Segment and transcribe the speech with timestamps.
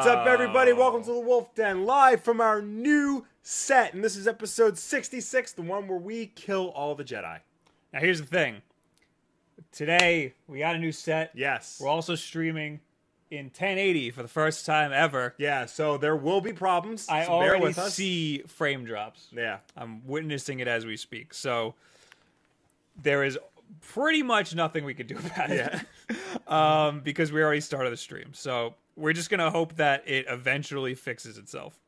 [0.00, 0.72] What's up, everybody?
[0.72, 3.92] Welcome to the Wolf Den, live from our new set.
[3.92, 7.40] And this is episode 66, the one where we kill all the Jedi.
[7.92, 8.62] Now here's the thing.
[9.72, 11.32] Today we got a new set.
[11.34, 11.78] Yes.
[11.78, 12.80] We're also streaming
[13.30, 15.34] in 1080 for the first time ever.
[15.36, 17.06] Yeah, so there will be problems.
[17.06, 17.92] I so bear already with us.
[17.92, 19.28] see frame drops.
[19.32, 19.58] Yeah.
[19.76, 21.34] I'm witnessing it as we speak.
[21.34, 21.74] So
[23.02, 23.38] there is
[23.82, 25.84] pretty much nothing we can do about it.
[26.08, 26.16] Yeah.
[26.88, 28.30] um, because we already started the stream.
[28.32, 31.78] So we're just gonna hope that it eventually fixes itself.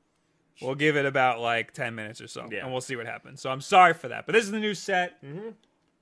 [0.61, 2.61] We'll give it about like 10 minutes or so, Yeah.
[2.61, 3.41] and we'll see what happens.
[3.41, 5.23] So I'm sorry for that, but this is the new set.
[5.25, 5.49] Mm-hmm.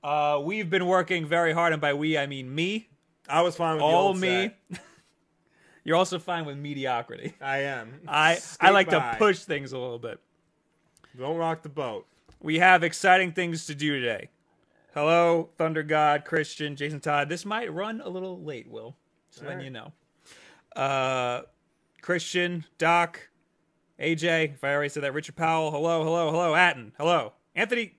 [0.03, 2.89] Uh, we've been working very hard, and by we I mean me,
[3.29, 4.51] I was fine with all old me.
[5.83, 7.33] You're also fine with mediocrity.
[7.41, 8.01] I am.
[8.07, 9.13] I I like by.
[9.13, 10.19] to push things a little bit.
[11.17, 12.05] Don't rock the boat.
[12.39, 14.29] We have exciting things to do today.
[14.93, 17.29] Hello, Thunder God, Christian, Jason Todd.
[17.29, 18.95] This might run a little late, Will.
[19.31, 19.65] Just letting right.
[19.65, 19.93] you know.
[20.75, 21.41] Uh,
[22.01, 23.29] Christian, Doc,
[23.99, 27.33] AJ, if I already said that, Richard Powell, hello, hello, hello, Atten, hello.
[27.55, 27.95] Anthony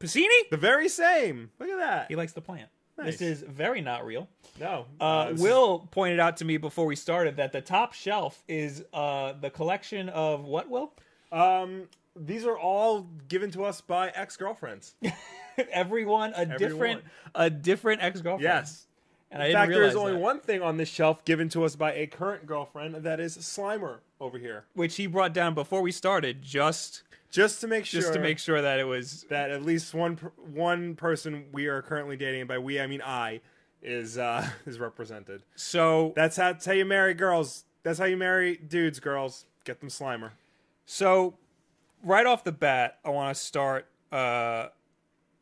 [0.00, 0.48] Piscini?
[0.50, 1.50] The very same.
[1.58, 2.06] Look at that.
[2.08, 2.68] He likes the plant.
[2.96, 3.18] Nice.
[3.18, 4.28] This is very not real.
[4.60, 4.86] No.
[5.00, 8.84] Uh, is- Will pointed out to me before we started that the top shelf is
[8.92, 10.92] uh, the collection of what, Will?
[11.32, 14.94] Um, these are all given to us by ex girlfriends.
[15.72, 17.02] Everyone a different
[17.34, 18.42] a different ex girlfriend.
[18.44, 18.86] yes.
[19.34, 20.18] And In fact, there's only that.
[20.18, 23.98] one thing on this shelf given to us by a current girlfriend, that is Slimer
[24.20, 24.64] over here.
[24.74, 28.00] which he brought down before we started, just Just to make sure.
[28.00, 29.24] just to make sure that it was.
[29.28, 30.16] that at least one
[30.54, 33.40] one person we are currently dating, and by we I mean I,
[33.82, 35.42] is uh, is represented.
[35.56, 37.64] So That's how, that's how you marry girls.
[37.82, 38.98] That's how you marry dudes.
[39.00, 40.30] Girls get them Slimer.
[40.86, 41.34] so
[42.02, 43.86] right off the bat, I want to start.
[44.12, 44.68] Uh,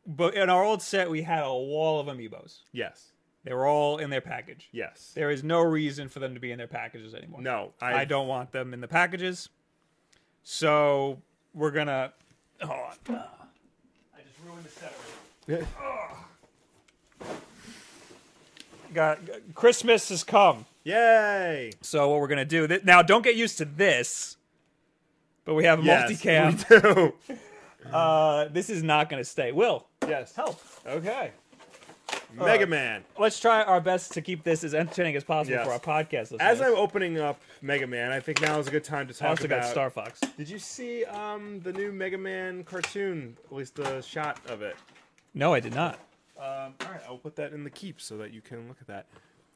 [0.07, 2.61] but in our old set, we had a wall of amiibos.
[2.73, 3.12] Yes.
[3.45, 4.69] They were all in their package.
[4.73, 5.13] Yes.
[5.15, 7.41] There is no reason for them to be in their packages anymore.
[7.43, 9.49] No, I, I don't want them in the packages.
[10.45, 11.21] So
[11.55, 12.13] we're gonna.
[12.61, 12.71] Hold
[13.09, 13.17] on.
[13.17, 14.95] I just ruined the set
[15.49, 15.67] already.
[18.95, 19.21] Got
[19.55, 20.67] Christmas has come.
[20.85, 21.73] Yay!
[21.81, 23.03] So what we're gonna do th- now?
[23.03, 24.37] Don't get used to this,
[25.45, 26.71] but we have a Yes, multicam.
[26.71, 27.39] we do.
[27.93, 29.51] Uh, this is not gonna stay.
[29.51, 30.37] Will yes.
[30.37, 30.61] help.
[30.87, 31.33] Okay.
[32.35, 33.05] Mega Man.
[33.19, 35.67] Let's try our best to keep this as entertaining as possible Yes.
[35.67, 36.41] for our podcast listeners.
[36.41, 39.17] As I'm opening up Mega Man, I think now is a good time to I
[39.17, 39.71] talk also got about.
[39.71, 40.21] Star Fox.
[40.37, 43.37] Did you see um, the new Mega Man cartoon?
[43.47, 44.77] At least the shot of it.
[45.35, 45.99] No, I did not.
[46.39, 48.87] Um, all right, I'll put that in the keep so that you can look at
[48.89, 49.07] that.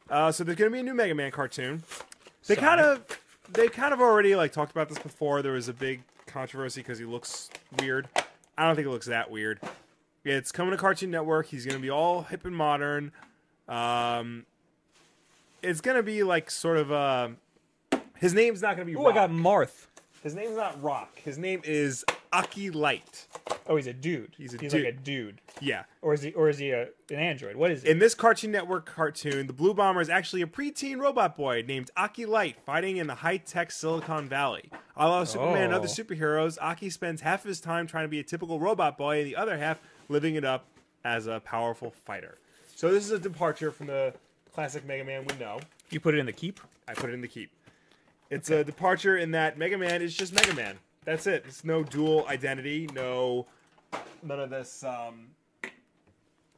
[0.09, 1.83] Uh, so there's going to be a new Mega Man cartoon.
[2.47, 3.05] They kind of,
[3.53, 5.43] they kind of already like talked about this before.
[5.43, 7.51] There was a big controversy because he looks
[7.81, 8.09] weird.
[8.57, 9.61] I don't think it looks that weird.
[10.27, 11.47] It's coming to Cartoon Network.
[11.47, 13.13] He's going to be all hip and modern.
[13.69, 14.45] Um,
[15.63, 17.29] it's going to be like sort of uh,
[18.17, 18.97] his name's not going to be.
[18.99, 19.13] Oh, Rock.
[19.13, 19.87] I got Marth.
[20.23, 21.17] His name's not Rock.
[21.21, 23.29] His name is Aki Light.
[23.69, 24.33] Oh, he's a dude.
[24.37, 24.85] He's a he's dude.
[24.85, 25.85] like a dude, Yeah.
[26.03, 26.33] or is he?
[26.33, 27.55] Or is he a, an android?
[27.57, 27.89] What is he?
[27.91, 31.91] In this Cartoon Network cartoon, the Blue Bomber is actually a preteen robot boy named
[31.97, 34.71] Aki Light fighting in the high tech Silicon Valley.
[34.97, 35.77] Along Superman and Oh.
[35.77, 39.19] other superheroes, Aki spends half of his time trying to be a typical robot boy
[39.19, 39.79] and the other half
[40.09, 40.67] living it up
[41.05, 42.39] as a powerful fighter.
[42.75, 44.15] So, this is a departure from the
[44.53, 45.61] classic Mega Man we know.
[45.91, 46.61] you put it in the keep.
[46.89, 47.51] I put it in the keep.
[48.31, 50.79] It's a departure in that Mega Man is just Mega Man.
[51.05, 51.45] That's it.
[51.47, 53.47] It's no dual identity, no
[54.23, 55.29] none of this um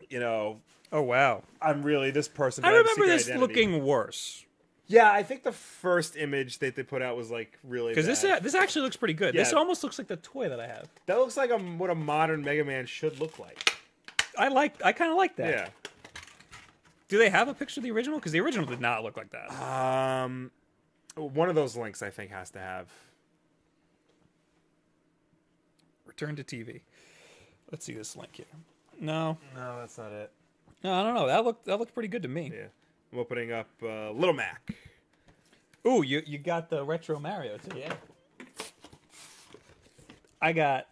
[0.09, 0.59] you know,
[0.91, 1.43] Oh wow!
[1.61, 2.65] I'm really this person.
[2.65, 3.41] I remember this identity.
[3.41, 4.47] looking worse
[4.91, 8.23] Yeah, I think the first image that they put out was like really because this
[8.23, 8.43] bad.
[8.43, 9.35] this actually looks pretty good.
[9.35, 10.89] This almost looks like the toy that I have.
[11.07, 13.77] that looks like a, what a modern Mega Man should look like.
[14.39, 14.83] I like.
[14.85, 15.51] I kind of like that.
[15.51, 15.69] Yeah.
[17.09, 18.19] Do they have a picture of the original?
[18.19, 19.51] Because the original did not look like that.
[19.63, 20.51] Um,
[21.17, 22.89] one of those links I think has to have.
[26.07, 26.81] Return to TV.
[27.71, 28.47] Let's see this link here.
[29.01, 30.31] No, No, that's not it.
[30.83, 31.27] no, I don't know.
[31.27, 32.51] That looked that looked pretty good to me.
[32.55, 32.67] Yeah,
[33.13, 34.75] I'm opening up uh, Little Mac.
[35.87, 37.79] Ooh, you you got the retro Mario too.
[37.79, 37.93] Yeah.
[40.41, 40.87] I got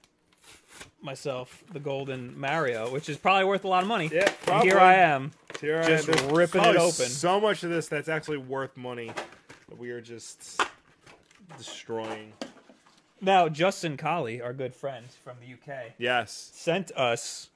[1.00, 4.10] myself the golden Mario, which is probably worth a lot of money.
[4.12, 5.30] Yeah, And here I am.
[5.60, 6.90] Here I- Just there's ripping it open.
[7.06, 9.10] So much of this that's actually worth money
[9.68, 10.60] that we are just
[11.56, 12.32] destroying.
[13.20, 17.50] Now, Justin Colley, our good friend from the UK, Yes, sent us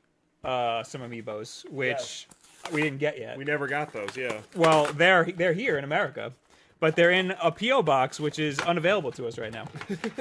[0.44, 2.26] uh, some amiibos, which Yes.
[2.72, 3.36] We didn't get yet.
[3.38, 4.16] we never got those.
[4.16, 4.40] Yeah.
[4.54, 6.32] well, they're they're here in America,
[6.80, 9.66] but they're in a PO box, which is unavailable to us right now.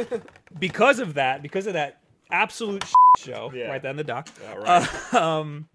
[0.59, 2.01] because of that, because of that
[2.31, 2.83] absolute
[3.17, 3.67] show Yeah.
[3.69, 5.13] right there in the dock, All right.
[5.13, 5.67] um,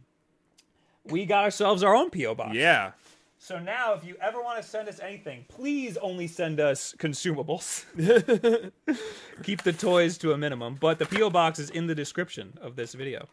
[1.04, 2.54] we got ourselves our own PO box.
[2.54, 2.92] yeah.
[3.38, 7.84] So now, if you ever want to send us anything, please only send us consumables.
[9.42, 10.78] Keep the toys to a minimum.
[10.80, 13.28] But the PO box is in the description of this video,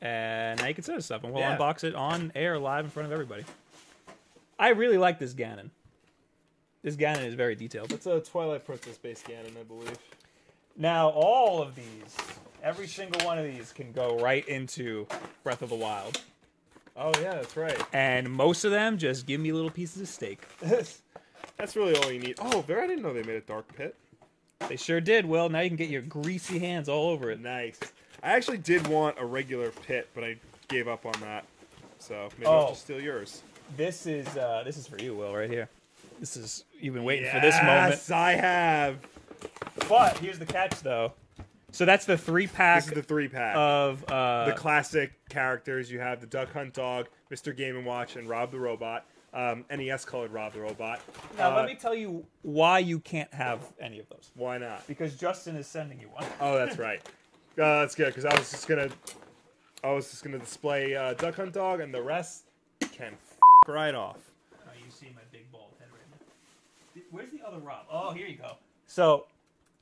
[0.00, 1.56] and now you can send us stuff, and we'll Yeah.
[1.56, 3.44] unbox it on air live in front of everybody.
[4.58, 5.70] I really like this Ganon.
[6.82, 7.92] This Ganon is very detailed.
[7.92, 9.98] It's a Twilight Princess based Ganon, I believe.
[10.76, 12.16] Now, all of these,
[12.62, 15.06] every single one of these, can go right into
[15.42, 16.22] Breath of the Wild,
[16.96, 17.78] Oh yeah, that's right.
[17.92, 20.40] and most of them just give me little pieces of steak.
[20.60, 22.36] that's really all you need.
[22.38, 22.80] Oh, there!
[22.82, 23.94] I didn't know they made a dark pit.
[24.68, 25.24] They sure did.
[25.26, 27.40] Well, now you can get your greasy hands all over it.
[27.40, 27.78] Nice.
[28.22, 30.36] I actually did want a regular pit, but I
[30.68, 31.44] gave up on that.
[31.98, 32.58] So maybe Oh.
[32.58, 33.42] I'll just steal yours.
[33.76, 35.68] This is uh, this is for you, Will, right here.
[36.18, 37.90] This is you've been waiting for this moment.
[37.92, 38.98] Yes, I have.
[39.88, 41.12] But here's the catch, though.
[41.72, 43.54] So that's the three pack This is the three pack.
[43.56, 45.90] of uh, the classic characters.
[45.90, 47.56] You have the Duck Hunt Dog, Mr.
[47.56, 49.06] Game and Watch, and Rob the Robot.
[49.32, 51.00] Um, NES colored Rob the Robot.
[51.38, 54.32] now Uh, let me tell you why you can't have any of those.
[54.34, 54.84] Why not?
[54.88, 56.24] Because Justin is sending you one.
[56.40, 57.00] Oh, that's right.
[57.60, 58.88] Uh, that's good because I was just gonna,
[59.84, 62.44] I was just gonna display uh, Duck Hunt Dog, and the rest
[62.92, 64.16] can f- right off.
[64.54, 67.02] Oh, you see my big bald head right now.
[67.10, 67.86] Where's the other Rob?
[67.90, 68.52] Oh, here you go.
[68.86, 69.26] So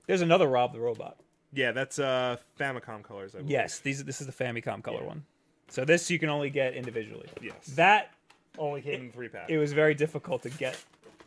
[0.06, 1.16] there's another Rob the robot.
[1.52, 3.34] Yeah, that's uh, Famicom colors.
[3.34, 3.50] I believe.
[3.52, 5.06] Yes, these this is the Famicom color Yeah.
[5.06, 5.24] one.
[5.68, 7.28] So this you can only get individually.
[7.42, 7.66] Yes.
[7.76, 8.12] That
[8.58, 9.48] only came in three pack.
[9.50, 10.76] it was very difficult to get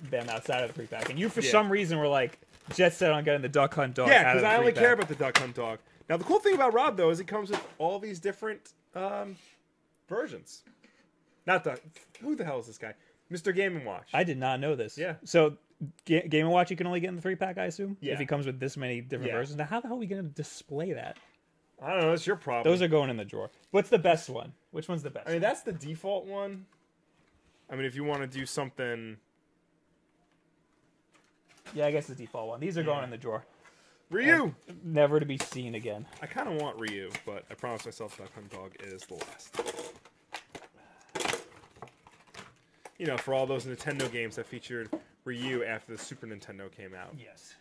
[0.10, 1.52] them outside of the three pack, and you for Yeah.
[1.52, 2.40] some reason were like
[2.74, 4.10] jet set on getting the Duck Hunt dog.
[4.10, 4.84] yeah, because I only three-pack.
[4.84, 5.80] care about the Duck Hunt Dog.
[6.12, 9.38] Now the cool thing about Rob though is he comes with all these different um,
[10.10, 10.64] versions.
[11.48, 11.80] Not the
[12.20, 12.96] who the hell is this guy?
[13.32, 13.56] Mr.
[13.56, 14.10] Game and Watch.
[14.14, 14.98] I did not know this.
[14.98, 15.16] Yeah.
[15.24, 15.56] So
[16.04, 17.96] Ga- Game and Watch you can only get in the three pack, I assume.
[18.02, 18.12] Yeah.
[18.12, 19.38] If he comes with this many different Yeah.
[19.38, 21.16] versions, now how the hell are we going to display that?
[21.82, 22.12] I don't know.
[22.12, 22.70] It's your problem.
[22.70, 23.50] Those are going in the drawer.
[23.72, 24.52] What's the best one?
[24.72, 25.30] Which one's the best?
[25.30, 26.66] I mean, that's the default one.
[27.70, 29.16] I mean, if you want to do something,
[31.74, 32.60] yeah, I guess the default one.
[32.60, 33.06] These are going Yeah.
[33.06, 33.46] in the drawer,
[34.12, 34.54] Ryu.
[34.84, 36.06] never to be seen again.
[36.22, 39.56] I kind of want Ryu, but I promised myself Duck Hunt Dog is the last.
[42.98, 44.90] You know, for all those Nintendo games that featured
[45.26, 47.16] Ryu after the Super Nintendo came out.
[47.18, 47.56] Yes.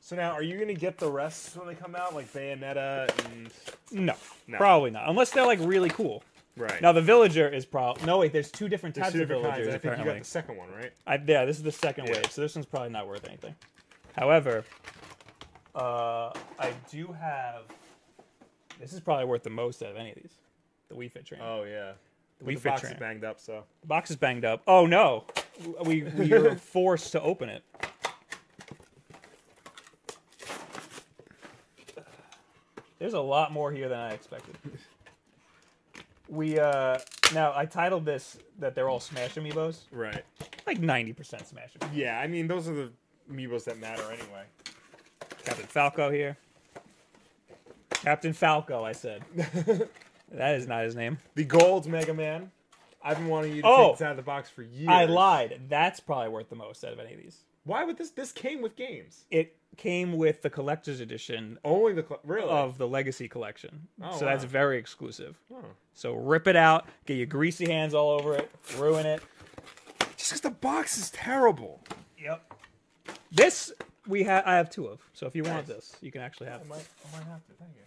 [0.00, 3.50] So now, are you gonna get the rest when they come out, like Bayonetta and
[3.90, 4.14] No,
[4.46, 4.58] No.
[4.58, 5.08] probably not.
[5.08, 6.22] Unless they're like really cool.
[6.56, 6.80] right?
[6.82, 8.32] Now the villager is probably no wait.
[8.32, 9.56] There's two different There's types two of different kinds.
[9.64, 10.14] villagers and I think you apparently.
[10.14, 10.92] got the second one, right?
[11.06, 12.14] I, yeah, this is the second Yeah.
[12.14, 13.54] wave, so this one's probably not worth anything.
[14.16, 14.64] However,
[15.78, 17.62] uh, I do have.
[18.80, 20.34] This is probably worth the most out of any of these.
[20.88, 21.44] The Wii Fit trainer.
[21.44, 21.92] Oh yeah.
[22.38, 24.62] the Wii the Fit box is banged up, so The box is banged up.
[24.66, 25.24] Oh no,
[25.84, 27.62] we we were forced to open it.
[32.98, 34.56] There's a lot more here than I expected.
[36.28, 36.98] We uh
[37.32, 39.82] now I titled this that they're all Smash Amiibos.
[39.92, 40.24] right.
[40.66, 41.88] Like 90% Smash Amiibo.
[41.94, 42.90] Yeah, I mean those are the
[43.32, 44.42] amiibos that matter anyway.
[45.44, 46.36] Captain Falco here.
[47.90, 49.22] Captain Falco, I said.
[50.32, 51.18] that is not his name.
[51.34, 52.50] The gold Mega Man.
[53.02, 53.88] I've been wanting you to Oh!
[53.88, 54.88] take this out of the box for years.
[54.88, 55.60] I lied.
[55.68, 57.38] That's probably worth the most out of any of these.
[57.64, 58.10] Why would this?
[58.10, 59.24] This came with games.
[59.30, 62.48] It came with the collector's edition Only the cl- really.
[62.48, 63.86] of the Legacy collection.
[64.02, 65.38] Oh, so that's very exclusive.
[65.52, 65.62] Oh.
[65.94, 69.22] So rip it out, get your greasy hands all over it, ruin it.
[70.16, 71.80] Just because the box is terrible.
[72.18, 72.54] Yep.
[73.30, 73.72] This
[74.08, 75.00] we have I have two of.
[75.12, 76.68] So if you want this, you can actually have I it.
[76.68, 76.76] might,
[77.12, 77.52] I might have to.
[77.58, 77.82] Thank you.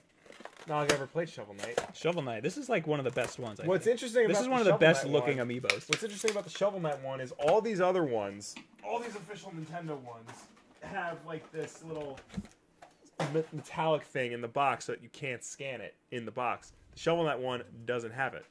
[0.67, 1.79] No, I've ever played Shovel Knight.
[1.95, 2.43] Shovel Knight.
[2.43, 3.59] This is like one of the best ones.
[3.59, 3.95] I What's think.
[3.95, 5.89] interesting This about is one of the Shovel best Knight looking one, amiibos.
[5.89, 8.53] What's interesting about the Shovel Knight one is all these other ones,
[8.87, 10.29] all these official Nintendo ones,
[10.81, 12.19] have like this little
[13.33, 16.73] me- metallic thing in the box so that you can't scan it in the box.
[16.93, 18.45] The Shovel Knight one doesn't have it.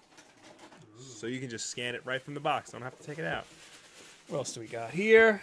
[0.99, 2.73] So you can just scan it right from the box.
[2.73, 3.47] Don't have to take it out.
[4.29, 5.41] What else do we got here?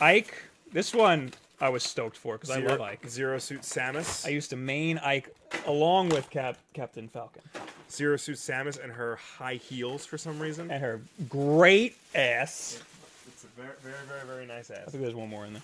[0.00, 0.34] Ike.
[0.72, 3.08] This one I was stoked for because I love Ike.
[3.08, 4.26] Zero Suit Samus.
[4.26, 5.34] I used to main Ike
[5.66, 7.42] along with Cap Captain Falcon
[7.90, 10.70] Zero Suit Samus and her high heels for some reason.
[10.70, 12.80] and her great ass.
[13.26, 14.84] It's a very, very, very, very nice ass.
[14.86, 15.62] I think there's one more in there.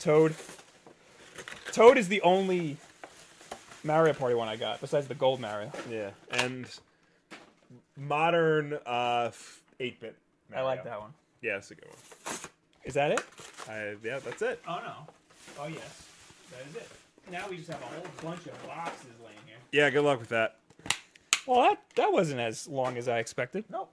[0.00, 0.34] Toad.
[1.72, 2.76] Toad is the only
[3.84, 5.70] Mario Party one I got besides the gold Mario.
[5.90, 6.66] Yeah, and
[7.96, 9.30] modern uh,
[9.78, 10.16] 8-bit.
[10.50, 10.64] Mario.
[10.64, 11.12] I like that one.
[11.42, 12.49] Yeah, that's a good one.
[12.84, 13.20] Is that it?
[13.68, 14.60] I, yeah, that's it.
[14.66, 14.92] Oh no.
[15.58, 16.06] Oh yes.
[16.50, 16.88] That is it.
[17.30, 19.56] Now we just have a whole bunch of boxes laying here.
[19.72, 20.56] Yeah, good luck with that.
[21.46, 23.64] Well, that that wasn't as long as I expected.
[23.70, 23.92] Nope.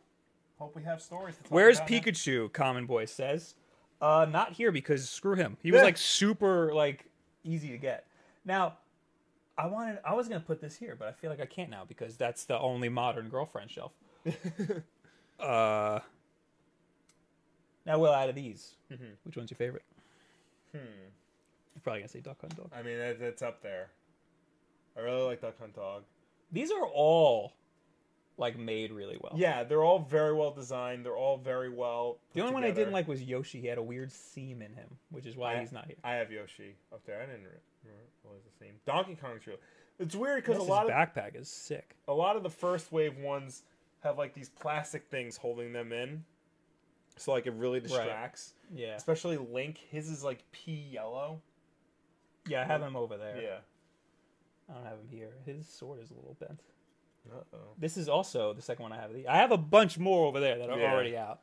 [0.59, 1.35] Hope we have stories.
[1.35, 1.99] To talk Where's about now.
[1.99, 2.53] Pikachu?
[2.53, 3.55] Common Boy says.
[4.01, 5.57] Uh, not here because screw him.
[5.61, 7.05] He was like super like
[7.43, 8.05] easy to get.
[8.45, 8.77] Now,
[9.57, 11.83] I wanted I was gonna put this here, but I feel like I can't now
[11.87, 13.91] because that's the only modern girlfriend shelf.
[15.39, 15.99] Uh,
[17.87, 19.15] now, Will, out of these, Mhm.
[19.23, 19.83] which one's your favorite?
[20.71, 20.77] Hmm.
[20.79, 22.69] You're probably gonna say Duck Hunt Dog.
[22.73, 23.89] I mean, that, that's up there.
[24.95, 26.03] I really like Duck Hunt Dog.
[26.51, 27.53] These are all
[28.39, 29.33] like made really well.
[29.35, 31.03] Yeah, they're all very well designed.
[31.05, 32.19] They're all very well.
[32.33, 33.61] The only one I didn't like was Yoshi.
[33.61, 35.95] He had a weird seam in him, which is why I- he's not here.
[36.03, 37.17] I have Yoshi up there.
[37.21, 37.51] I didn't re-
[37.83, 38.75] remember what was the name.
[38.85, 39.57] Donkey Kong's real.
[39.99, 41.95] It's weird because Because a lot of backpack is sick.
[42.07, 43.63] a lot of the first wave ones
[44.01, 46.23] have like these plastic things holding them in,
[47.17, 48.53] so like it really distracts.
[48.73, 51.41] Yeah, Especially Link, his is like pea yellow.
[52.47, 52.61] yeah.
[52.61, 53.41] I have him over there.
[53.41, 53.57] Yeah.
[54.69, 55.29] I don't have him here.
[55.45, 56.61] His sword is a little bent.
[57.31, 57.57] Uh oh.
[57.77, 59.11] This is also the second one I have.
[59.29, 60.91] I have a bunch more over there that are Yeah.
[60.93, 61.39] already out.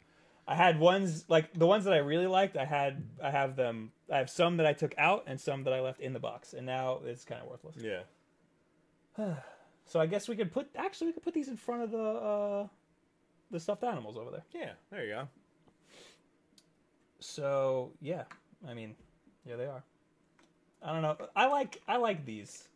[0.46, 2.56] I had ones like the ones that I really liked.
[2.58, 3.92] I had I have them.
[4.12, 6.52] I have some that I took out and some that I left in the box,
[6.52, 7.76] and now it's kind of worthless.
[7.78, 8.02] Yeah.
[9.86, 11.98] So I guess we could put actually we could put these in front of the
[12.02, 12.66] uh,
[13.50, 14.44] the stuffed animals over there.
[14.54, 14.70] Yeah.
[14.90, 15.28] There you go.
[17.24, 18.24] So yeah,
[18.68, 18.94] I mean,
[19.46, 19.82] yeah, they are.
[20.82, 21.16] I don't know.
[21.34, 22.68] I like I like these.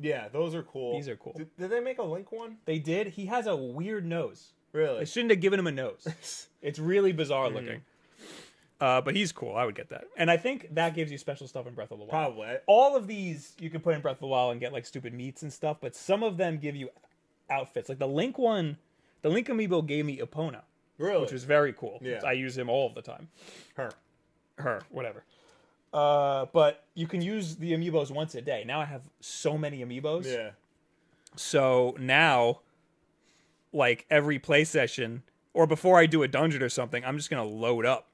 [0.00, 0.94] Yeah, those are cool.
[0.94, 1.34] These are cool.
[1.36, 2.56] Did, did they make a Link one?
[2.64, 3.08] They did.
[3.08, 4.52] He has a weird nose.
[4.72, 5.00] Really?
[5.00, 6.06] They shouldn't have given him a nose.
[6.62, 7.54] It's really bizarre Mm-hmm.
[7.54, 7.80] looking.
[8.80, 9.54] Uh, but he's cool.
[9.56, 10.04] I would get that.
[10.16, 12.10] And I think that gives you special stuff in Breath of the Wild.
[12.10, 12.56] Probably.
[12.66, 15.14] All of these you can put in Breath of the Wild and get like stupid
[15.14, 16.90] meats and stuff, but some of them give you
[17.48, 17.88] outfits.
[17.88, 18.76] Like the Link one,
[19.22, 20.62] the Link amiibo gave me Epona,
[20.98, 21.20] Really?
[21.22, 21.98] which was very cool.
[22.00, 22.20] Yeah.
[22.24, 23.28] I use him all of the time.
[23.76, 23.90] her.
[24.58, 25.22] Her, whatever.
[25.92, 28.64] Uh, but you can use the amiibos once a day.
[28.66, 30.24] Now I have so many amiibos.
[30.24, 30.50] Yeah.
[31.36, 32.60] So now,
[33.72, 35.22] like every play session,
[35.52, 38.08] or before I do a dungeon or something, I'm just gonna load up.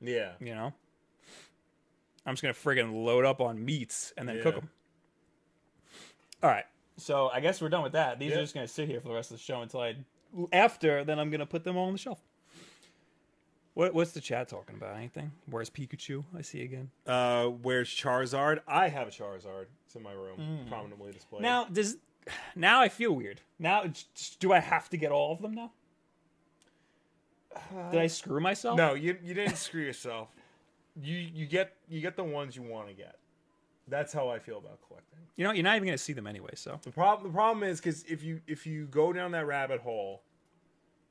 [0.00, 0.32] Yeah.
[0.40, 0.72] You know,
[2.26, 4.36] I'm just gonna friggin' load up on meats and then.
[4.38, 4.42] Yeah.
[4.42, 4.70] cook them.
[6.42, 6.64] All right.
[6.96, 8.18] So I guess we're done with that.
[8.18, 8.38] These Yeah.
[8.38, 9.94] are just gonna sit here for the rest of the show until I.
[10.52, 12.20] After then, I'm gonna put them all on the shelf.
[13.74, 14.96] What, what's the chat talking about?
[14.96, 15.30] Anything?
[15.46, 16.24] Where's Pikachu?
[16.36, 16.90] I see again.
[17.06, 18.60] Uh, where's Charizard?
[18.66, 19.66] I have a Charizard.
[19.86, 21.42] It's in my room, prominently displayed.
[21.42, 21.96] Now does
[22.54, 23.40] now I feel weird.
[23.58, 23.84] Now
[24.40, 25.70] do I have to get all of them now?
[27.90, 28.76] Did I screw myself?
[28.76, 30.28] no, you you didn't screw yourself.
[31.00, 33.16] You you get you get the ones you want to get.
[33.90, 35.18] That's how I feel about collecting.
[35.36, 36.50] You know, you're not even gonna see them anyway.
[36.54, 39.80] So The problem the problem is because if you if you go down that rabbit
[39.80, 40.22] hole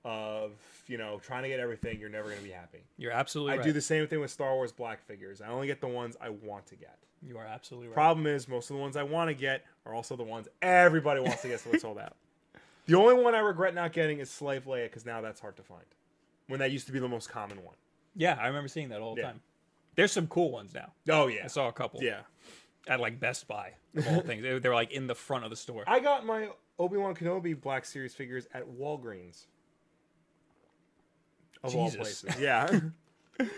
[0.05, 0.53] of
[0.87, 2.79] you know trying to get everything, you're never gonna be happy.
[2.97, 3.65] you're absolutely I right.
[3.65, 5.41] do the same thing with Star Wars Black figures.
[5.41, 6.97] I only get the ones I want to get.
[7.21, 7.95] You are absolutely right.
[7.95, 11.19] Problem is, most of the ones I want to get are also the ones everybody
[11.19, 12.15] wants to get, so they're sold out.
[12.85, 15.63] The only one I regret not getting is Slave Leia because now that's hard to
[15.63, 15.83] find.
[16.47, 17.75] When that used to be the most common one.
[18.15, 19.27] yeah, I remember seeing that all the Yeah.
[19.27, 19.41] time.
[19.95, 20.93] There's some cool ones now.
[21.09, 22.01] Oh yeah, I saw a couple.
[22.01, 22.21] yeah.
[22.89, 24.41] At like Best Buy, of all things.
[24.41, 25.83] They, were like in the front of the store.
[25.87, 29.45] I got my Obi Wan Kenobi Black Series figures at Walgreens.
[31.63, 32.21] Of all Jesus.
[32.23, 32.67] places, yeah.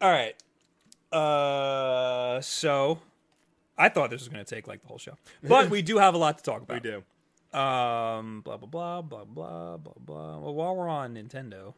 [0.00, 0.34] All right.
[1.12, 3.00] Uh, so
[3.76, 6.14] I thought this was going to take like the whole show, but we do have
[6.14, 6.82] a lot to talk about.
[6.82, 7.58] we do.
[7.58, 10.38] Um, blah blah blah blah blah blah blah.
[10.38, 11.74] Well, while we're on Nintendo,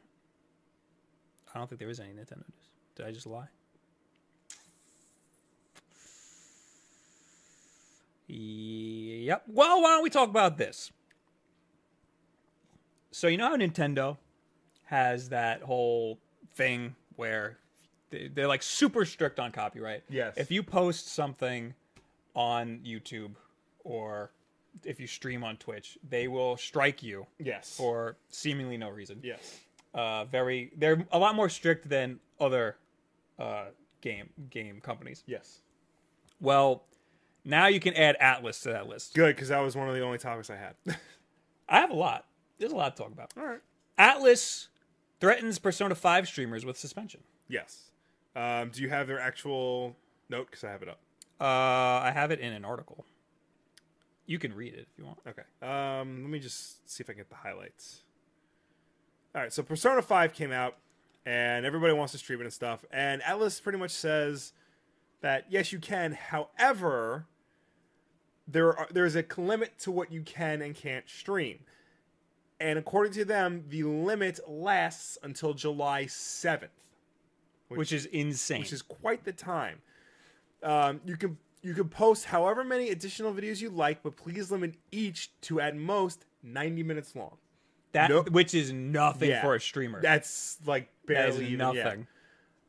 [1.55, 2.69] I don't think there is any Nintendo news.
[2.95, 3.49] Did I just lie?
[8.35, 9.45] Yep.
[9.49, 10.91] Well, why don't we talk about this?
[13.11, 14.17] So you know how Nintendo
[14.85, 16.19] has that whole
[16.55, 17.59] thing where
[18.11, 20.05] they- they're like super strict on copyright.
[20.09, 20.37] Yes.
[20.39, 21.75] If you post something
[22.35, 23.35] on YouTube
[23.85, 24.33] or
[24.85, 27.77] if you stream on Twitch, they will strike you Yes.
[27.77, 29.21] for seemingly no reason.
[29.23, 29.61] yes.
[29.93, 32.79] Uh, very, they're a lot more strict than other
[33.39, 33.67] uh,
[34.01, 35.23] game game companies.
[35.27, 35.61] Yes.
[36.41, 36.87] Well,
[37.45, 39.15] now you can add Atlus to that list.
[39.15, 40.75] Good, because that was one of the only topics I had.
[41.69, 42.27] I have a lot.
[42.59, 43.33] There's a lot to talk about.
[43.37, 43.61] all right.
[43.99, 44.69] Atlus
[45.21, 47.21] threatens Persona 5 streamers with suspension.
[47.49, 47.91] Yes.
[48.35, 49.97] Um, do you have their actual
[50.29, 50.47] note?
[50.51, 50.99] Because I have it up.
[51.41, 51.45] Uh,
[52.05, 53.05] I have it in an article.
[54.27, 55.19] You can read it if you want.
[55.27, 55.43] Okay.
[55.61, 58.03] Um, let me just see if I can get the highlights.
[59.35, 59.53] All right.
[59.53, 60.77] So Persona Five came out,
[61.27, 62.85] and everybody wants to stream it and stuff.
[62.93, 64.53] And Atlus pretty much says
[65.21, 66.13] that yes, you can.
[66.13, 67.27] However,
[68.49, 71.61] there are, there is a limit to what you can and can't stream.
[72.61, 76.71] And according to them, the limit lasts until July seventh,
[77.69, 78.61] Which is insane.
[78.61, 79.81] which is quite the time.
[80.63, 84.75] Um, you can you can post however many additional videos you like, but please limit
[84.93, 87.37] each to at most ninety minutes long.
[87.93, 88.31] that, nope.
[88.31, 89.43] which is nothing Yeah.
[89.43, 90.01] for a streamer.
[90.01, 92.01] That's like that barely even, nothing.
[92.01, 92.05] yeah.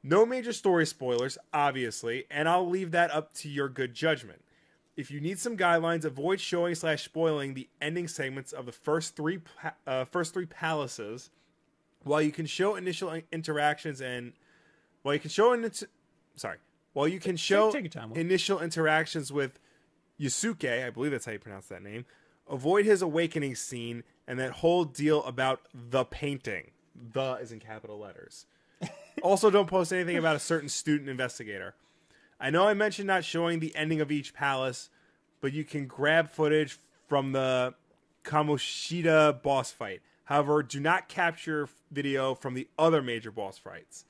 [0.06, 4.43] No major story spoilers, obviously, and I'll leave that up to your good judgment.
[4.96, 9.16] If you need some guidelines, avoid showing slash spoiling the ending segments of the first
[9.16, 9.40] three
[9.88, 11.30] uh, first three palaces.
[12.04, 14.34] While you can show initial interactions and
[15.02, 15.72] while you can show in-
[16.36, 16.58] sorry,
[16.94, 19.60] while you can show take your time, initial interactions with
[20.20, 22.06] Yusuke, I believe that's how you pronounce that name.
[22.50, 26.72] Avoid his awakening scene and that whole deal about the painting.
[26.96, 28.46] The is in capital letters.
[29.24, 31.74] also, don't post anything about a certain student investigator.
[32.40, 34.90] I know I mentioned not showing the ending of each palace,
[35.42, 37.74] but you can grab footage from the
[38.24, 40.02] Kamoshida boss fight.
[40.25, 44.06] However, do not capture video from the other major boss fights.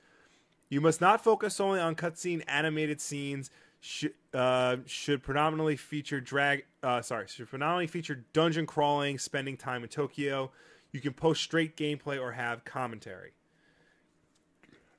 [0.68, 3.50] You must not focus only on cutscene animated scenes.
[3.80, 6.64] Should uh, should predominantly feature drag.
[6.82, 10.50] Uh, sorry, should predominantly feature dungeon crawling, spending time in Tokyo.
[10.92, 13.32] You can post straight gameplay or have commentary.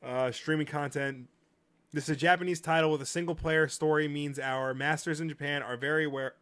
[0.03, 1.27] Uh, streaming content.
[1.95, 4.09] This is a Japanese title with a single player story.
[4.09, 6.33] Means our masters in Japan are very aware,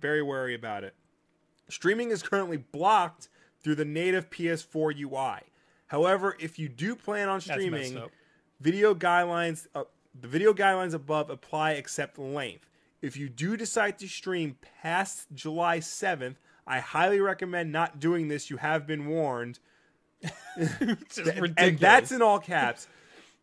[0.00, 0.94] very wary about it.
[1.68, 3.28] Streaming is currently blocked
[3.62, 5.40] through the native PS4 UI.
[5.88, 8.02] However, if you do plan on streaming,
[8.62, 9.84] video guidelines uh,
[10.18, 12.70] the video guidelines above apply except length
[13.02, 16.36] if you do decide to stream past july 7th
[16.68, 19.58] i highly recommend not doing this you have been warned
[20.56, 22.86] and that's in all caps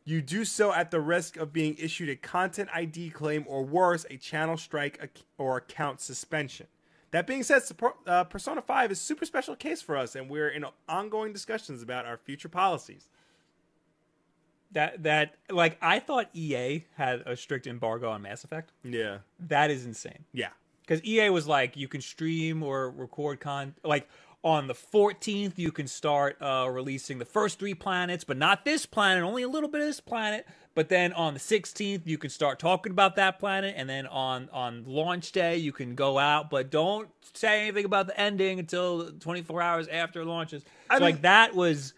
[0.04, 4.06] you do so at the risk of being issued a content id claim or worse
[4.10, 5.00] a channel strike
[5.38, 6.68] or account suspension
[7.12, 7.62] that being said
[8.08, 11.82] uh, persona 5 is a super special case for us and we're in ongoing discussions
[11.84, 13.10] about our future policies
[14.72, 18.72] that that like I thought EA had a strict embargo on Mass Effect.
[18.84, 20.24] yeah That is insane.
[20.34, 20.50] yeah
[20.82, 24.08] Because EA was like, you can stream or record con like
[24.44, 28.86] on the 14th you can start uh, releasing the first three planets, but not this
[28.86, 30.48] planet, only a little bit of this planet.
[30.74, 34.50] But then on the 16th you can start talking about that planet, and then on
[34.54, 39.12] on launch day you can go out, but don't say anything about the ending until
[39.12, 40.64] 24 hours after it launches.
[40.90, 41.94] I so mean- like that was,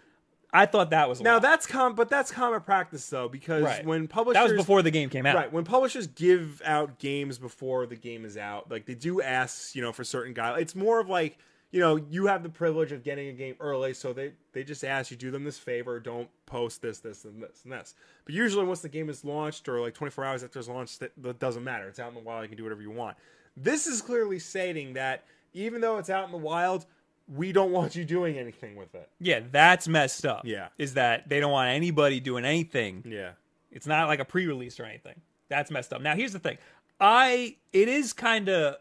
[0.51, 1.43] I thought that was a Now lot.
[1.43, 3.85] that's com, but that's common practice though, because Right.
[3.85, 5.35] when publishers that was before the game came out.
[5.35, 9.75] right when publishers give out games before the game is out, like they do ask,
[9.75, 10.61] you know, for certain guys.
[10.61, 11.37] It's more of like
[11.73, 14.85] you know you have the privilege of getting a game early, so they they just
[14.85, 17.95] ask you do them this favor, don't post this, this, and this, and this.
[18.25, 21.11] But usually once the game is launched or like 24 hours after it's launched, that,
[21.17, 21.87] that doesn't matter.
[21.87, 22.43] It's out in the wild.
[22.43, 23.17] You can do whatever you want.
[23.57, 26.85] This is clearly stating that even though it's out in the wild,
[27.27, 29.09] we don't want you doing anything with it.
[29.19, 30.43] Yeah, that's messed up.
[30.45, 30.67] Yeah.
[30.77, 33.03] Is that they don't want anybody doing anything.
[33.07, 33.31] Yeah.
[33.71, 35.19] It's not like a pre-release or anything.
[35.49, 36.01] That's messed up.
[36.01, 36.59] Now here's the thing.
[36.99, 38.75] I it is kind of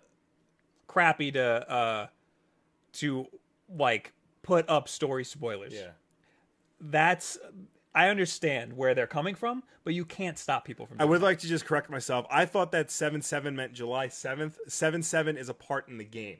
[0.86, 2.06] crappy to uh
[2.94, 3.26] to
[3.68, 5.72] like put up story spoilers.
[5.72, 5.90] Yeah.
[6.80, 7.38] That's
[7.94, 11.38] I understand where they're coming from, but you can't stop people from I would like
[11.40, 12.26] to just correct myself.
[12.30, 14.58] I thought that seven seven meant July seventh.
[14.68, 16.38] Seven seven is a part in the game.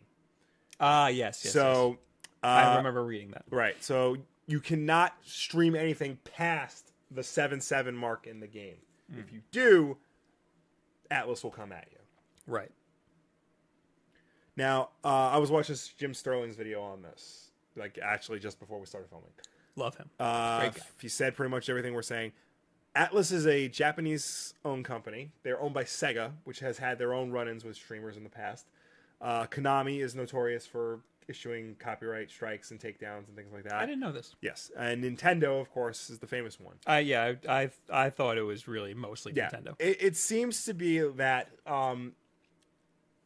[0.81, 1.45] Ah, yes, yes.
[1.45, 1.53] yes.
[1.53, 1.99] so,
[2.43, 3.45] I uh, remember reading that.
[3.51, 3.77] right.
[3.81, 8.77] So you cannot stream anything past the seven seven mark in the game.
[9.13, 9.21] Hmm.
[9.21, 9.99] If you do,
[11.11, 11.99] Atlus will come at you.
[12.47, 12.71] Right.
[14.63, 18.87] Now, uh, I was watching Jim Sterling's video on this, like actually just before we
[18.87, 19.31] started filming.
[19.75, 20.09] Love him.
[20.21, 20.71] Uh,
[21.01, 22.31] he said pretty much everything we're saying.
[22.95, 25.33] Atlus is a Japanese-owned company.
[25.43, 28.67] They're owned by Sega, which has had their own run-ins with streamers in the past.
[29.21, 33.75] Uh, Konami is notorious for issuing copyright strikes and takedowns and things like that.
[33.75, 34.37] I didn't know this.
[34.43, 36.77] Yes, and Nintendo, of course, is the famous one.
[36.87, 37.71] I yeah, I I,
[38.07, 39.75] I thought it was really mostly Yeah, Nintendo.
[39.81, 41.49] It, it seems to be that.
[41.67, 42.13] Um,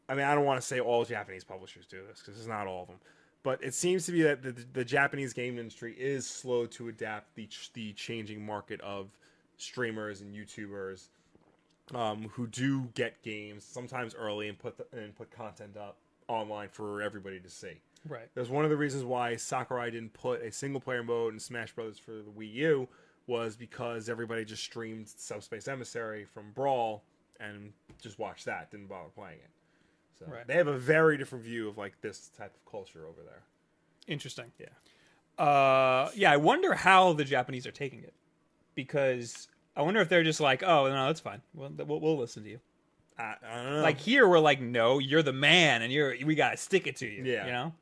[0.09, 2.67] I mean, I don't want to say all Japanese publishers do this because it's not
[2.67, 2.99] all of them,
[3.43, 7.35] but it seems to be that the, the Japanese game industry is slow to adapt
[7.35, 9.09] the the changing market of
[9.57, 11.09] streamers and YouTubers
[11.95, 15.97] um, who do get games sometimes early and put the, and put content up
[16.29, 17.81] online for everybody to see.
[18.09, 18.29] Right.
[18.35, 21.73] That's one of the reasons why Sakurai didn't put a single player mode in Smash
[21.73, 22.89] Brothers for the Wii U
[23.27, 27.03] was because everybody just streamed Subspace Emissary from Brawl
[27.41, 29.51] and just watched that, didn't bother playing it.
[30.19, 30.47] So Right.
[30.47, 33.43] they have a very different view of like this type of culture over there.
[34.07, 34.53] Interesting.
[34.59, 35.43] Yeah.
[35.45, 38.15] Uh, yeah, I wonder how the Japanese are taking it,
[38.75, 41.43] because I wonder if they're just like, oh no, that's fine.
[41.55, 42.61] We'll we'll, we'll listen to you.
[43.19, 43.83] I, I don't know.
[43.83, 47.07] Like here, we're like, no, you're the man, and you're we gotta stick it to
[47.07, 47.25] you.
[47.25, 47.47] Yeah.
[47.47, 47.73] you know.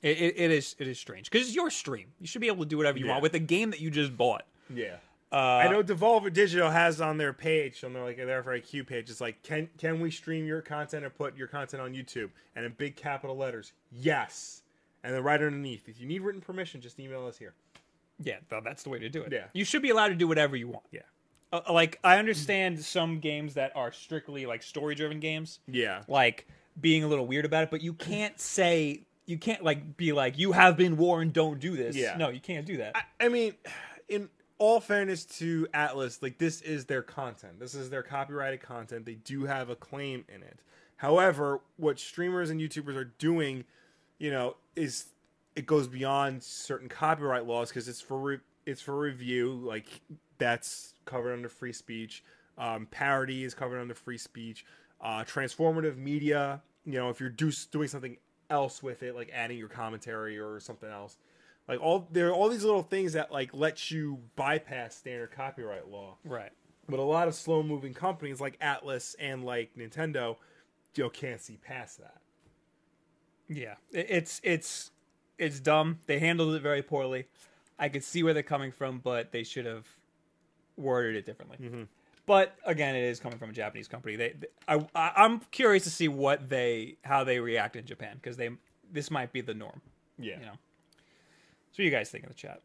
[0.00, 2.06] It, it, it is it is strange because it's your stream.
[2.20, 3.12] You should be able to do whatever you Yeah.
[3.12, 4.44] want with the game that you just bought.
[4.72, 4.96] yeah.
[5.30, 9.10] Uh, I know Devolver Digital has on their page, on their like their FAQ page,
[9.10, 12.30] it's like, can can we stream your content or put your content on YouTube?
[12.56, 14.62] And in big capital letters, yes.
[15.04, 17.52] And then right underneath, if you need written permission, just email us here.
[18.20, 19.30] Yeah, th- that's the way to do it.
[19.32, 19.44] Yeah.
[19.52, 20.84] you should be allowed to do whatever you want.
[20.90, 21.02] Yeah.
[21.52, 26.02] uh, like I understand some games that are strictly like story driven games, Yeah.
[26.08, 26.46] like
[26.80, 30.38] being a little weird about it, but you can't say you can't like be like
[30.38, 31.94] you have been warned, don't do this.
[31.94, 32.16] Yeah.
[32.16, 32.96] No, you can't do that.
[32.96, 33.52] I, I mean,
[34.08, 37.60] in all fairness to Atlus, like this is their content.
[37.60, 39.06] This is their copyrighted content.
[39.06, 40.58] They do have a claim in it.
[40.96, 43.64] However, what streamers and YouTubers are doing,
[44.18, 45.06] you know, is
[45.54, 49.52] it goes beyond certain copyright laws because it's for re- it's for review.
[49.52, 50.00] Like
[50.38, 52.24] that's covered under free speech.
[52.58, 54.64] Um, parody is covered under free speech.
[55.00, 58.16] Uh, transformative media, you know, if you're do- doing something
[58.50, 61.16] else with it, like adding your commentary or something else,
[61.68, 65.88] like all there are all these little things that like let you bypass standard copyright
[65.88, 66.16] law.
[66.24, 66.52] right.
[66.90, 70.36] But a lot of slow moving companies like Atlus and like Nintendo,
[70.94, 72.16] you know, can't see past that.
[73.48, 74.90] Yeah, it's it's
[75.38, 75.98] it's dumb.
[76.06, 77.26] They handled it very poorly.
[77.78, 79.86] I could see where they're coming from, but they should have
[80.76, 81.58] worded it differently.
[81.60, 81.82] Mm-hmm.
[82.26, 84.16] But again, it is coming from a Japanese company.
[84.16, 88.16] They, they- I, I, I'm curious to see what they how they react in Japan
[88.16, 88.50] because they
[88.90, 89.80] this might be the norm.
[90.18, 90.40] Yeah.
[90.40, 90.52] You know.
[91.72, 92.60] So, what do you guys think in the chat?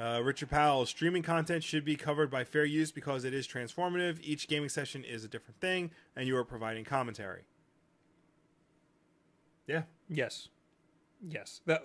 [0.00, 4.18] Uh, Richard Powell, streaming content should be covered by fair use because it is transformative.
[4.22, 7.42] Each gaming session is a different thing, and you are providing commentary.
[9.66, 9.82] Yeah.
[10.08, 10.48] Yes,
[11.26, 11.60] yes.
[11.66, 11.82] That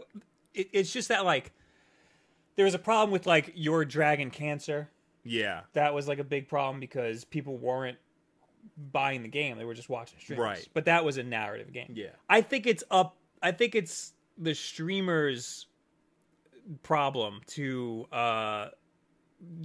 [0.53, 1.51] it, it's just that like
[2.55, 4.89] there was a problem with like your Dragon Cancer.
[5.23, 5.61] Yeah.
[5.73, 7.97] that was like a big problem because people weren't
[8.91, 10.39] buying the game; they were just watching streams.
[10.39, 10.67] Right.
[10.73, 11.91] But that was a narrative game.
[11.93, 12.11] Yeah.
[12.29, 13.17] I think it's up.
[13.43, 15.67] I think it's the streamers'
[16.83, 18.67] problem to uh,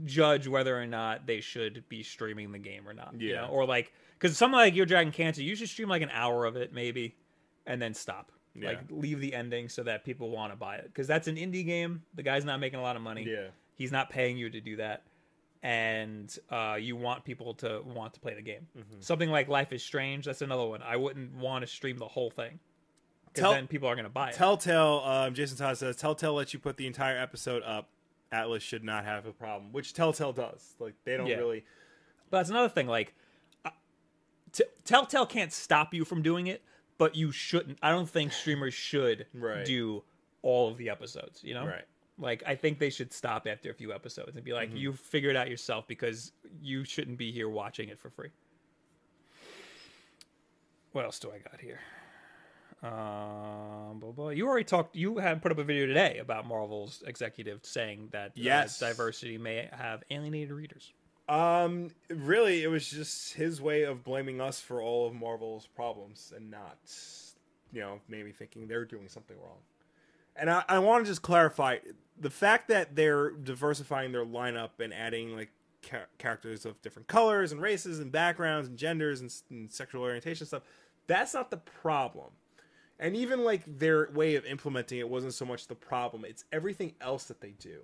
[0.05, 3.15] judge whether or not they should be streaming the game or not.
[3.19, 3.41] You Yeah.
[3.43, 3.49] know?
[3.49, 6.57] Or like, because something like Your Dragon Cancer, you should stream like an hour of
[6.57, 7.17] it maybe,
[7.67, 8.33] and then stop.
[8.55, 8.69] Yeah.
[8.69, 11.65] Like leave the ending so that people want to buy it because that's an indie
[11.65, 12.03] game.
[12.15, 13.25] The guy's not making a lot of money.
[13.27, 13.49] Yeah.
[13.75, 15.05] He's not paying you to do that,
[15.63, 18.67] and uh, you want people to want to play the game.
[18.79, 19.01] Mm-hmm.
[19.01, 20.27] Something like Life is Strange.
[20.27, 20.83] That's another one.
[20.83, 22.61] I wouldn't want to stream the whole thing
[23.35, 24.35] Tell- then people are going to buy it.
[24.35, 27.89] Telltale, um, Jason Todd says, Telltale lets you put the entire episode up.
[28.33, 30.75] Atlus should not have a problem, which Telltale does.
[30.79, 31.37] Like, they don't Yeah.
[31.37, 31.65] really.
[32.31, 32.87] But that's another thing.
[32.87, 33.15] Like,
[33.65, 33.71] uh,
[34.53, 36.63] t- Telltale can't stop you from doing it,
[36.99, 37.79] but you shouldn't.
[37.83, 39.65] I don't think streamers should Right.
[39.67, 40.03] do
[40.43, 41.43] all of the episodes.
[41.45, 41.85] You know, Right.
[42.19, 45.31] Like, I think they should stop after a few episodes and be like, "You figure
[45.31, 48.31] it out yourself because you shouldn't be here watching it for free."
[50.93, 51.81] What else do I got here?
[52.83, 54.29] Um, blah, blah.
[54.31, 54.97] you already talked.
[54.97, 58.79] You had put up a video today about Marvel's executive saying that uh, Yes.
[58.79, 60.93] diversity may have alienated readers.
[61.29, 66.33] Um, really, it was just his way of blaming us for all of Marvel's problems
[66.37, 66.79] and not,
[67.73, 69.59] you know, maybe thinking they're doing something wrong.
[70.35, 71.79] And I, I want to just clarify
[72.19, 75.51] the fact that they're diversifying their lineup and adding like
[75.89, 80.47] cha- characters of different colors and races and backgrounds and genders and, and sexual orientation
[80.47, 80.63] stuff.
[81.07, 82.31] That's not the problem.
[83.03, 86.25] And even like their way of implementing it wasn't so much the problem.
[86.25, 87.81] It's everything else that they do.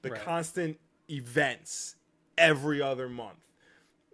[0.00, 0.20] The Right.
[0.22, 0.80] constant
[1.10, 1.96] events
[2.38, 3.46] every other month.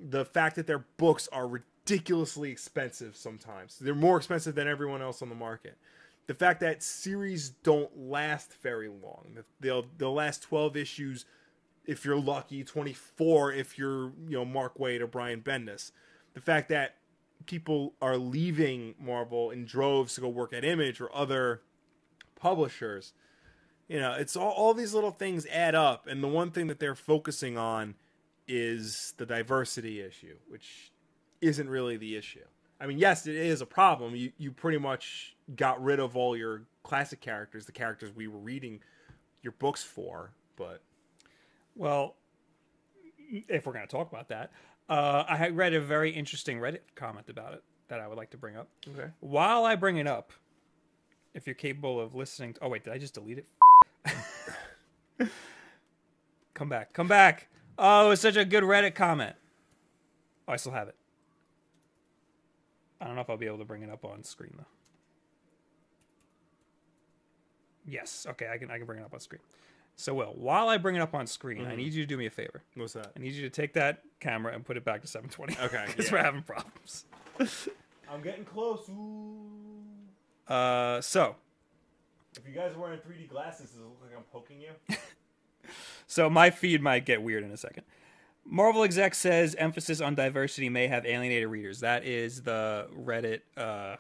[0.01, 3.79] The fact that their books are ridiculously expensive sometimes.
[3.79, 5.79] They're more expensive than everyone else on the market.
[6.27, 9.45] The fact that series don't last very long.
[9.61, 11.25] They'll they'll last 12 issues
[11.87, 15.93] if you're lucky, 24 if you're, you know, Mark Waid or Brian Bendis.
[16.35, 16.97] The fact that
[17.47, 21.63] people are leaving Marvel in droves to go work at Image or other
[22.37, 23.13] publishers.
[23.89, 26.79] You know, it's all, all these little things add up, and the one thing that
[26.79, 27.95] they're focusing on
[28.47, 30.93] is the diversity issue, which
[31.41, 32.45] isn't really the issue.
[32.81, 34.15] I mean, yes, it is a problem.
[34.15, 38.39] You you pretty much got rid of all your classic characters, the characters we were
[38.39, 38.81] reading
[39.43, 40.83] your books for, but
[41.75, 42.17] Well,
[43.49, 44.51] if we're going to talk about that,
[44.89, 48.31] uh, I had read a very interesting Reddit comment about it that I would like
[48.31, 48.69] to bring up.
[48.89, 49.11] okay.
[49.21, 50.33] While I bring it up,
[51.35, 53.47] if you're capable of listening, to, oh wait, did I just delete it?
[56.55, 57.49] come back, come back!
[57.79, 59.37] Oh, it was such a good Reddit comment.
[60.47, 60.97] Oh, I still have it.
[63.01, 64.65] I don't know if I'll be able to bring it up on screen though.
[67.87, 69.41] Yes, okay, I can I can bring it up on screen.
[70.01, 72.27] So, Will, while I bring it up on screen, I need you to do me
[72.27, 72.63] a favor.
[72.77, 73.11] What's that?
[73.17, 75.67] I need you to take that camera and put it back to 720.
[75.67, 76.13] Okay, because yeah.
[76.13, 77.05] we're having problems.
[78.09, 78.89] I'm getting close.
[80.47, 81.35] Uh, so,
[82.37, 84.97] If you guys are wearing 3D glasses, does it look like I'm poking you?
[86.07, 87.83] so my feed might get weird in a second.
[88.45, 91.81] Marvel exec says emphasis on diversity may have alienated readers.
[91.81, 93.97] That is the Reddit uh,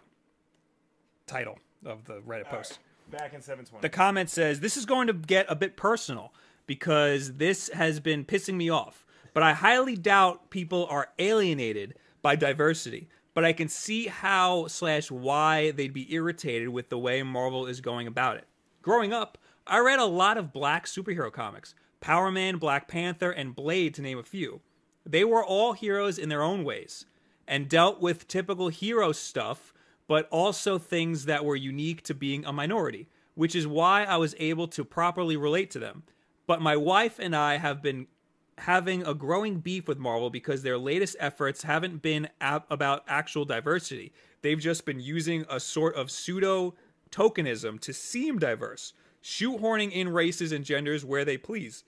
[1.26, 2.78] title of the Reddit post.
[3.10, 3.80] Back in 720.
[3.82, 6.32] The comment says this is going to get a bit personal.
[6.66, 9.06] because this has been pissing me off.
[9.32, 13.08] But I highly doubt people are alienated by diversity.
[13.34, 17.80] But I can see how slash why they'd be irritated with the way Marvel is
[17.80, 18.46] going about it.
[18.82, 23.54] Growing up, I read a lot of black superhero comics Power Man, Black Panther, and
[23.54, 24.60] Blade, to name a few.
[25.06, 27.06] They were all heroes in their own ways
[27.46, 29.72] and dealt with typical hero stuff,
[30.08, 34.34] but also things that were unique to being a minority, which is why I was
[34.40, 36.02] able to properly relate to them.
[36.48, 38.08] But my wife and I have been
[38.56, 43.44] having a growing beef with Marvel because their latest efforts haven't been ab- about actual
[43.44, 44.12] diversity.
[44.42, 46.74] They've just been using a sort of pseudo
[47.10, 51.84] tokenism to seem diverse, shoehorning in races and genders where they please.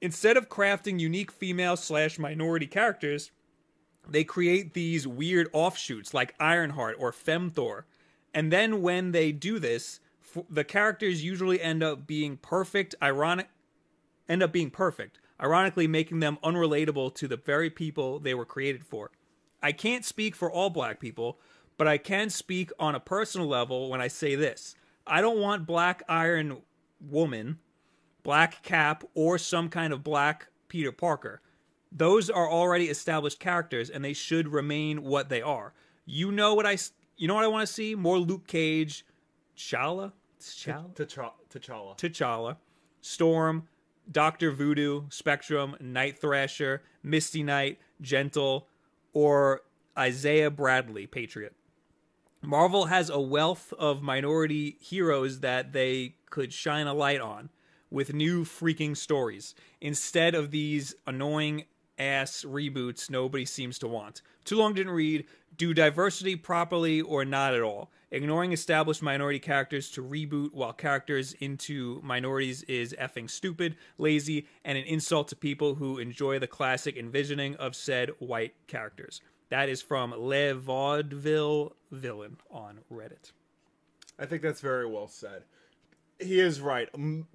[0.00, 3.30] Instead of crafting unique female slash minority characters,
[4.08, 7.84] they create these weird offshoots like Ironheart or Femthor.
[8.34, 10.00] And then when they do this,
[10.36, 13.48] f- the characters usually end up being perfect, ironic
[14.28, 18.84] end up being perfect, ironically making them unrelatable to the very people they were created
[18.84, 19.10] for.
[19.62, 21.38] I can't speak for all black people,
[21.76, 24.74] but I can speak on a personal level when I say this.
[25.06, 26.58] I don't want Black Iron
[27.00, 27.58] Woman,
[28.22, 31.40] Black Cap, or some kind of black Peter Parker.
[31.94, 35.74] Those are already established characters and they should remain what they are.
[36.06, 36.78] You know what I
[37.16, 37.94] you know what I want to see?
[37.94, 39.04] More Luke Cage,
[39.56, 40.94] T'Challa, T'Challa.
[40.94, 41.98] T'Challa.
[41.98, 42.56] T'Challa,
[43.00, 43.68] Storm,
[44.10, 48.66] Doctor Voodoo, Spectrum, Night Thrasher, Misty Knight, Gentle,
[49.12, 49.62] or
[49.96, 51.54] Isaiah Bradley, Patriot.
[52.40, 57.50] Marvel has a wealth of minority heroes that they could shine a light on
[57.88, 61.64] with new freaking stories instead of these annoying
[61.98, 64.22] ass reboots nobody seems to want.
[64.44, 65.26] Too long didn't read.
[65.56, 67.90] Do diversity properly or not at all.
[68.10, 74.76] Ignoring established minority characters to reboot while characters into minorities is effing stupid, lazy, and
[74.76, 79.20] an insult to people who enjoy the classic envisioning of said white characters.
[79.50, 83.32] That is from Le Vaudeville Villain on Reddit.
[84.18, 85.44] I think that's very well said.
[86.22, 86.88] He is right.
[86.94, 87.26] I'm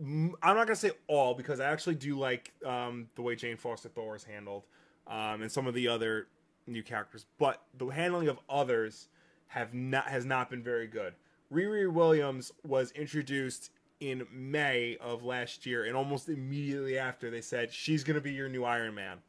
[0.42, 4.16] not gonna say all because I actually do like um, the way Jane Foster Thor
[4.16, 4.64] is handled,
[5.08, 6.28] um, and some of the other
[6.66, 7.26] new characters.
[7.38, 9.10] But the handling of others
[9.48, 11.14] have not has not been very good.
[11.52, 17.74] Riri Williams was introduced in May of last year, and almost immediately after they said
[17.74, 19.20] she's gonna be your new Iron Man.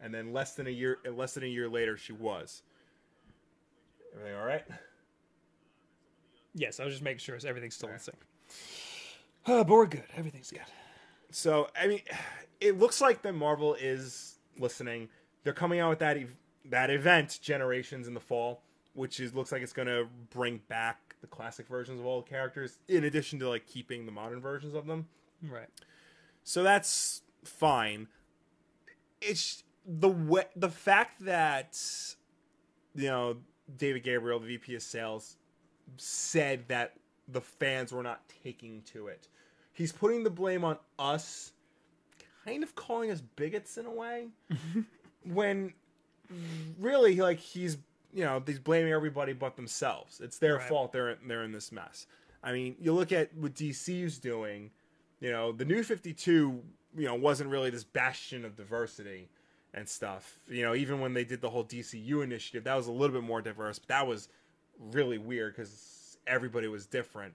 [0.00, 2.62] And then less than a year, less than a year later, she was.
[4.14, 4.64] Everything all right?
[6.54, 8.18] Yes, I was just making sure everything's still in sync.
[9.46, 10.04] Uh, but we're good.
[10.16, 10.60] Everything's good.
[11.30, 12.00] So I mean,
[12.60, 15.08] it looks like that Marvel is listening.
[15.44, 18.62] They're coming out with that ev- that event, Generations, in the fall,
[18.94, 22.28] which is looks like it's going to bring back the classic versions of all the
[22.28, 25.08] characters, in addition to like keeping the modern versions of them.
[25.42, 25.68] Right.
[26.44, 28.08] So that's fine.
[29.20, 31.80] It's the way, the fact that
[32.94, 33.38] you know
[33.76, 35.36] David Gabriel, the VP of Sales,
[35.96, 36.94] said that
[37.28, 39.28] the fans were not taking to it.
[39.72, 41.52] He's putting the blame on us,
[42.44, 44.28] kind of calling us bigots in a way,
[45.24, 45.72] when
[46.78, 47.78] really like he's
[48.12, 50.20] you know he's blaming everybody but themselves.
[50.20, 50.68] It's their Right.
[50.68, 52.06] fault they're they're in this mess.
[52.42, 54.70] I mean, you look at what DC's doing.
[55.20, 56.62] You know, the New Fifty Two,
[56.96, 59.28] you know, wasn't really this bastion of diversity
[59.74, 60.38] and stuff.
[60.48, 63.26] You know, even when they did the whole DCU initiative, that was a little bit
[63.26, 64.28] more diverse, but that was
[64.78, 67.34] really weird because everybody was different.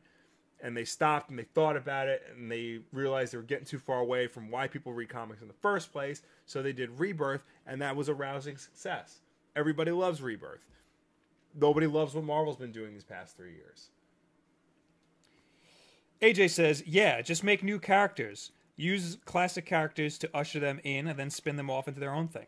[0.61, 3.79] And they stopped and they thought about it and they realized they were getting too
[3.79, 6.21] far away from why people read comics in the first place.
[6.45, 9.19] So they did Rebirth, and that was a rousing success.
[9.55, 10.65] Everybody loves Rebirth.
[11.53, 13.89] Nobody loves what Marvel's been doing these past three years.
[16.21, 18.51] AJ says, "Yeah, just make new characters.
[18.75, 22.29] Use classic characters to usher them in, and then spin them off into their own
[22.29, 22.47] thing."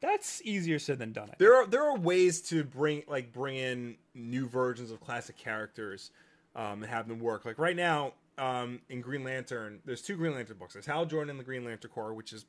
[0.00, 1.30] That's easier said than done.
[1.38, 6.10] There are there are ways to bring like bring in new versions of classic characters
[6.56, 7.44] um, and have them work.
[7.44, 10.72] Like right now um, in Green Lantern, there's two Green Lantern books.
[10.72, 12.46] There's Hal Jordan in the Green Lantern Corps, which is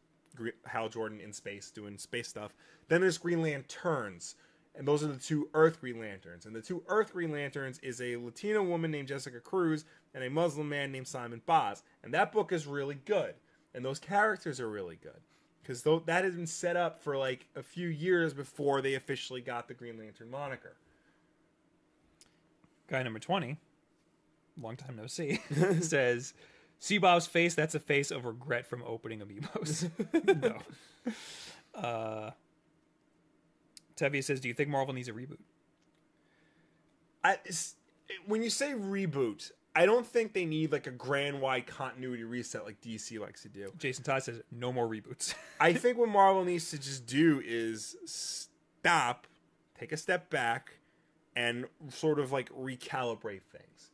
[0.66, 2.54] Hal Jordan in space doing space stuff.
[2.88, 4.36] Then there's Green Lanterns,
[4.74, 6.46] and those are the two Earth Green Lanterns.
[6.46, 9.84] And the two Earth Green Lanterns is a Latina woman named Jessica Cruz
[10.14, 11.84] and a Muslim man named Simon Baz.
[12.02, 13.36] And that book is really good,
[13.76, 15.20] and those characters are really good
[15.62, 19.68] because that had been set up for like a few years before they officially got
[19.68, 20.76] the Green Lantern moniker.
[22.88, 23.58] Guy number 20,
[24.62, 25.40] long time no see,
[25.82, 26.34] says,
[26.82, 27.54] See Bob's face?
[27.54, 29.88] That's a face of regret from opening Amiibos.
[30.42, 31.80] no.
[31.80, 32.32] Uh,
[33.96, 35.38] Tevye says, Do you think Marvel needs a reboot?
[37.24, 37.38] I,
[38.26, 42.66] when you say reboot, I don't think they need like a grand wide continuity reset
[42.66, 43.72] like DC likes to do.
[43.78, 45.34] Jason Todd says no more reboots.
[45.60, 49.28] I think what Marvel needs to just do is stop,
[49.80, 50.74] take a step back,
[51.36, 53.92] and sort of like recalibrate things.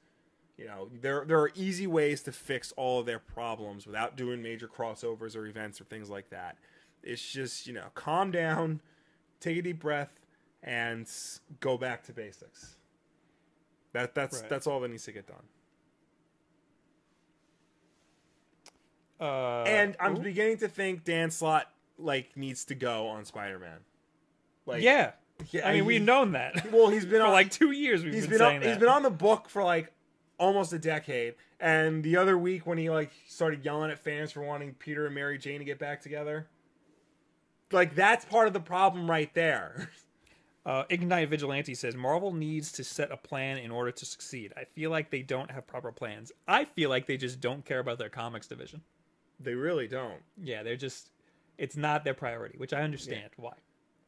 [0.58, 4.42] You know, there there are easy ways to fix all of their problems without doing
[4.42, 6.58] major crossovers or events or things like that.
[7.04, 8.82] It's just you know, calm down,
[9.40, 10.20] take a deep breath,
[10.63, 11.08] and
[11.60, 12.78] go back to basics.
[13.94, 14.50] That that's Right.
[14.50, 15.44] that's all that needs to get done.
[19.20, 20.22] Uh, And I'm ooh.
[20.22, 23.80] beginning to think Dan Slott like needs to go on Spider Man.
[24.66, 25.12] Like yeah.
[25.52, 28.04] yeah, I mean, he- we've known that Well, he's been for on like two years.
[28.04, 28.70] We've he's been, been saying on, that.
[28.70, 29.92] he's been on the book for like
[30.38, 31.36] almost a decade.
[31.60, 35.16] And the other week when he like started yelling at fans for wanting Peter and
[35.16, 36.48] Mary Jane to get back together,
[37.72, 39.90] like that's part of the problem right there.
[40.66, 44.52] Uh, Ignite Vigilante says Marvel needs to set a plan in order to succeed.
[44.58, 46.34] I feel like they don't have proper plans.
[46.46, 48.82] I feel like they just don't care about their comics division.
[49.39, 50.21] They really don't.
[50.41, 51.12] Yeah, they're just.
[51.58, 53.54] It's not their priority, which I understand why.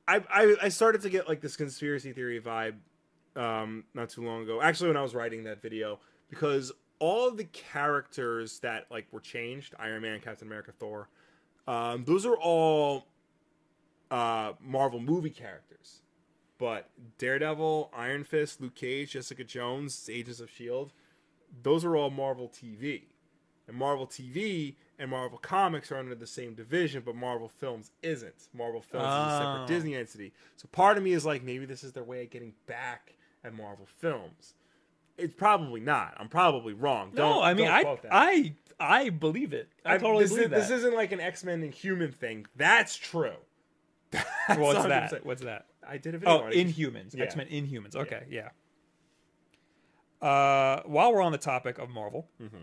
[0.09, 2.75] I, I I started to get like this conspiracy theory vibe
[3.35, 4.59] um not too long ago.
[4.61, 9.75] Actually when I was writing that video because all the characters that like were changed,
[9.79, 11.09] Iron Man, Captain America, Thor,
[11.67, 13.05] um those are all
[14.09, 16.01] uh Marvel movie characters.
[16.57, 16.89] But
[17.19, 20.91] Daredevil, Iron Fist, Luke Cage, Jessica Jones, Agents of Shield,
[21.61, 23.03] those are all Marvel TV.
[23.67, 28.49] And Marvel TV and Marvel Comics are under the same division, but Marvel Films isn't.
[28.53, 29.67] Marvel Films is a separate Oh.
[29.67, 30.33] Disney entity.
[30.57, 33.53] So part of me is like, maybe this is their way of getting back at
[33.53, 34.53] Marvel Films.
[35.17, 36.13] It's probably not.
[36.17, 37.11] I'm probably wrong.
[37.13, 38.05] No, Don't, I mean, I, that.
[38.11, 39.69] I, I believe it.
[39.85, 40.59] I, totally this, believe is, that.
[40.59, 42.45] this isn't like an X Men and human thing.
[42.55, 43.33] That's true.
[44.11, 44.87] That's What's 100%.
[45.11, 45.25] that?
[45.25, 45.65] What's that?
[45.87, 46.43] I did a video.
[46.47, 46.51] Oh.
[46.51, 47.15] Inhumans.
[47.15, 47.23] Yeah.
[47.23, 47.95] X Men Inhumans.
[47.95, 48.49] Okay, yeah.
[50.21, 52.57] Uh, while we're on the topic of Marvel, Mm-hmm.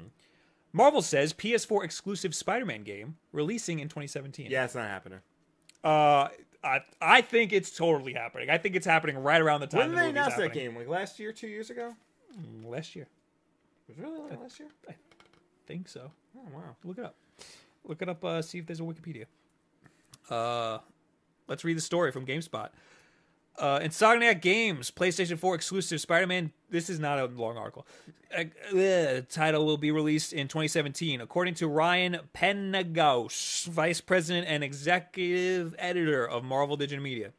[0.76, 4.50] Marvel says PS4 exclusive Spider-Man game releasing in 2017.
[4.50, 5.20] Yeah, it's not happening.
[5.82, 6.28] Uh,
[6.62, 8.50] I I think it's totally happening.
[8.50, 10.52] I think it's happening right around the time When the did they movie's announce that
[10.52, 10.76] game?
[10.76, 11.94] Like last year, two years ago?
[12.38, 13.08] Mm, Last year,
[13.88, 14.68] Was it really like last year?
[14.88, 14.94] I
[15.66, 16.10] think so.
[16.36, 16.76] Oh wow.
[16.84, 17.14] Look it up.
[17.84, 18.22] Look it up.
[18.22, 19.24] Uh, see if there's a Wikipedia.
[20.28, 20.78] Uh,
[21.48, 22.68] let's read the story from GameSpot.
[23.58, 26.52] Uh, Insomniac Games, PlayStation 4 exclusive Spider-Man.
[26.70, 27.86] This is not a long article.
[28.36, 34.62] Uh, uh, title will be released in 2017, according to Ryan Penagos, vice president and
[34.62, 37.32] executive editor of Marvel Digital Media.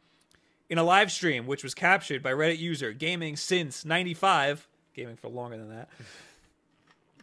[0.69, 5.29] In a live stream, which was captured by Reddit user Gaming Since 95, gaming for
[5.29, 5.89] longer than that,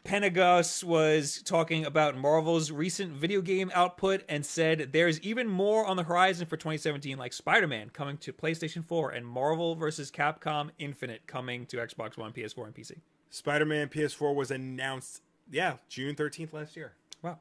[0.05, 5.97] Penagos was talking about Marvel's recent video game output and said there's even more on
[5.97, 10.11] the horizon for 2017, like Spider Man coming to PlayStation 4 and Marvel vs.
[10.11, 12.99] Capcom Infinite coming to Xbox One, PS4, and PC.
[13.31, 16.93] Spider Man PS4 was announced, yeah, June 13th last year.
[17.25, 17.39] Wow.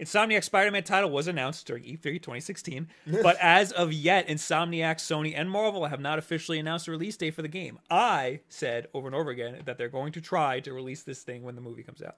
[0.00, 2.88] Insomniac Spider Man title was announced during E E3 2016,
[3.22, 7.32] but as of yet, Insomniac, Sony, and Marvel have not officially announced a release date
[7.32, 7.78] for the game.
[7.88, 11.44] I said over and over again that they're going to try to release this thing
[11.44, 12.16] when the movie comes out.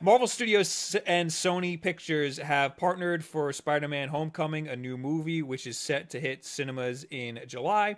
[0.00, 5.66] Marvel Studios and Sony Pictures have partnered for Spider Man Homecoming, a new movie which
[5.66, 7.96] is set to hit cinemas in July.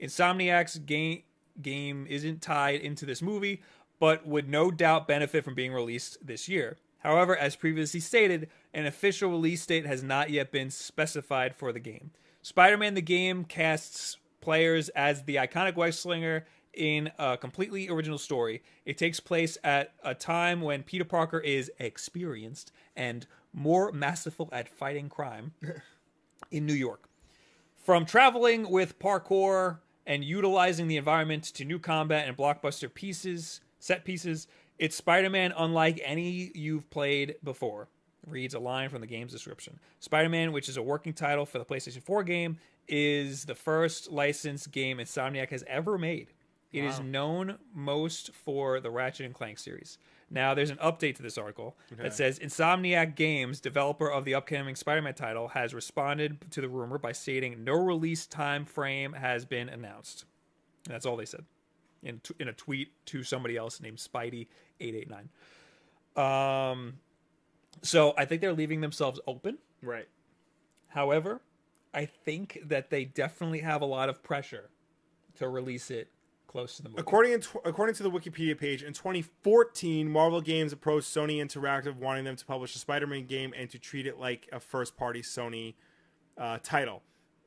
[0.00, 1.24] Insomniac's game,
[1.60, 3.60] game isn't tied into this movie,
[3.98, 6.78] but would no doubt benefit from being released this year.
[7.00, 11.80] However, as previously stated, an official release date has not yet been specified for the
[11.80, 12.10] game.
[12.42, 18.18] Spider Man the game casts players as the iconic web slinger in a completely original
[18.18, 18.62] story.
[18.84, 24.68] It takes place at a time when Peter Parker is experienced and more masterful at
[24.68, 25.52] fighting crime
[26.50, 27.08] in New York.
[27.76, 34.04] From traveling with parkour and utilizing the environment to new combat and blockbuster pieces, set
[34.04, 34.46] pieces,
[34.80, 37.88] it's Spider-Man unlike any you've played before.
[38.26, 39.78] Reads a line from the game's description.
[40.00, 44.72] Spider-Man, which is a working title for the PlayStation 4 game, is the first licensed
[44.72, 46.28] game Insomniac has ever made.
[46.72, 49.98] It is known most for the Ratchet and Clank series.
[50.30, 54.76] Now, there's an update to this article that says Insomniac Games, developer of the upcoming
[54.76, 59.68] Spider-Man title, has responded to the rumor by stating no release time frame has been
[59.68, 60.24] announced.
[60.86, 61.44] And that's all they said
[62.02, 65.28] in t- in a tweet to somebody else named Spidey889.
[66.16, 66.94] Um,
[67.82, 69.58] so I think they're leaving themselves open.
[69.82, 70.08] Right.
[70.88, 71.40] However,
[71.94, 74.70] I think that they definitely have a lot of pressure
[75.36, 76.08] to release it
[76.46, 77.00] close to the movie.
[77.00, 82.24] According to, according to the Wikipedia page, in 2014, Marvel Games approached Sony Interactive, wanting
[82.24, 85.74] them to publish a Spider-Man game and to treat it like a first-party Sony
[86.36, 87.02] uh, title.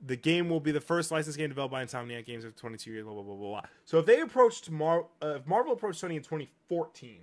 [0.06, 3.04] The game will be the first licensed game developed by Insomniac Games of 22 years.
[3.06, 3.50] Blah blah blah blah.
[3.50, 3.62] blah.
[3.86, 7.20] So if they approached Mar- uh, if Marvel approached Sony in 2014,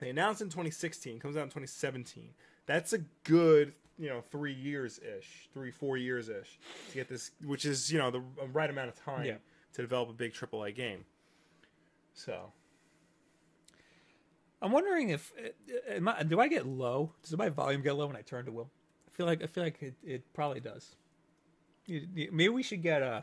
[0.00, 2.30] they announced in 2016, comes out in 2017.
[2.66, 6.58] That's a good you know three years ish, three four years ish
[6.90, 9.36] to get this, which is you know the right amount of time Yeah.
[9.74, 11.04] to develop a big AAA game.
[12.12, 12.52] So
[14.62, 17.12] I'm wondering if uh, am I, do I get low?
[17.22, 18.70] Does my volume get low when I turn to Will?
[19.06, 20.96] I feel like I feel like it, it probably does.
[21.88, 23.22] Maybe we should get uh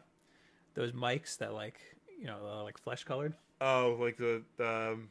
[0.73, 1.79] those mics that like
[2.19, 3.33] you know uh, like flesh colored.
[3.59, 5.09] oh, like the the um,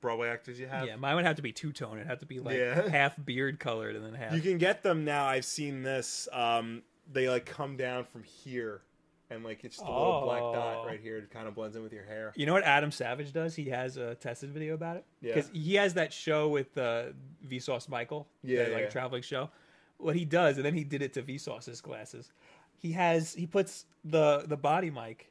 [0.00, 0.86] Broadway actors you have.
[0.86, 1.96] Yeah, mine would have to be two tone.
[1.96, 2.88] It'd have to be like Yeah.
[2.90, 4.32] half beard colored and then half.
[4.34, 5.26] You can get them now.
[5.26, 6.28] I've seen this.
[6.32, 6.82] Um,
[7.12, 8.82] they like come down from here,
[9.30, 10.86] and like it's just a little black dot Oh.
[10.86, 11.16] right here.
[11.18, 12.32] It kind of blends in with your hair.
[12.36, 13.54] You know what Adam Savage does?
[13.54, 15.04] He has a tested video about it.
[15.20, 15.34] Yeah.
[15.34, 17.06] Because he has that show with uh,
[17.48, 18.28] Vsauce Michael.
[18.42, 19.50] Yeah, that, like a traveling show.
[19.96, 22.30] What he does, and then he did it to Vsauce's glasses.
[22.78, 25.30] He has he puts the the body mic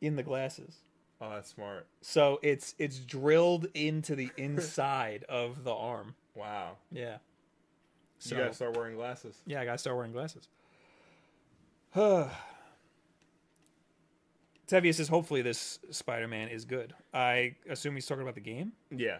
[0.00, 0.78] in the glasses.
[1.20, 1.86] Oh, that's smart.
[2.00, 6.14] So it's it's drilled into the inside of the arm.
[6.34, 6.76] Wow.
[6.90, 7.18] Yeah.
[8.18, 9.40] So you gotta start wearing glasses.
[9.46, 10.48] yeah, I gotta start wearing glasses.
[11.96, 12.30] Tevye
[14.94, 16.94] says, hopefully this Spider-Man is good.
[17.12, 18.72] I assume he's talking about the game.
[18.90, 19.18] Yeah.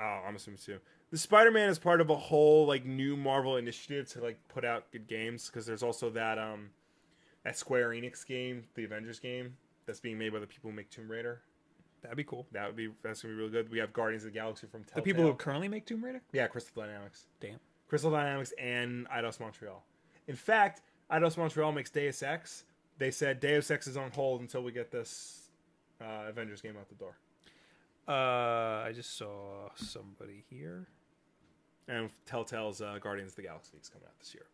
[0.00, 0.78] Oh, I'm assuming too.
[1.12, 4.90] The Spider-Man is part of a whole like new Marvel initiative to like put out
[4.92, 6.70] good games because there's also that um
[7.44, 9.54] that Square Enix game, the Avengers game,
[9.84, 11.42] that's being made by the people who make Tomb Raider.
[12.00, 12.46] That'd be cool.
[12.52, 13.70] That would be that's gonna be really good.
[13.70, 15.02] We have Guardians of the Galaxy from Telltale.
[15.04, 16.22] The people who currently make Tomb Raider?
[16.32, 17.26] yeah, Crystal Dynamics.
[17.40, 17.58] Damn.
[17.88, 19.84] Crystal Dynamics and Eidos Montreal.
[20.28, 22.64] In fact, Eidos Montreal makes Deus Ex.
[22.96, 25.50] They said Deus Ex is on hold until we get this
[26.00, 27.18] uh, Avengers game out the door.
[28.08, 30.88] Uh, I just saw somebody here.
[31.88, 34.44] And Telltale's uh, Guardians of the Galaxy is coming out this year.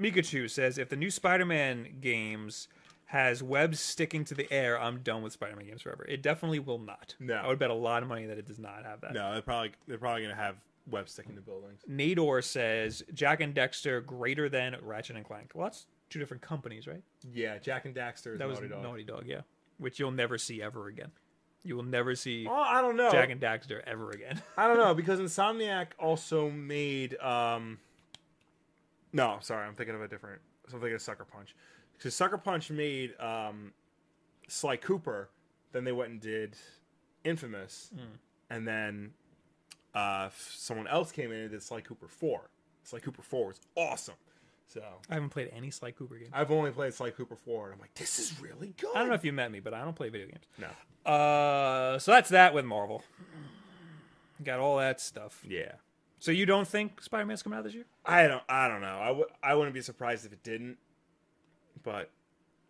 [0.00, 2.68] Mikachu says, if the new Spider-Man games
[3.06, 6.04] has webs sticking to the air, I'm done with Spider-Man games forever.
[6.08, 7.16] It definitely will not.
[7.18, 7.34] No.
[7.34, 9.12] I would bet a lot of money that it does not have that.
[9.12, 10.56] No, they're probably they're probably gonna have
[10.88, 11.80] webs sticking to buildings.
[11.90, 15.52] Nador says, Jack and Dexter greater than Ratchet and Clank.
[15.54, 17.02] Well, that's two different companies, right?
[17.32, 18.82] Yeah, Jak and Daxter is That was Naughty Dog.
[18.82, 19.40] Naughty Dog, yeah.
[19.78, 21.10] Which you'll never see ever again.
[21.62, 23.10] You will never see Oh, I don't know.
[23.10, 24.40] Jak and Daxter ever again.
[24.56, 27.18] I don't know because Insomniac also made.
[27.20, 27.78] um
[29.12, 30.40] No, sorry, I'm thinking of a different.
[30.68, 31.54] So I'm thinking of Sucker Punch.
[31.96, 33.72] Because Sucker Punch made um
[34.48, 35.28] Sly Cooper,
[35.72, 36.56] then they went and did
[37.24, 37.92] Infamous,
[38.48, 39.12] and then
[39.94, 42.48] uh someone else came in and did Sly Cooper Four.
[42.84, 44.14] Sly Cooper Four was awesome.
[44.72, 46.30] So I haven't played any Sly Cooper games.
[46.32, 48.90] I've only played Sly Cooper Four, and I'm like, this is really good.
[48.94, 50.44] I don't know if you met me, but I don't play video games.
[50.58, 51.10] No.
[51.12, 53.02] Uh, so that's that with Marvel.
[54.44, 55.42] Got all that stuff.
[55.46, 55.72] Yeah.
[56.20, 57.86] So you don't think Spider-Man's coming out this year?
[58.06, 58.42] I don't.
[58.48, 58.98] I don't know.
[59.00, 60.76] I w- I wouldn't be surprised if it didn't,
[61.82, 62.10] but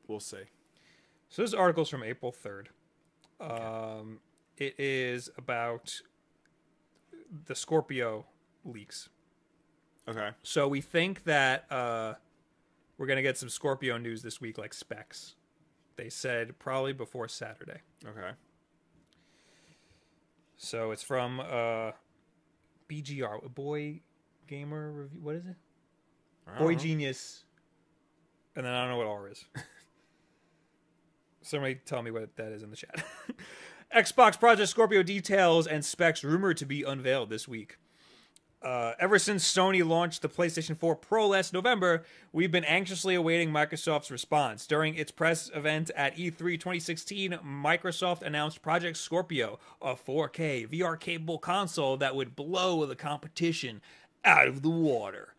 [0.09, 0.45] we'll see.
[1.29, 2.69] So this article's from April 3rd.
[3.41, 4.21] Um,
[4.57, 6.01] it is about
[7.47, 8.25] the Scorpio
[8.65, 9.11] leaks.
[10.09, 10.31] Okay.
[10.43, 12.15] So we think that uh,
[12.99, 15.35] we're going to get some Scorpio news this week, like specs.
[15.97, 17.81] They said probably before Saturday.
[18.07, 18.31] Okay.
[20.57, 21.93] So it's from uh,
[22.89, 24.01] BGR, Boy
[24.47, 25.21] Gamer Review.
[25.23, 25.57] What is it?
[26.59, 26.79] Boy know.
[26.79, 27.45] Genius.
[28.57, 29.45] And then I don't know what R is.
[31.43, 33.05] Somebody tell me what that is in the chat.
[33.95, 37.79] Xbox Project Scorpio details and specs rumored to be unveiled this week.
[38.63, 43.51] Uh, ever since Sony launched the PlayStation 4 Pro last November, we've been anxiously awaiting
[43.51, 44.67] Microsoft's response.
[44.67, 51.01] During its press event at E E3 2016, Microsoft announced Project Scorpio, a 4K VR
[51.01, 53.81] capable console that would blow the competition
[54.27, 55.35] out of the water.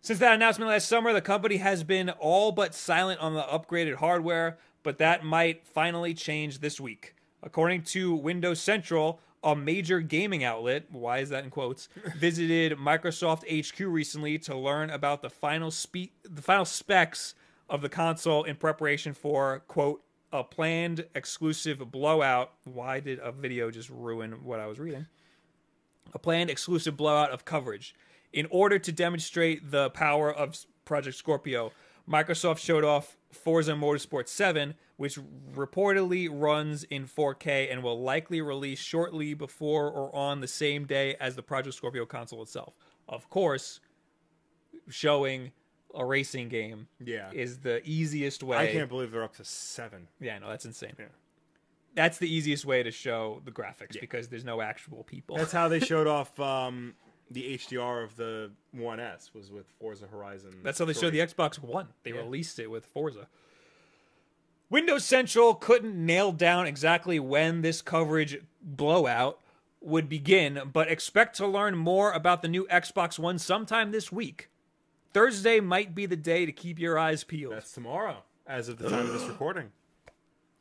[0.00, 3.96] Since that announcement last summer, the company has been all but silent on the upgraded
[3.96, 7.14] hardware, but that might finally change this week.
[7.42, 13.42] According to Windows Central, a major gaming outlet, why is that in quotes, visited Microsoft
[13.48, 17.34] HQ recently to learn about the final spe- the final specs
[17.68, 22.52] of the console in preparation for quote a planned exclusive blowout.
[22.64, 25.06] Why did a video just ruin what I was reading?
[26.14, 27.94] a planned exclusive blowout of coverage.
[28.32, 31.72] In order to demonstrate the power of Project Scorpio,
[32.08, 35.18] Microsoft showed off Forza Motorsport 7, which
[35.52, 41.16] reportedly runs in 4K and will likely release shortly before or on the same day
[41.18, 42.74] as the Project Scorpio console itself.
[43.08, 43.80] Of course,
[44.88, 45.50] showing
[45.92, 47.32] a racing game Yeah.
[47.32, 48.56] is the easiest way.
[48.56, 50.06] I can't believe they're up to seven.
[50.20, 50.94] Yeah, no, that's insane.
[50.96, 51.06] Yeah.
[51.96, 55.36] That's the easiest way to show the graphics because there's no actual people.
[55.36, 56.94] That's how they showed off um,
[57.28, 60.52] the HDR of the One S was with Forza Horizon.
[60.62, 61.00] That's how they 3.
[61.00, 61.88] showed the Xbox One.
[62.04, 62.18] They Yeah.
[62.20, 63.26] released it with Forza.
[64.72, 69.38] Windows Central couldn't nail down exactly when this coverage blowout
[69.82, 74.48] would begin, but expect to learn more about the new Xbox One sometime this week.
[75.12, 77.52] Thursday might be the day to keep your eyes peeled.
[77.52, 79.72] That's tomorrow, as of the time of this recording.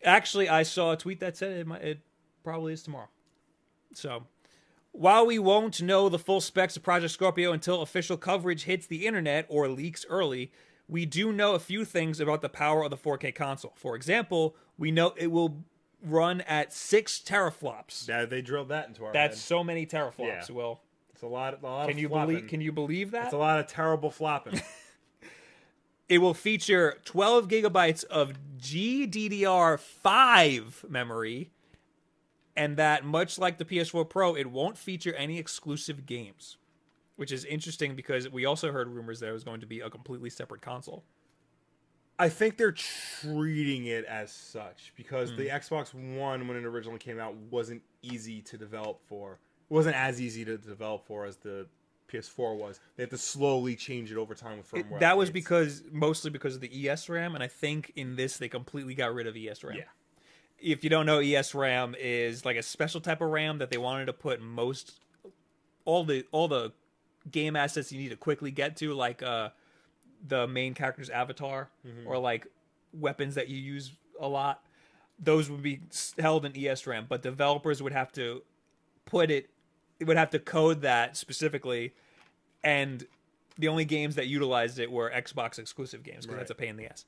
[0.04, 2.02] Actually, I saw a tweet that said it, might, it
[2.44, 3.08] probably is tomorrow.
[3.94, 4.28] So,
[4.92, 9.08] while we won't know the full specs of Project Scorpio until official coverage hits the
[9.08, 10.52] internet or leaks early,
[10.92, 13.72] we do know a few things about the power of the 4K console.
[13.76, 15.64] For example, we know it will
[16.04, 18.08] run at six teraflops.
[18.08, 19.14] Yeah, they drilled that into our heads.
[19.14, 19.44] That's head.
[19.48, 20.50] so many teraflops.
[20.50, 20.56] Yeah.
[20.56, 20.82] Will
[21.14, 21.58] It's a lot.
[21.64, 22.36] A lot can of you flopping.
[22.36, 22.50] believe?
[22.50, 23.26] Can you believe that?
[23.26, 24.62] It's a lot of terrible flopping.
[26.10, 31.52] It will feature 12 gigabytes of GDDR5 memory,
[32.54, 36.58] and that, much like the PS4 Pro, it won't feature any exclusive games,
[37.16, 39.90] which is interesting because we also heard rumors that it was going to be a
[39.90, 41.04] completely separate console.
[42.20, 45.38] I think they're treating it as such because Hmm.
[45.38, 49.34] the Xbox One, when it originally came out, wasn't easy to develop for.
[49.70, 51.68] It wasn't as easy to develop for as the
[52.08, 52.80] PS4 was.
[52.96, 55.00] They had to slowly change it over time with It- firmware.
[55.00, 58.50] that was because mostly because of the ES RAM, and I think in this they
[58.50, 59.78] completely got rid of ES RAM.
[59.78, 59.86] Yeah.
[60.60, 63.78] If you don't know, ES RAM is like a special type of RAM that they
[63.80, 65.00] wanted to put most
[65.86, 66.72] all the all the
[67.30, 69.50] game assets you need to quickly get to, like uh
[70.28, 71.70] the main character's avatar
[72.06, 72.48] or like
[72.94, 74.64] weapons that you use a lot.
[75.20, 75.82] Those would be
[76.20, 78.42] held in ES RAM, but developers would have to
[79.06, 79.50] put it.
[80.00, 81.94] It would have to code that specifically,
[82.64, 83.06] and
[83.58, 86.40] the only games that utilized it were Xbox exclusive games because Right.
[86.40, 87.06] that's a pain in the ass.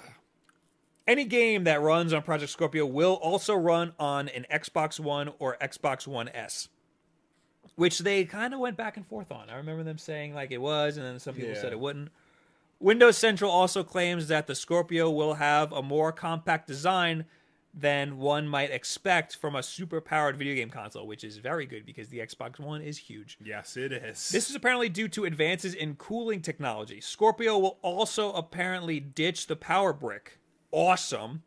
[1.07, 5.57] Any game that runs on Project Scorpio will also run on an Xbox One or
[5.61, 6.69] Xbox One S,
[7.77, 9.51] which they kind of went back and forth on.
[9.51, 11.61] I remember them saying like it was, and then some people Yeah.
[11.61, 12.11] said it wouldn't.
[12.81, 17.25] Windows Central also claims that the Scorpio will have a more compact design
[17.77, 21.85] than one might expect from a super powered video game console, which is very good
[21.85, 23.37] because the Xbox One is huge.
[23.45, 24.29] Yes, it is.
[24.29, 27.01] This is apparently due to advances in cooling technology.
[27.01, 30.39] Scorpio will also apparently ditch the power brick.
[30.71, 31.43] Awesome.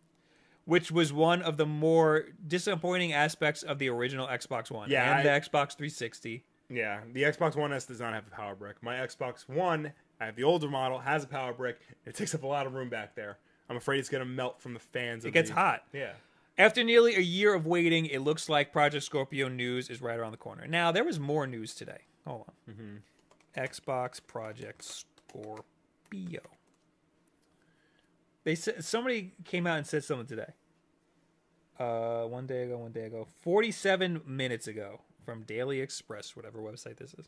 [0.68, 5.26] Which was one of the more disappointing aspects of the original Xbox One Yeah, and
[5.26, 6.44] the Xbox 360.
[6.70, 8.76] Yeah, the Xbox One S does not have a power brick.
[8.84, 11.80] My Xbox One, I have the older model, has a power brick.
[12.06, 13.38] It takes up a lot of room back there.
[13.70, 15.24] I'm afraid it's going to melt from the fans.
[15.26, 15.84] It of gets the- hot.
[15.94, 16.12] Yeah.
[16.58, 20.32] After nearly a year of waiting, it looks like Project Scorpio news is right around
[20.32, 20.66] the corner.
[20.68, 22.00] Now, there was more news today.
[22.26, 22.74] Hold on.
[22.74, 23.62] Mm-hmm.
[23.62, 26.42] Xbox Project Scorpio.
[28.48, 30.54] They said somebody came out and said something today.
[31.78, 36.96] Uh, one day ago, one day ago, forty-seven minutes ago, from Daily Express, whatever website
[36.96, 37.28] this is.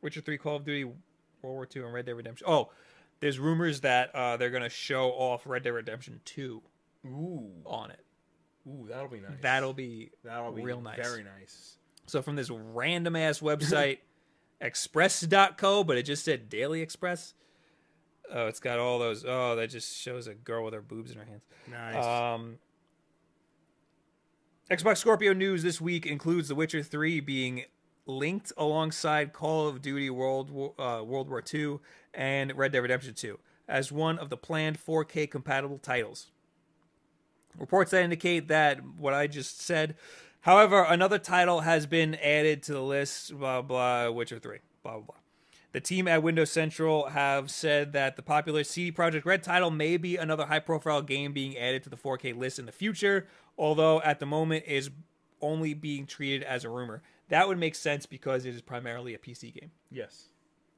[0.00, 0.96] Witcher Three, Call of Duty, World
[1.42, 2.46] War Two, and Red Dead Redemption.
[2.48, 2.70] Oh,
[3.18, 6.62] there's rumors that uh, they're gonna show off Red Dead Redemption Two
[7.04, 7.50] Ooh.
[7.66, 8.04] on it.
[8.64, 9.38] Ooh, that'll be nice.
[9.40, 10.98] That'll be that'll be real nice.
[11.04, 11.78] Very nice.
[12.06, 13.98] So from this random ass website,
[14.60, 17.34] express.co, but it just said Daily Express.
[18.32, 19.24] Oh, it's got all those.
[19.26, 21.42] Oh, that just shows a girl with her boobs in her hands.
[21.70, 22.04] Nice.
[22.04, 22.58] Um,
[24.70, 27.64] Xbox Scorpio news this week includes The Witcher 3 being
[28.06, 31.78] linked alongside Call of Duty World War, uh, World War II
[32.12, 36.30] and Red Dead Redemption 2 as one of the planned 4K compatible titles.
[37.58, 39.96] Reports that indicate that what I just said.
[40.42, 43.36] However, another title has been added to the list.
[43.36, 44.10] Blah blah.
[44.10, 44.58] Witcher Three.
[44.82, 45.14] Blah blah blah.
[45.72, 49.96] The team at Windows Central have said that the popular CD Projekt Red title may
[49.98, 53.26] be another high-profile game being added to the 4K list in the future,
[53.58, 54.90] although at the moment is
[55.42, 57.02] only being treated as a rumor.
[57.28, 59.70] That would make sense because it is primarily a PC game.
[59.90, 60.28] yes.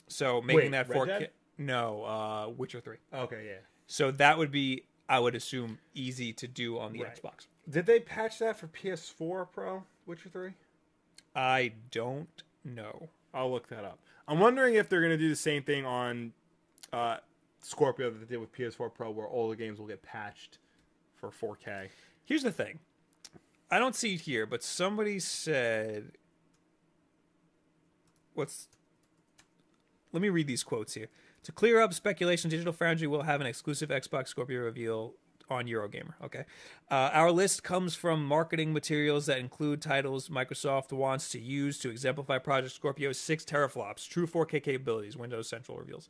[0.09, 1.07] So making Wait, that 4K.
[1.07, 1.31] Dead?
[1.57, 2.97] No, uh, Witcher Three.
[3.15, 3.45] Okay.
[3.47, 3.59] Yeah.
[3.87, 7.15] So that would be, I would assume, easy to do on the Right.
[7.23, 7.47] Xbox.
[7.69, 9.85] Did they patch that for PS4 Pro?
[10.07, 10.55] Witcher Three?
[11.37, 13.09] I don't know.
[13.33, 14.01] I'll look that up.
[14.31, 16.33] I'm wondering if they're going to do the same thing on
[16.93, 17.17] uh,
[17.63, 20.59] Scorpio that they did with PS4 Pro, where all the games will get patched
[21.17, 21.89] for 4K.
[22.25, 22.79] Here's the thing.
[23.73, 26.13] I don't see it here, but somebody said
[28.35, 28.69] what's
[30.13, 31.09] Let me read these quotes here.
[31.43, 35.15] To clear up speculation, Digital Foundry will have an exclusive Xbox Scorpio reveal
[35.51, 36.15] on Eurogamer.
[36.25, 36.45] Okay.
[36.91, 41.91] Uh, our list comes from marketing materials that include titles Microsoft wants to use to
[41.91, 46.09] exemplify Project Scorpio's six teraflops, true 4K capabilities, Windows Central reveals.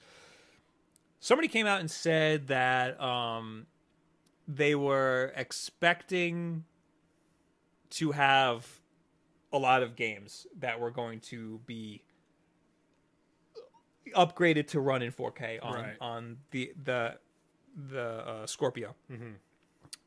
[1.21, 3.67] Somebody came out and said that um,
[4.49, 6.65] they were expecting
[7.91, 8.67] to have
[9.53, 12.03] a lot of games that were going to be
[14.17, 15.97] upgraded to run in 4K on Right.
[16.01, 17.19] on the the
[17.89, 18.95] the uh, Scorpio.
[19.11, 19.33] Mm-hmm.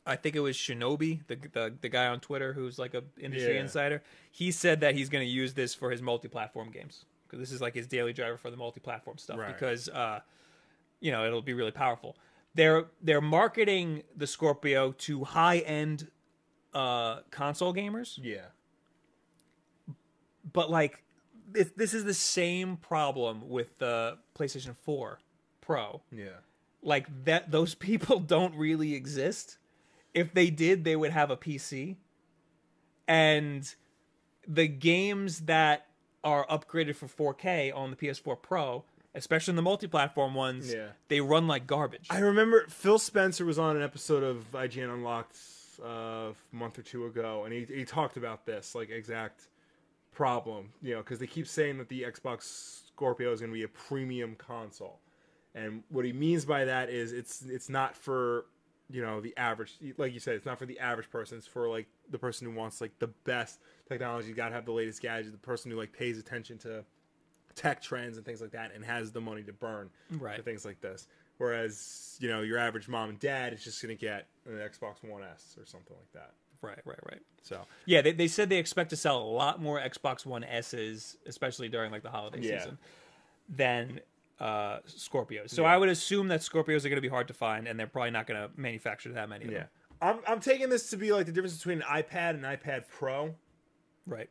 [0.05, 3.55] I think it was Shinobi, the, the the guy on Twitter who's like a industry
[3.55, 3.61] Yeah.
[3.61, 4.03] insider.
[4.31, 7.61] He said that he's going to use this for his multi-platform games because this is
[7.61, 9.37] like his daily driver for the multi-platform stuff.
[9.39, 9.53] Right.
[9.53, 10.19] Because uh,
[10.99, 12.17] you know it'll be really powerful.
[12.53, 16.09] They're they're marketing the Scorpio to high end
[16.73, 18.47] uh, console gamers, Yeah.
[20.51, 21.03] but like
[21.51, 25.19] this, this is the same problem with the PlayStation 4
[25.61, 26.01] Pro.
[26.11, 26.25] Yeah.
[26.83, 29.57] Like that, those people don't really exist.
[30.13, 31.95] If they did, they would have a PC,
[33.07, 33.73] and
[34.47, 35.87] the games that
[36.23, 38.83] are upgraded for 4K on the PS4 Pro,
[39.15, 40.89] especially in the multi-platform ones, Yeah.
[41.07, 42.07] they run like garbage.
[42.09, 45.37] I remember Phil Spencer was on an episode of IGN Unlocked
[45.83, 49.47] uh, a month or two ago, and he he talked about this like exact
[50.11, 50.69] problem.
[50.81, 53.67] You know, because they keep saying that the Xbox Scorpio is going to be a
[53.67, 54.99] premium console,
[55.55, 58.45] and what he means by that is it's it's not for
[58.89, 61.69] you know the average like you said it's not for the average person it's for
[61.69, 65.01] like the person who wants like the best technology you got to have the latest
[65.01, 66.83] gadget the person who like pays attention to
[67.55, 70.35] tech trends and things like that and has the money to burn Right.
[70.37, 71.07] for things like this.
[71.37, 75.03] Whereas, you know, your average mom and dad is just going to get an Xbox
[75.07, 76.31] One S or something like that.
[76.61, 77.21] right, right, right.
[77.43, 81.17] So, Yeah, they, they said they expect to sell a lot more Xbox One S's,
[81.27, 82.57] especially during like the holiday Yeah.
[82.59, 82.77] season,
[83.49, 83.99] than
[84.39, 85.49] uh, Scorpios.
[85.51, 85.73] So Yeah.
[85.73, 88.11] I would assume that Scorpios are going to be hard to find, and they're probably
[88.11, 89.45] not going to manufacture that many.
[89.45, 89.63] Of yeah.
[90.01, 93.35] I'm, I'm taking this to be like the difference between an iPad and iPad Pro.
[94.05, 94.29] right.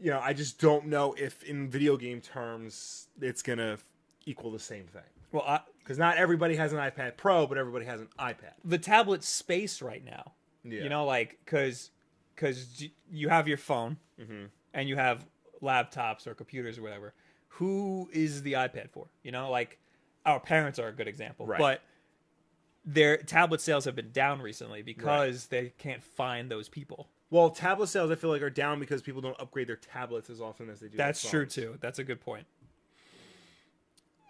[0.00, 3.78] You know, I just don't know if in video game terms it's going to
[4.26, 5.02] equal the same thing.
[5.32, 8.52] Well, Because not everybody has an iPad Pro, but everybody has an iPad.
[8.64, 10.32] the tablet space right now.
[10.62, 10.82] Yeah.
[10.82, 11.90] You know, like because
[12.34, 14.44] because you have your phone Mm-hmm.
[14.74, 15.24] and you have
[15.62, 17.14] laptops or computers or whatever.
[17.52, 19.08] Who is the iPad for?
[19.22, 19.78] You know, like
[20.24, 21.58] our parents are a good example, Right.
[21.58, 21.82] but
[22.84, 27.08] their tablet sales have been down recently because they can't find those people.
[27.30, 30.40] Well, tablet sales I feel like are down because people don't upgrade their tablets as
[30.40, 30.96] often as they do.
[30.96, 31.76] That's true too.
[31.80, 32.46] That's a good point.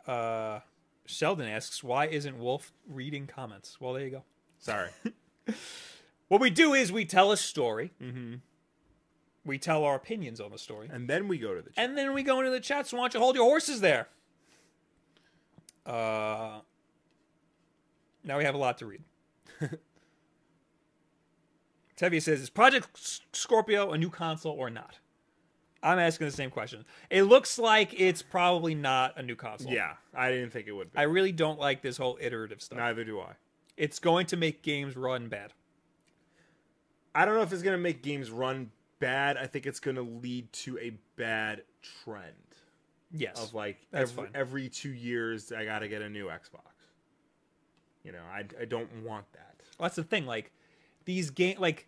[0.06, 0.60] Uh,
[1.06, 4.24] Sheldon asks, "Why isn't Wolf reading comments?" Well, there you go.
[4.58, 4.90] Sorry.
[6.28, 7.90] What we do is we tell a story.
[8.02, 8.34] Mm-hmm.
[9.48, 11.84] We tell our opinions on the story, and then we go to the chat.
[11.84, 12.86] and then we go into the chat.
[12.86, 14.08] So why don't you hold your horses there?
[15.86, 16.60] Uh,
[18.22, 19.02] now we have a lot to read.
[21.96, 22.88] Tevye says, "Is Project
[23.32, 24.98] Scorpio a new console or not?"
[25.82, 26.84] I'm asking the same question.
[27.08, 29.72] It looks like it's probably not a new console.
[29.72, 30.98] Yeah, I didn't think it would be.
[30.98, 32.78] I really don't like this whole iterative stuff.
[32.78, 33.32] Neither do I.
[33.76, 35.54] It's going to make games run bad.
[37.14, 39.36] I don't know if it's going to make games run bad.
[39.36, 41.62] I think it's going to lead to a bad
[42.04, 42.32] trend
[43.10, 43.42] Yes.
[43.42, 46.60] of like every, every two years I got to get a new Xbox.
[48.04, 49.56] You know, I, I don't want that.
[49.78, 50.26] Well, that's the thing.
[50.26, 50.52] Like
[51.04, 51.86] these game, like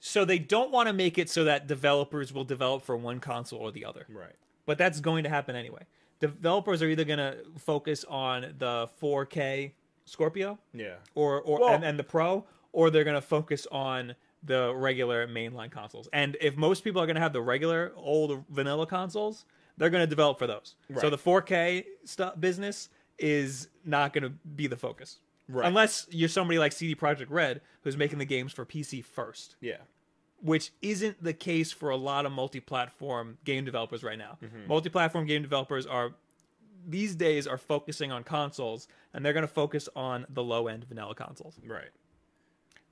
[0.00, 3.60] so they don't want to make it so that developers will develop for one console
[3.60, 4.06] or the other.
[4.08, 4.34] Right.
[4.66, 5.82] But that's going to happen anyway.
[6.20, 9.72] Developers are either going to focus on the 4K
[10.04, 10.94] Scorpio Yeah.
[11.14, 14.14] or or Well- and, and the Pro, or they're going to focus on
[14.44, 16.08] the regular mainline consoles.
[16.12, 19.44] And if most people are going to have the regular old vanilla consoles,
[19.76, 20.76] they're going to develop for those.
[21.00, 22.88] So the 4K stuff business
[23.18, 25.18] is not going to be the focus.
[25.48, 25.66] Right.
[25.66, 29.76] Unless you're somebody like CD Projekt Red who's making the games for PC first, Yeah.
[30.40, 34.38] which isn't the case for a lot of multi-platform game developers right now.
[34.42, 34.68] Mm-hmm.
[34.68, 36.14] Multi-platform game developers are
[36.86, 41.14] these days are focusing on consoles and they're going to focus on the low-end vanilla
[41.14, 41.58] consoles.
[41.66, 41.90] Right.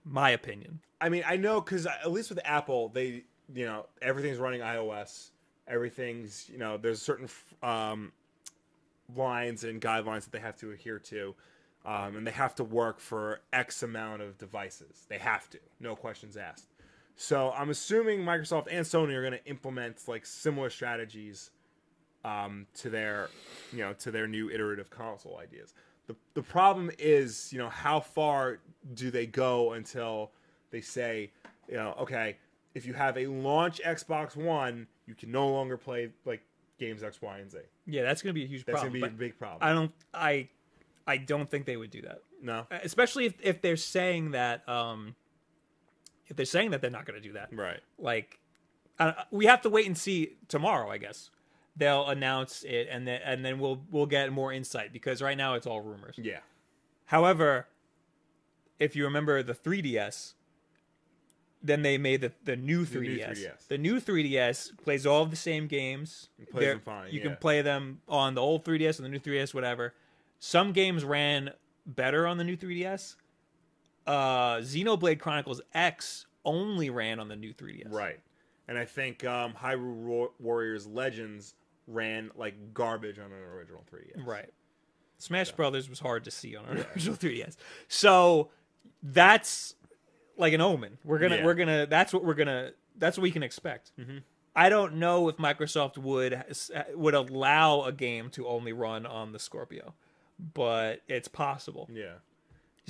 [0.05, 0.81] My opinion.
[1.01, 3.25] I mean, I know because at least with Apple, they
[3.55, 5.31] you know everything's running iOS.
[5.69, 7.29] Everything's you know there's certain
[7.63, 8.13] um,
[9.15, 11.35] lines and guidelines that they have to adhere to,
[11.85, 15.07] um, and they have to work for X amount of devices.
[15.09, 16.69] They have to, no questions asked.
[17.17, 21.51] So I'm assuming Microsoft and Sony are going to implement like similar strategies
[22.25, 23.29] um, to their
[23.73, 25.75] you know to their new iterative console ideas.
[26.07, 28.59] The the problem is you know how far
[28.95, 30.31] do they go until
[30.71, 31.31] they say
[31.69, 32.37] you know okay
[32.75, 36.43] if you have a launch Xbox One you can no longer play like
[36.79, 37.59] games X Y and Z.
[37.87, 39.01] Yeah, that's going to be a huge That's problem.
[39.01, 39.59] gonna be a big problem.
[39.61, 40.49] I don't I
[41.07, 42.23] I don't think they would do that.
[42.43, 45.15] no, Especially if if they're saying that um
[46.29, 47.55] if they're saying that they're not going to do that.
[47.55, 47.81] right?
[47.99, 48.39] like
[48.99, 51.31] uh, we have to wait and see tomorrow i guess
[51.77, 55.55] they'll announce it and then and then we'll we'll get more insight because right now
[55.55, 56.41] it's all rumors Yeah,
[57.07, 57.67] however
[58.79, 60.35] if you remember the 3ds
[61.65, 63.03] then they made the, the new 3DS.
[63.03, 63.69] new 3DS.
[63.69, 66.29] The new 3DS plays all of the same games.
[66.51, 67.23] plays them fine, You yeah.
[67.29, 69.95] can play them on the old 3DS and the new 3DS, whatever.
[70.41, 71.51] Some games ran
[71.87, 73.15] better on the new 3DS.
[74.09, 77.93] Uh, Xenoblade Chronicles X only ran on the new 3DS.
[77.93, 78.19] Right.
[78.67, 81.55] And I think um, Hyrule Warriors Legends
[81.93, 84.27] ran like garbage on an original 3DS.
[84.27, 84.51] Right.
[85.19, 87.57] Smash Brothers was hard to see on our original 3DS.
[87.89, 88.51] So
[89.03, 89.75] that's
[90.37, 90.99] like an omen.
[91.05, 91.45] We're gonna Yeah.
[91.45, 93.93] we're gonna that's what we're gonna that's what we can expect.
[93.99, 94.19] Mm-hmm.
[94.55, 96.45] I don't know if Microsoft would
[96.95, 99.95] would allow a game to only run on the Scorpio,
[100.55, 101.89] but it's possible.
[101.93, 102.15] Yeah.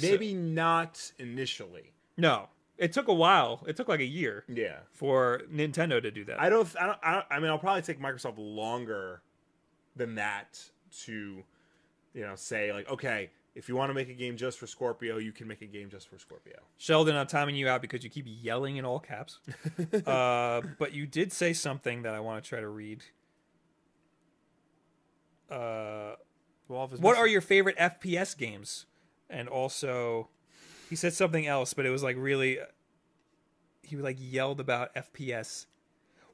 [0.00, 1.92] Maybe not initially.
[2.16, 2.48] No,
[2.82, 3.62] it took a while.
[3.66, 4.80] It took like a year Yeah.
[4.92, 6.40] for Nintendo to do that.
[6.40, 6.98] I don't, I don't.
[7.02, 7.26] I don't.
[7.30, 9.22] I mean, I'll probably take Microsoft longer
[9.96, 10.60] than that
[11.04, 11.42] to,
[12.14, 15.18] you know, say like, okay, if you want to make a game just for Scorpio,
[15.18, 16.56] you can make a game just for Scorpio.
[16.78, 19.38] Sheldon, I'm timing you out because you keep yelling in all caps.
[20.06, 23.02] uh, but you did say something that I want to try to read.
[25.50, 26.14] Uh,
[26.68, 28.86] Well, what missing- are your favorite FPS games?
[29.28, 30.28] And also,
[30.92, 32.58] he said something else, but it was like really.
[33.80, 35.64] He like yelled about FPS.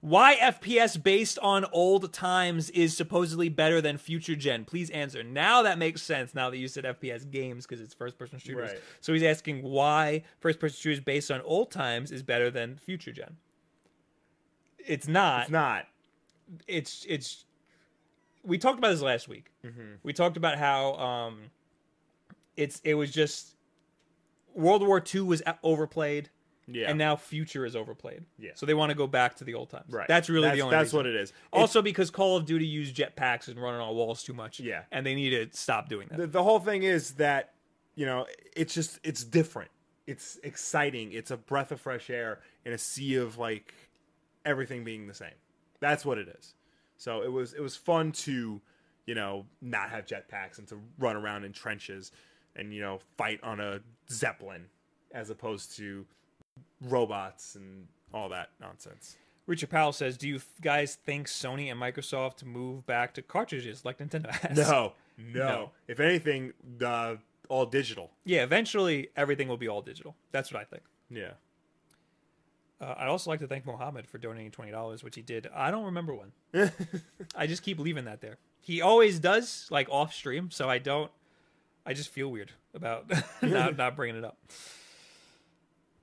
[0.00, 4.64] Why FPS based on old times is supposedly better than future gen?
[4.64, 5.22] Please answer.
[5.22, 6.34] Now that makes sense.
[6.34, 8.70] Now that you said FPS games because it's first person shooters.
[8.72, 8.80] Right.
[9.00, 13.12] So he's asking why first person shooters based on old times is better than future
[13.12, 13.36] gen.
[14.84, 15.42] It's not.
[15.42, 15.86] It's not.
[16.66, 17.44] It's it's.
[18.42, 19.52] We talked about this last week.
[19.64, 19.98] Mm-hmm.
[20.02, 21.42] We talked about how um,
[22.56, 23.54] it's it was just
[24.58, 26.30] World War II was overplayed,
[26.66, 26.88] Yeah.
[26.90, 28.24] and now future is overplayed.
[28.38, 28.50] Yeah.
[28.54, 29.92] So they want to go back to the old times.
[29.92, 30.08] right.
[30.08, 30.76] That's really that's, the only.
[30.76, 30.96] That's reason.
[30.98, 31.32] what it is.
[31.52, 34.60] Also, because Call of Duty used jetpacks and running on walls too much.
[34.60, 34.82] Yeah.
[34.92, 36.18] And they need to stop doing that.
[36.18, 37.54] the, the whole thing is that
[37.94, 39.70] you know it's just it's different
[40.06, 43.74] it's exciting it's a breath of fresh air in a sea of like
[44.46, 45.34] everything being the same
[45.80, 46.54] that's what it is
[46.96, 48.60] so it was it was fun to
[49.06, 52.12] you know not have jetpacks and to run around in trenches
[52.58, 53.80] and you know fight on a
[54.10, 54.66] zeppelin
[55.12, 56.04] as opposed to
[56.82, 62.44] robots and all that nonsense Richard Powell says, "Do you guys think Sony and Microsoft
[62.44, 65.70] move back to cartridges like Nintendo has?" no no, No.
[65.86, 66.52] if anything
[66.84, 67.14] uh,
[67.48, 68.42] all digital Yeah.
[68.42, 70.14] Eventually, everything will be all digital.
[70.32, 70.82] That's what I think.
[71.08, 71.30] yeah
[72.78, 75.48] Uh, I'd also like to thank Mohammed for donating twenty dollars, which he did.
[75.54, 76.70] I don't remember when.
[77.34, 78.36] I just keep leaving that there.
[78.60, 81.10] He always does, like off stream, so I don't.
[81.86, 83.10] I just feel weird about
[83.42, 84.36] not not bringing it up.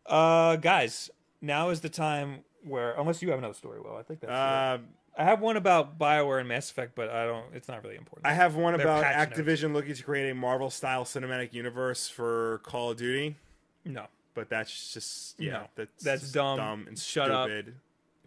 [0.06, 1.10] Uh, guys,
[1.42, 4.32] now is the time where, unless you have another story, well, I think that's.
[4.32, 4.82] it.
[4.82, 7.46] um, I have one about Bioware and Mass Effect, but I don't.
[7.54, 8.28] It's not really important.
[8.28, 9.40] I have one They're about patch notes.
[9.40, 13.38] Activision looking to create a Marvel style cinematic universe for Call of Duty,
[13.86, 16.86] no, but that's just yeah, No, that's that's just dumb.
[16.88, 17.50] and Shut up.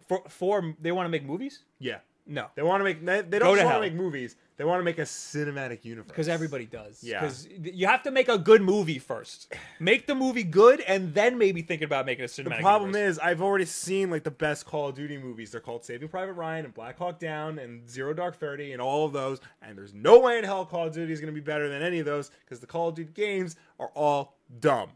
[0.07, 1.59] for for they want to make movies.
[1.77, 4.35] Yeah, No, they want to make they, they don't want to make movies.
[4.59, 7.01] They want to make a cinematic universe Because everybody does.
[7.01, 7.21] Yeah.
[7.21, 9.53] Because you have to make a good movie first.
[9.79, 12.57] Make the movie good, and then maybe think about making a cinematic.
[12.57, 13.11] The problem universe.
[13.11, 15.51] is, I've already seen like the best Call of Duty movies.
[15.51, 19.05] They're called Saving Private Ryan and Black Hawk Down and Zero Dark Thirty and all
[19.05, 19.39] of those.
[19.61, 21.81] And there's no way in hell Call of Duty is going to be better than
[21.81, 24.89] any of those because the Call of Duty games are all dumb.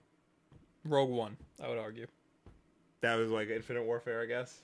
[0.83, 2.07] Rogue One, I would argue.
[2.99, 4.61] That was like Infinite Warfare, I guess.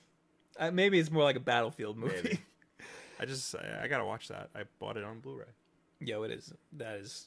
[0.58, 2.20] Uh, maybe it's more like a Battlefield movie.
[2.22, 2.40] Maybe.
[3.20, 4.48] I just I, I gotta watch that.
[4.54, 5.44] I bought it on Blu-ray.
[6.00, 6.54] Yo, it is.
[6.72, 7.26] That is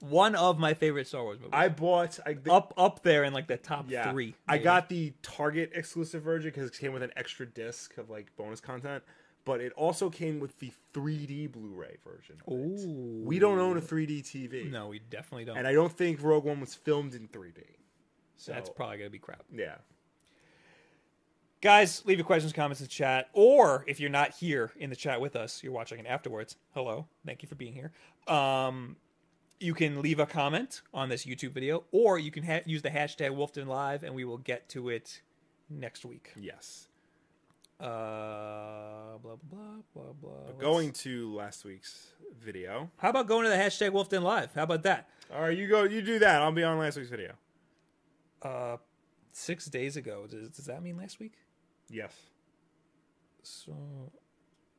[0.00, 1.52] one of my favorite Star Wars movies.
[1.52, 4.10] I bought I the, up up there in like the top yeah.
[4.10, 4.34] three.
[4.48, 8.34] I got the Target exclusive version because it came with an extra disc of like
[8.36, 9.04] bonus content,
[9.44, 12.36] but it also came with the 3D Blu-ray version.
[12.50, 13.22] Ooh.
[13.24, 15.56] We don't own a 3D TV, No, we definitely don't.
[15.56, 17.62] and I don't think Rogue One was filmed in 3D.
[18.36, 19.44] So That's probably gonna be crap.
[19.52, 19.76] yeah.
[21.60, 24.96] Guys, leave your questions, comments in the chat, or if you're not here in the
[24.96, 26.54] chat with us, you're watching it afterwards.
[26.72, 27.90] Hello, thank you for being here.
[28.32, 28.94] Um,
[29.58, 32.90] you can leave a comment on this YouTube video, or you can ha- use the
[32.90, 35.20] hashtag Wolfden Live, and we will get to it
[35.68, 36.32] next week.
[36.38, 36.86] Yes.
[37.80, 39.58] Uh, blah blah
[39.94, 40.52] blah blah blah.
[40.60, 42.88] Going to last week's video.
[42.98, 44.54] How about going to the hashtag Wolfden Live?
[44.54, 45.08] How about that?
[45.34, 45.82] All right, you go.
[45.82, 46.40] You do that.
[46.40, 47.32] I'll be on last week's video.
[48.42, 48.76] Uh,
[49.32, 50.26] six days ago.
[50.28, 51.34] Does, does that mean last week?
[51.90, 52.12] Yes.
[53.42, 53.72] So,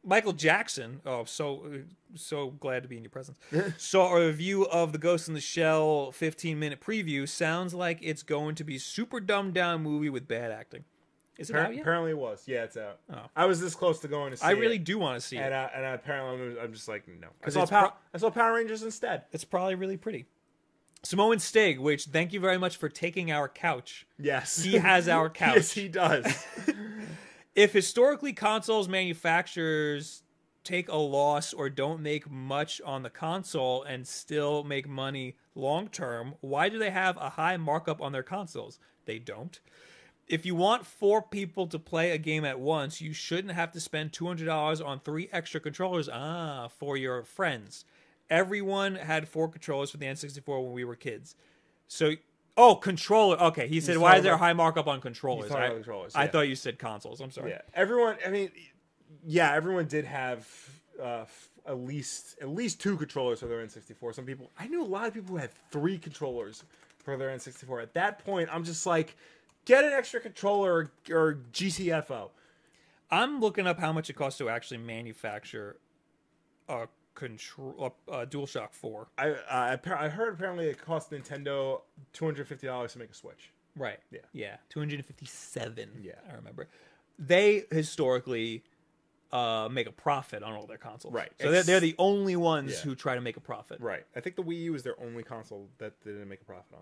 [0.04, 1.02] Michael Jackson.
[1.06, 1.72] Oh, so
[2.16, 3.38] so glad to be in your presence.
[3.78, 7.28] Saw a review of the Ghost in the Shell 15 minute preview.
[7.28, 10.84] Sounds like it's going to be super dumbed down movie with bad acting.
[11.38, 11.82] Is it Appar- out yet?
[11.82, 12.44] apparently, it was.
[12.48, 13.00] Yeah, it's out.
[13.12, 13.22] Oh.
[13.36, 14.50] I was this close to going to see it.
[14.50, 14.60] I it.
[14.60, 15.54] really do want to see And, it.
[15.54, 17.30] uh, and apparently, I'm- just like, no.
[17.46, 19.24] I saw, Power, pro- I saw Power Rangers instead.
[19.32, 20.26] It's probably really pretty.
[21.02, 24.06] Samoan Stig, which thank you very much for taking our couch.
[24.20, 25.56] Yes, He has our couch.
[25.56, 26.26] yes, he does.
[27.60, 30.24] If historically consoles manufacturers
[30.64, 35.90] take a loss or don't make much on the console and still make money long
[35.90, 38.80] term, why do they have a high markup on their consoles?
[39.04, 39.60] They don't.
[40.26, 43.82] If you want four people to play a game at once, you shouldn't have to
[43.82, 47.84] spend $200 on three extra controllers ah for your friends.
[48.30, 51.36] Everyone had four controllers for the N64 when we were kids.
[51.90, 52.14] So
[52.58, 53.40] Oh, controller.
[53.42, 55.66] Okay, he said, He's "Why is there a about- high markup on controllers?" talking I,
[55.68, 56.30] about controllers, I yeah.
[56.32, 57.22] thought you said consoles.
[57.22, 57.52] I'm sorry.
[57.52, 58.18] yeah, everyone.
[58.26, 58.52] I mean,
[59.26, 60.48] yeah, everyone did have
[61.02, 64.16] uh, f- at least at least two controllers for their N64.
[64.16, 66.64] Some people, I knew a lot of people who had three controllers
[66.98, 67.82] for their N64.
[67.82, 69.16] At that point, I'm just like,
[69.66, 72.30] get an extra controller or, or GTFO.
[73.12, 75.78] I'm looking up how much it costs to actually manufacture
[76.68, 76.88] a
[77.20, 79.08] control a, a DualShock 4.
[79.18, 81.82] I uh, I heard apparently it cost Nintendo
[82.14, 83.52] two hundred fifty dollars to make a Switch.
[83.76, 84.00] Right.
[84.12, 84.20] Yeah.
[84.34, 84.56] Yeah.
[84.70, 85.90] 257.
[86.02, 86.14] Yeah.
[86.30, 86.68] I remember.
[87.18, 88.64] They historically
[89.32, 91.14] uh, make a profit on all their consoles.
[91.14, 91.32] Right.
[91.40, 92.78] So they're, they're the only ones Yeah.
[92.82, 93.80] who try to make a profit.
[93.80, 94.06] Right.
[94.16, 96.74] I think the Wii U is their only console that they didn't make a profit
[96.74, 96.82] on.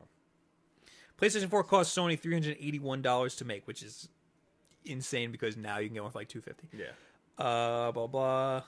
[1.19, 4.09] PlayStation 4 cost Sony $381 to make, which is
[4.85, 7.43] insane because now you can get one for like 250 Yeah.
[7.43, 8.63] Uh, blah blah.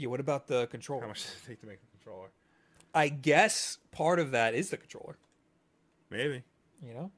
[0.00, 1.02] Yeah, what about the controller?
[1.02, 2.28] How much does it take to make a controller?
[2.94, 5.18] I guess part of that is the controller.
[6.08, 6.42] Maybe.
[6.82, 7.10] You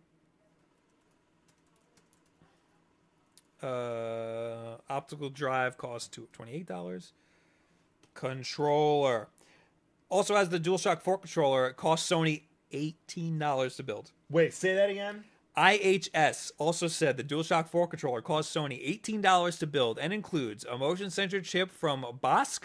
[3.62, 3.68] know.
[3.68, 7.12] Uh, optical drive costs to twenty eight dollars.
[8.14, 9.28] Controller
[10.08, 11.68] also has the DualShock 4 controller.
[11.68, 14.10] It costs Sony eighteen dollars to build.
[14.28, 15.22] Wait, say that again.
[15.56, 20.78] IHS also said the DualShock 4 controller costs Sony $18 to build and includes a
[20.78, 22.58] motion sensor chip from Bosch,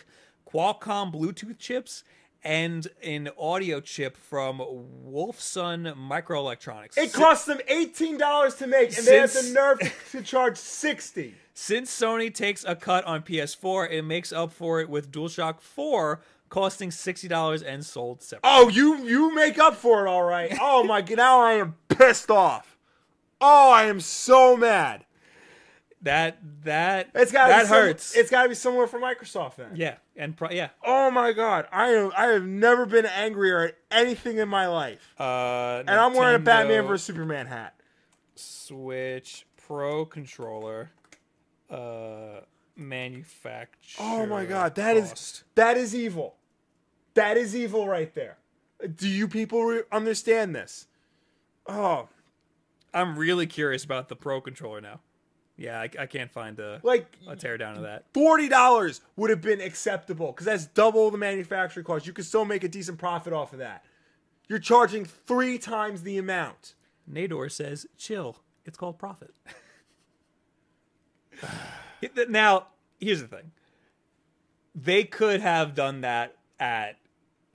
[0.49, 2.03] Qualcomm Bluetooth chips,
[2.43, 6.97] and an audio chip from Wolfson Microelectronics.
[6.97, 9.79] It cost them eighteen dollars to make, and they have the Since- nerve
[10.11, 11.33] to, charge sixty.
[11.53, 16.21] Since Sony takes a cut on PS4, it makes up for it with DualShock 4
[16.49, 18.49] costing $60 and sold separately.
[18.57, 20.55] Oh, you you make up for it, all right.
[20.61, 22.76] Oh my god, now I am pissed off.
[23.39, 25.05] Oh, I am so mad.
[26.03, 28.15] That that It's got that hurts.
[28.15, 29.71] It's got to be somewhere for Microsoft then.
[29.75, 30.69] yeah, and pro- yeah.
[30.85, 32.11] Oh my god, I am.
[32.15, 35.13] I have never been angrier at anything in my life.
[35.19, 37.73] Uh, And I'm wearing a Batman Nintendo- vs Superman hat.
[38.35, 40.91] Switch Pro controller
[41.69, 42.41] uh
[42.75, 44.05] manufacturer.
[44.05, 45.43] Oh my god, that is cost.
[45.55, 46.35] that is evil.
[47.15, 48.37] That is evil right there.
[48.95, 50.85] Do you people re- understand this?
[51.65, 52.07] Oh,
[52.93, 54.99] I'm really curious about the Pro controller now.
[55.57, 58.05] Yeah, I, I can't find a like a teardown of that.
[58.13, 62.05] forty dollars would have been acceptable because that's double the manufacturing cost.
[62.05, 63.83] You could still make a decent profit off of that.
[64.47, 66.75] You're charging three times the amount.
[67.11, 68.37] Nador says, "Chill.
[68.65, 69.33] It's called profit."
[72.29, 72.67] now,
[72.99, 73.51] here's the thing.
[74.75, 76.97] They could have done that at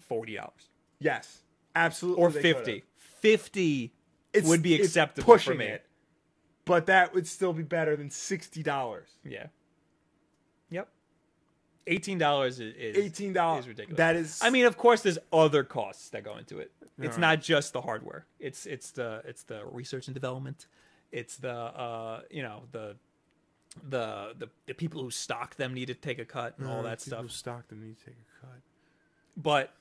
[0.01, 1.43] forty dollars Yes,
[1.76, 2.22] absolutely.
[2.22, 2.85] or fifty.
[2.97, 3.93] Fifty
[4.33, 5.66] It's- would be acceptable for pushing me.
[5.66, 5.85] it,
[6.64, 9.09] but that would still be better than sixty dollars.
[9.24, 9.47] Yeah.
[10.70, 10.89] Yep.
[11.87, 13.64] Eighteen dollars is, is Eighteen dollars.
[13.64, 13.97] is ridiculous.
[13.99, 14.41] That is.
[14.43, 16.70] I mean, of course, there's other costs that go into it.
[16.99, 17.18] It's Alright.
[17.20, 18.26] not just the hardware.
[18.39, 20.66] It's it's the it's the research and development.
[21.11, 22.97] It's the uh you know the
[23.89, 27.01] the the, the people who stock them need to take a cut and all that
[27.01, 27.30] stuff.
[27.30, 28.61] Stockton need to take a cut.
[29.37, 29.74] But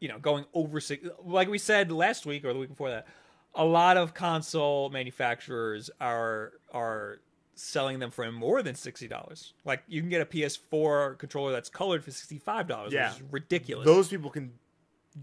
[0.00, 3.06] you know, going over six, like we said last week or the week before that,
[3.54, 7.18] a lot of console manufacturers are are
[7.54, 9.54] selling them for more than sixty dollars.
[9.64, 13.10] Like you can get a PS4 controller that's colored for sixty five dollars, Yeah.
[13.12, 13.86] which is ridiculous.
[13.86, 14.52] Those people can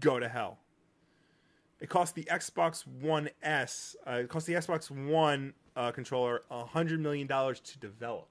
[0.00, 0.58] go to hell.
[1.80, 3.96] It cost the Xbox One S.
[4.06, 8.28] Uh, it cost the Xbox One uh, controller a hundred million dollars to develop.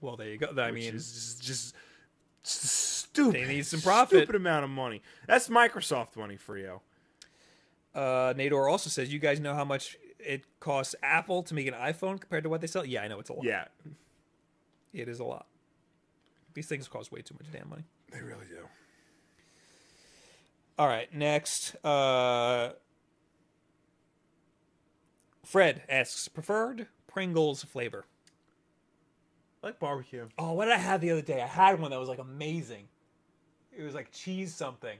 [0.00, 0.48] well, there you go.
[0.58, 1.74] I mean, is just, just,
[2.42, 3.34] just stupid.
[3.34, 4.18] They need some profit.
[4.18, 5.00] Stupid amount of money.
[5.26, 6.80] That's Microsoft money for you.
[7.96, 11.74] Uh, Nador also says, "You guys know how much it costs Apple to make an
[11.74, 13.44] iPhone compared to what they sell?" Yeah, I know it's a lot.
[13.44, 13.64] Yeah,
[14.92, 15.46] it is a lot.
[16.54, 17.84] These things cost way too much damn money.
[18.12, 18.66] they really do.
[20.78, 21.74] All right, next.
[21.84, 22.72] Uh,
[25.44, 28.04] Fred asks, preferred Pringles flavor.
[29.62, 30.28] I like barbecue.
[30.38, 31.40] Oh, what did I have the other day?
[31.40, 32.88] I had one that was like amazing.
[33.76, 34.98] It was like cheese something.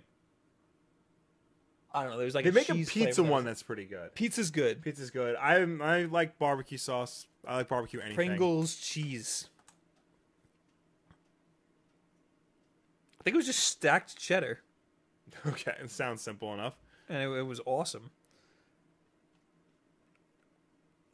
[1.97, 2.17] I don't know.
[2.19, 3.31] There was like They a make a cheese pizza flavor.
[3.31, 4.15] one that's pretty good.
[4.15, 4.83] Pizza's good.
[4.83, 5.35] Pizza's good.
[5.37, 7.27] I I like barbecue sauce.
[7.47, 8.17] I like barbecue anything.
[8.17, 9.49] Pringles cheese.
[13.21, 14.61] I think it was just stacked cheddar,
[15.47, 16.75] Okay, it sounds simple enough.
[17.09, 18.11] and it, it was awesome.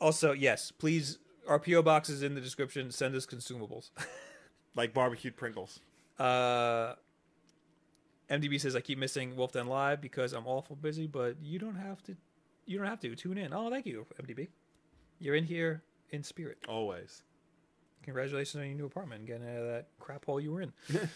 [0.00, 1.18] Also, yes, please.
[1.48, 2.90] Our PO box is in the description.
[2.90, 3.90] Send us consumables.
[4.74, 5.80] Like barbecued Pringles.
[6.18, 6.94] Uh,
[8.32, 11.76] MDB says I keep missing Wolf Den Live because I'm awful busy, but you don't
[11.76, 12.16] have to.
[12.64, 13.52] You don't have to tune in.
[13.52, 14.48] Oh, thank you, MDB.
[15.18, 16.58] You're in here in spirit.
[16.68, 17.22] Always.
[18.04, 20.72] Congratulations on your new apartment and getting out of that crap hole you were in.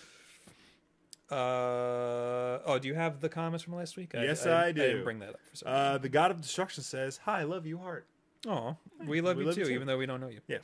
[1.31, 4.13] uh oh, do you have the comments from last week?
[4.15, 5.05] Yes, I I didn't do.
[5.05, 8.07] bring that up for some Uh, the God of Destruction says, "Hi, love you, heart."
[8.47, 9.73] Oh, we love we you love too, you too.
[9.73, 10.41] even though we don't know you.
[10.47, 10.59] Yeah.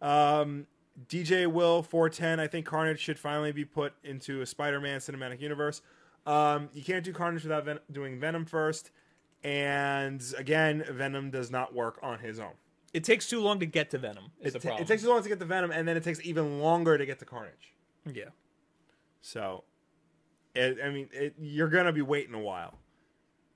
[0.40, 0.66] um,
[1.08, 2.38] DJ Will 410.
[2.40, 5.80] I think Carnage should finally be put into a Spider-Man cinematic universe.
[6.26, 8.90] Um, you can't do Carnage without Ven- doing Venom first,
[9.42, 12.52] and again, Venom does not work on his own.
[12.92, 14.26] It takes too long to get to Venom.
[14.40, 14.84] Is It, the ta- problem?
[14.84, 17.06] it takes too long to get to Venom, and then it takes even longer to
[17.06, 17.72] get to Carnage.
[18.06, 18.26] yeah.
[19.22, 19.64] So,
[20.54, 22.78] it, I mean, it, you're gonna be waiting a while.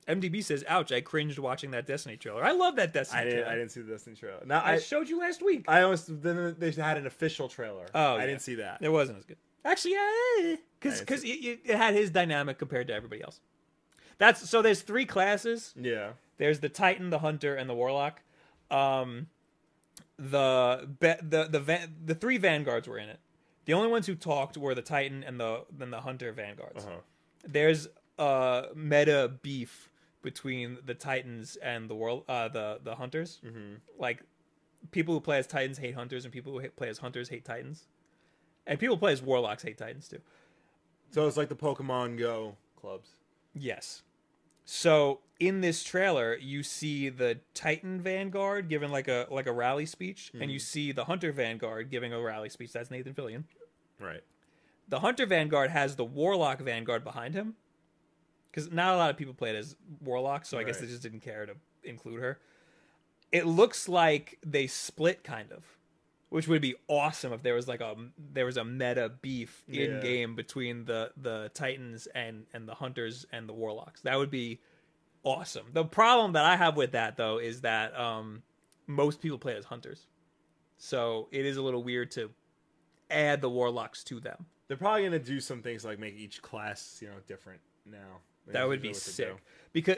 [0.09, 0.93] MDB says, "Ouch!
[0.93, 2.45] I cringed watching that Destiny trailer.
[2.45, 3.39] I love that Destiny I didn't.
[3.39, 3.53] trailer.
[3.53, 4.43] I didn't see the Destiny trailer.
[4.47, 5.65] Now I I, showed you last week.
[5.69, 7.87] I almost then they had an official trailer.
[7.95, 8.27] Oh, I yeah.
[8.27, 8.79] didn't see that.
[8.81, 9.37] It wasn't as good.
[9.65, 11.33] Actually, yeah, because because see.
[11.33, 13.41] it, it had his dynamic compared to everybody else.
[14.19, 14.63] That's so.
[14.63, 15.75] There's three classes.
[15.77, 16.13] Yeah.
[16.39, 18.23] There's the Titan, the Hunter, and the Warlock.
[18.71, 19.27] Um,
[20.19, 23.19] the the the van- the three vanguards were in it.
[23.65, 26.85] The only ones who talked were the Titan and the then the Hunter vanguards.
[26.85, 27.01] Uh-huh.
[27.45, 27.89] There's
[28.19, 29.91] uh meta beef
[30.27, 33.41] between the Titans and the world uh the the Hunters.
[33.47, 33.74] Mm-hmm.
[33.97, 34.24] Like
[34.91, 37.45] people who play as Titans hate Hunters, and people who hate, play as Hunters hate
[37.45, 37.85] Titans,
[38.66, 40.18] and people who play as Warlocks hate Titans too.
[41.12, 43.11] So it's like the Pokemon Go clubs.
[43.55, 44.03] Yes.
[44.64, 49.87] So in this trailer, you see the Titan Vanguard giving like a like a rally
[49.87, 52.72] speech, and you see the Hunter Vanguard giving a rally speech.
[52.72, 53.45] That's Nathan Fillion.
[54.01, 54.24] Right.
[54.89, 57.55] The Hunter Vanguard has the Warlock Vanguard behind him,
[58.57, 61.21] because not a lot of people played as Warlock, so I guess they just didn't
[61.21, 61.55] care to
[61.85, 62.41] include her.
[63.31, 65.65] It looks like they split kind of,
[66.31, 67.95] which would be awesome if there was like a
[68.33, 70.01] there was a meta beef in Yeah.
[70.01, 74.01] game between the the Titans and and the Hunters and the Warlocks.
[74.03, 74.61] That would be
[75.23, 75.67] awesome.
[75.75, 78.43] The problem that I have with that though is that um
[78.87, 80.07] most people play as Hunters,
[80.79, 82.31] so it is a little weird to
[83.11, 84.47] add the Warlocks to them.
[84.69, 88.21] They're probably gonna do some things like make each class, you know, different now.
[88.47, 89.35] They That would be sick.
[89.73, 89.97] Because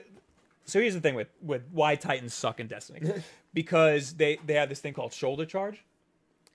[0.64, 3.00] so here's the thing with with why Titans suck in Destiny.
[3.54, 5.84] because they they have this thing called shoulder charge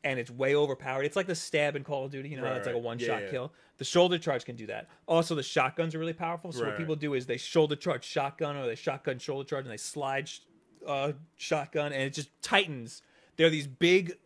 [0.03, 1.03] and it's way overpowered.
[1.05, 2.99] It's like the stab in Call of Duty, you know, Right, it's like a one
[2.99, 3.29] Yeah, shot yeah.
[3.29, 3.53] kill.
[3.77, 4.89] The shoulder charge can do that.
[5.07, 6.51] Also the shotguns are really powerful.
[6.51, 9.63] So Right, what people do is they shoulder charge shotgun or they shotgun shoulder charge
[9.65, 10.39] and they slide sh-
[10.85, 13.01] uh, shotgun and it just Titans.
[13.37, 14.17] They're these big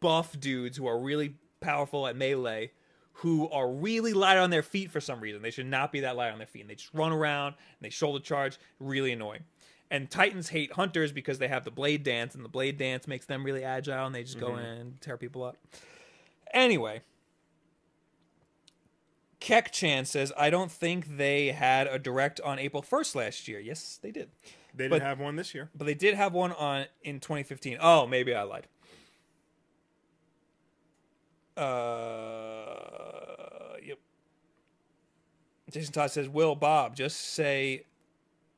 [0.00, 2.72] buff dudes who are really powerful at melee
[3.14, 5.42] who are really light on their feet for some reason.
[5.42, 6.62] They should not be that light on their feet.
[6.62, 8.58] And they just run around and they shoulder charge.
[8.80, 9.44] Really annoying.
[9.90, 13.26] And Titans hate hunters because they have the blade dance, and the blade dance makes
[13.26, 15.58] them really agile, and they just go in and tear people up.
[16.54, 17.02] Anyway,
[19.38, 23.60] Keck Chan says, I don't think they had a direct on April 1st last year.
[23.60, 24.30] Yes, they did.
[24.74, 25.68] They didn't But- have one this year.
[25.74, 27.76] But they did have one on in 2015.
[27.78, 28.68] Oh, maybe I lied.
[31.54, 33.98] Uh, yep.
[35.72, 37.86] Jason Todd says, "Will Bob just say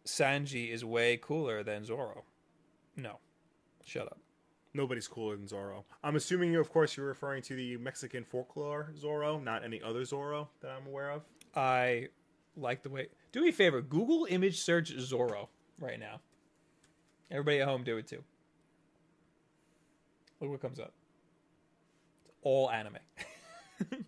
[0.05, 2.25] Sanji is way cooler than Zoro?"
[2.97, 3.19] No,
[3.85, 4.19] shut up.
[4.75, 5.85] Nobody's cooler than Zoro.
[6.03, 10.05] I'm assuming you, of course, you're referring to the Mexican folklore Zoro, not any other
[10.05, 11.23] Zoro that I'm aware of.
[11.55, 12.09] I
[12.57, 13.09] like the way.
[13.31, 15.49] Do me a favor, Google image search Zoro
[15.79, 16.21] right now.
[17.31, 18.25] Everybody at home, do it too.
[20.41, 20.93] Look what comes up.
[22.25, 22.99] It's all anime.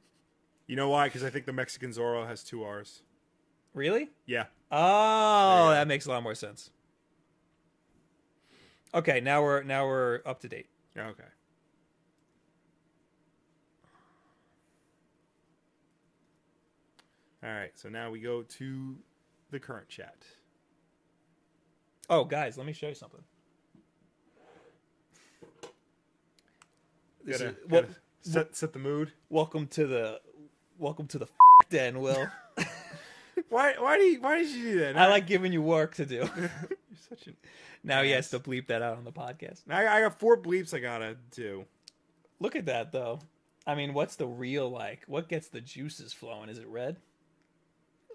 [0.67, 1.07] You know why?
[1.07, 3.03] Because I think the Mexican Zorro has two R's.
[3.75, 4.11] really?
[4.27, 4.47] Yeah.
[4.73, 6.71] Oh, that makes a lot more sense.
[8.95, 10.67] Okay, now we're now we're up to date.
[10.97, 11.23] Yeah, Okay.
[17.45, 17.71] All right.
[17.75, 18.97] So now we go to
[19.51, 20.17] the current chat.
[22.09, 23.23] Oh, guys, let me show you something.
[27.25, 27.89] This Gotta, is- gotta
[28.23, 29.13] set set the mood.
[29.31, 30.21] welcome to the
[30.79, 31.27] welcome to the
[31.71, 32.29] den, Will.
[33.49, 33.75] Why?
[33.79, 34.21] Why do you?
[34.21, 34.97] Why did you do that?
[34.97, 36.17] I like giving you work to do.
[36.37, 36.51] You're
[37.09, 37.37] such an.
[37.85, 39.61] now he has to bleep that out on the podcast.
[39.69, 41.65] I, I got four bleeps I gotta do.
[42.41, 43.21] Look at that though.
[43.67, 45.03] I mean, what's the real like?
[45.07, 46.49] What gets the juices flowing?
[46.49, 46.97] Is it red?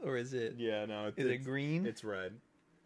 [0.03, 0.85] Or is it Yeah.
[0.85, 1.07] No.
[1.07, 1.85] It's, is it green?
[1.85, 2.33] It's red.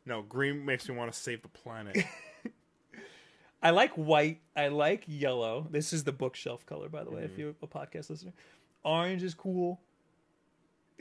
[0.06, 1.98] No, green makes me want to save the planet.
[3.64, 4.42] I like white.
[4.56, 5.68] I like yellow.
[5.72, 7.32] This is the bookshelf color, by the way, Mm-hmm.
[7.34, 8.34] if you're a podcast listener.
[8.86, 9.82] Orange is cool.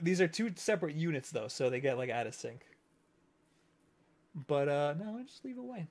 [0.00, 2.64] These are two separate units though, so they get like out of sync.
[4.48, 5.86] But uh no, I just leave it away.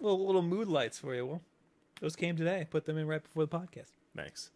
[0.00, 1.26] Little little mood lights for you.
[1.26, 1.42] Well,
[2.00, 2.66] those came today.
[2.68, 3.92] Put them in right before the podcast.
[4.16, 4.50] Thanks.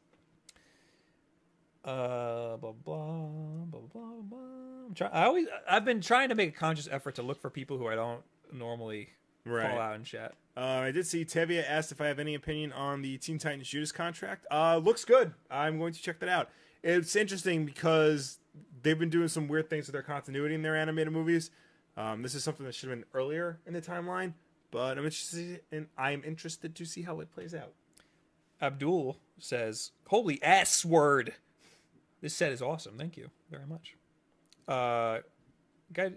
[1.85, 3.27] Uh, blah blah
[3.67, 4.39] blah blah blah.
[4.87, 7.49] I'm try- I always I've been trying to make a conscious effort to look for
[7.49, 8.23] people who I don't
[8.53, 9.11] normally
[9.45, 9.71] Right.
[9.71, 10.35] call out in chat.
[10.57, 13.69] Uh, I did see Tevia asked if I have any opinion on the Teen Titans
[13.69, 14.47] Judas contract.
[14.51, 15.33] Uh, looks good.
[15.51, 16.51] I'm going to check that out.
[16.83, 18.39] It's interesting because
[18.83, 21.51] they've been doing some weird things with their continuity in their animated movies.
[21.97, 24.35] Um, this is something that should have been earlier in the timeline,
[24.71, 25.61] but I'm interested.
[25.71, 27.73] In, I'm interested to see how it plays out.
[28.63, 31.35] Abdul says, "Holy S word!
[32.21, 32.97] This set is awesome.
[32.97, 33.97] Thank you very much."
[34.69, 35.21] Uh,
[35.93, 36.13] guy,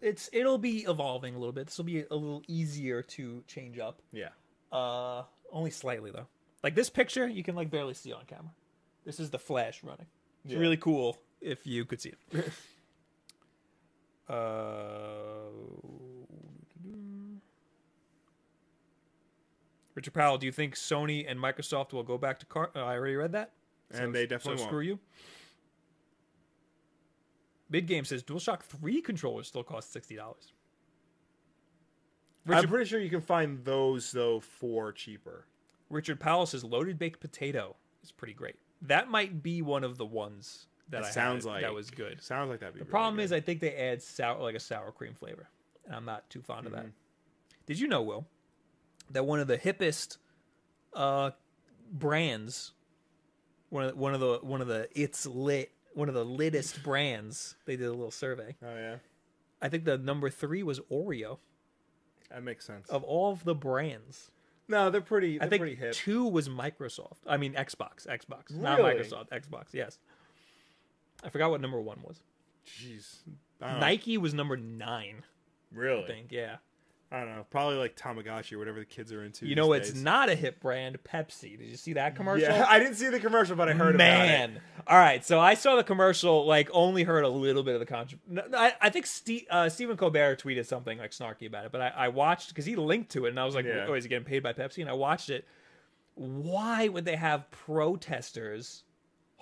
[0.00, 1.66] it's it'll be evolving a little bit.
[1.66, 4.00] This will be a little easier to change up.
[4.12, 4.28] Yeah.
[4.72, 5.22] Uh,
[5.52, 6.26] only slightly though.
[6.62, 8.50] Like this picture, you can like barely see on camera.
[9.04, 10.06] This is the flash running.
[10.44, 10.60] It's Yeah.
[10.60, 12.52] really cool if you could see it.
[14.32, 15.50] uh,
[19.94, 22.70] Richard Powell, do you think Sony and Microsoft will go back to car?
[22.74, 23.52] Uh, I already read that.
[23.92, 24.70] And they definitely so won't.
[24.70, 24.98] screw you.
[27.70, 30.52] Mid game says DualShock Three controllers still cost sixty dollars.
[32.46, 35.46] I'm pretty sure you can find those though for cheaper.
[35.90, 38.56] Richard Powell says loaded baked potato is pretty great.
[38.82, 41.90] That might be one of the ones that It I sounds had like that was
[41.90, 42.22] good.
[42.22, 42.80] Sounds like that'd be.
[42.80, 45.48] The problem is, I think they add sour like a sour cream flavor,
[45.86, 46.86] and I'm not too fond of that.
[47.66, 48.26] Did you know, Will,
[49.10, 50.18] that one of the hippest
[50.92, 51.30] uh,
[51.90, 52.72] brands,
[53.70, 57.56] one of one of the one of the it's lit one of the littest brands,
[57.66, 58.56] they did a little survey.
[58.62, 58.96] oh yeah,
[59.62, 61.38] I think the number three was Oreo
[62.30, 62.88] that makes sense.
[62.88, 64.30] of all of the brands.
[64.68, 65.36] no, they're pretty.
[65.36, 65.92] I They're think pretty hip.
[65.92, 67.18] two was Microsoft.
[67.26, 69.66] I mean Xbox, Xbox, not Microsoft, Xbox.
[69.72, 69.98] Yes,
[71.22, 72.20] I forgot what number one was.
[72.66, 73.18] Jeez.
[73.60, 73.80] I don't know.
[73.86, 75.22] Nike was number nine.
[75.72, 76.04] Really?
[76.04, 76.26] I think.
[76.32, 76.56] Yeah.
[77.14, 77.46] I don't know.
[77.48, 79.46] Probably like Tamagotchi or whatever the kids are into.
[79.46, 80.02] You know, it's days.
[80.02, 80.98] not a hip brand.
[81.04, 81.56] Pepsi.
[81.56, 82.48] Did you see that commercial?
[82.48, 84.26] Yeah, I didn't see the commercial, but I heard about it.
[84.26, 85.24] Man, all right.
[85.24, 86.44] So I saw the commercial.
[86.44, 89.96] Like, only heard a little bit of the no, I, I think Ste uh, Stephen
[89.96, 93.26] Colbert tweeted something like snarky about it, but I, I watched because he linked to
[93.26, 93.86] it, and I was like, Yeah.
[93.88, 95.46] "Oh, is he getting paid by Pepsi?" And I watched it.
[96.16, 98.83] Why would they have protesters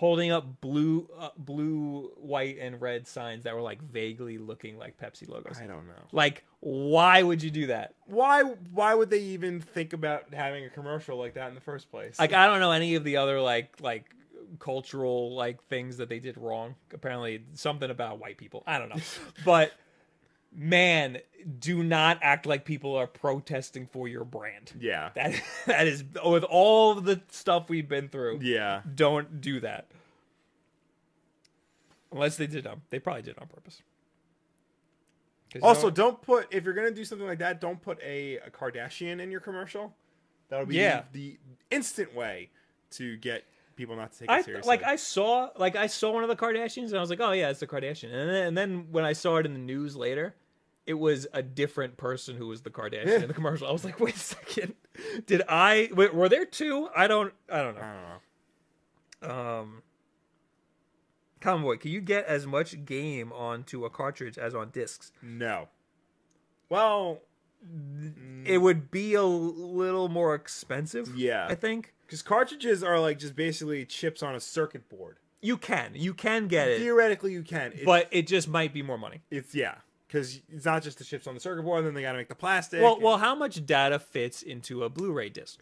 [0.03, 4.99] holding up blue, uh, blue, white, and red signs that were like vaguely looking like
[4.99, 5.61] Pepsi logos?
[5.61, 6.03] I don't know.
[6.11, 7.95] Like, why would you do that?
[8.07, 8.43] Why?
[8.43, 12.19] Why would they even think about having a commercial like that in the first place?
[12.19, 14.13] like I don't know any of the other like like
[14.59, 16.75] cultural like things that they did wrong.
[16.93, 18.65] Apparently something about white people.
[18.67, 19.01] I don't know.
[19.45, 19.71] but
[20.55, 21.19] man,
[21.59, 24.73] do not act like people are protesting for your brand.
[24.79, 28.41] yeah, That that is with all the stuff we've been through.
[28.43, 28.83] yeah.
[28.95, 29.87] Don't do that.
[32.13, 33.83] Unless they did um they probably did it on purpose.
[35.63, 38.51] Also, know- don't put if you're gonna do something like that, don't put a, a
[38.51, 39.95] Kardashian in your commercial.
[40.49, 41.05] That'll be Yeah.
[41.13, 41.39] the
[41.71, 42.51] instant way
[42.93, 43.45] to get
[43.75, 44.69] people not to take it I seriously.
[44.69, 47.33] like I saw like I saw one of the Kardashians and I was like, oh
[47.33, 48.13] yeah, it's the Kardashian.
[48.13, 50.35] And then, and then when I saw it in the news later,
[50.87, 53.69] it was a different person who was the Kardashian in the commercial.
[53.69, 54.75] I was like, wait a second,
[55.27, 55.91] did I?
[55.95, 56.89] Wait, were there two?
[56.97, 57.33] I don't.
[57.51, 57.95] I don't I know.
[59.23, 59.61] don't know.
[59.61, 59.83] Um,
[61.41, 65.11] Convoy, can you get as much game onto a cartridge as on discs?
[65.23, 65.69] No.
[66.69, 67.21] Well,
[68.45, 71.17] It would be a little more expensive.
[71.17, 71.47] Yeah.
[71.49, 75.19] I think because cartridges are like just basically chips on a circuit board.
[75.41, 75.93] you can.
[75.95, 77.73] You can get it, Theoretically, you can.
[77.73, 79.23] It's, but it just might be more money.
[79.31, 79.77] it's yeah,
[80.13, 81.87] because it's not just the chips on the circuit board.
[81.87, 82.83] Then they got to make the plastic.
[82.83, 85.61] Well, and- well, how much data fits into a Blu-ray disc?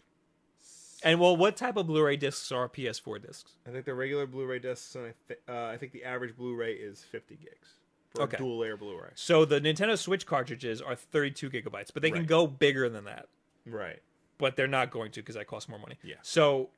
[1.03, 3.53] And well, what type of Blu-ray discs are PS4 discs?
[3.67, 6.73] I think the regular Blu-ray discs, and I, th- uh, I think the average Blu-ray
[6.73, 7.69] is 50 gigs
[8.13, 8.35] for Okay.
[8.35, 9.11] a dual-layer Blu-ray.
[9.15, 13.27] So the Nintendo Switch cartridges are 32 gigabytes, but they can go bigger than that.
[13.65, 13.99] Right.
[14.37, 15.97] But they're not going to because that costs more money.
[16.03, 16.15] Yeah.
[16.21, 16.69] So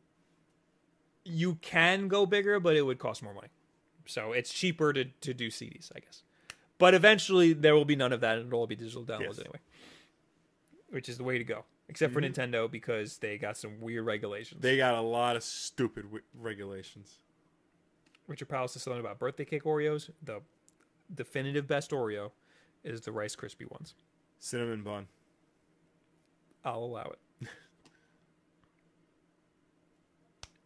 [1.26, 3.48] you can go bigger, but it would cost more money.
[4.06, 6.24] So it's cheaper to, to do CDs, I guess.
[6.80, 9.40] But eventually there will be none of that, and it'll all be digital downloads Yes.
[9.40, 9.60] anyway.
[10.90, 14.62] Which is the way to go, except for Nintendo because they got some weird regulations.
[14.62, 17.18] They got a lot of stupid w- regulations.
[18.28, 20.10] Richard Powell says something about birthday cake Oreos.
[20.24, 20.42] The
[21.14, 22.32] definitive best Oreo
[22.84, 23.96] is the Rice Krispie ones.
[24.40, 25.08] Cinnamon bun.
[26.64, 27.48] I'll allow it.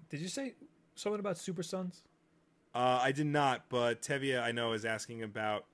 [0.10, 0.54] Did you say
[0.96, 2.04] something about Super Sons?
[2.74, 5.66] Uh, I did not, but Tevia, I know, is asking about.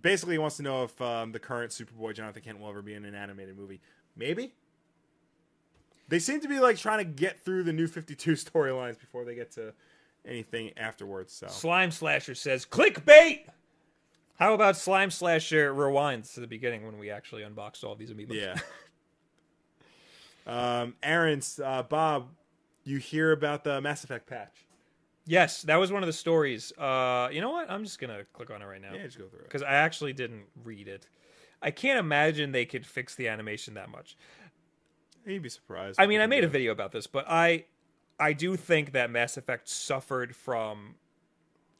[0.00, 2.94] Basically, he wants to know if um, the current Superboy Jonathan Kent will ever be
[2.94, 3.80] in an animated movie.
[4.16, 4.54] Maybe.
[6.08, 9.24] They seem to be like trying to get through the new Fifty Two storylines before
[9.24, 9.72] they get to
[10.26, 11.32] anything afterwards.
[11.32, 13.46] So Slime Slasher says clickbait.
[14.38, 18.34] How about Slime Slasher rewinds to the beginning when we actually unboxed all these amiibos?
[18.34, 18.56] yeah.
[20.82, 22.30] um, Aaron's uh, Bob,
[22.82, 24.63] you hear about the Mass Effect patch?
[25.26, 26.72] Yes, that was one of the stories.
[26.76, 27.70] Uh, you know what?
[27.70, 29.44] I'm just gonna click on it right now Yeah, just go through it.
[29.44, 31.08] because I actually didn't read it.
[31.62, 34.16] I can't imagine they could fix the animation that much.
[35.24, 35.98] You'd be surprised.
[35.98, 37.64] I mean, I made a video about this, but I
[38.20, 40.96] I do think that Mass Effect suffered from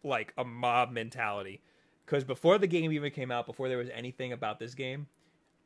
[0.03, 1.61] like a mob mentality
[2.07, 5.07] because before the game even came out, before there was anything about this game,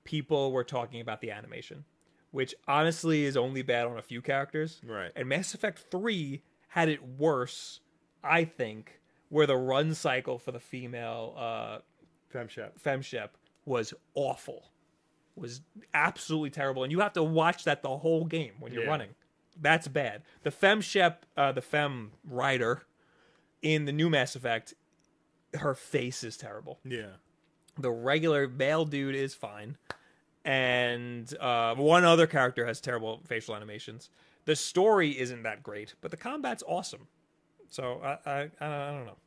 [0.05, 1.85] people were talking about the animation,
[2.33, 4.81] which honestly is only bad on a few characters.
[4.85, 5.13] Right.
[5.15, 7.81] And Mass Effect 3 had it worse,
[8.23, 9.01] I think,
[9.31, 11.79] where the run cycle for the female uh
[12.33, 12.73] Femshep.
[12.83, 13.29] femshep
[13.65, 14.71] was awful
[15.35, 15.63] was
[15.95, 18.89] absolutely terrible and you have to watch that the whole game when you're Yeah.
[18.91, 19.15] running
[19.61, 22.83] that's bad the femshep uh, the fem Ryder
[23.63, 24.75] in the new mass effect
[25.55, 27.13] her face is terrible Yeah.
[27.79, 29.79] the regular male dude is fine
[30.45, 34.11] and uh, one other character has terrible facial animations
[34.49, 37.07] the story isn't that great but the combat's awesome
[37.69, 39.19] so i i, I, don't know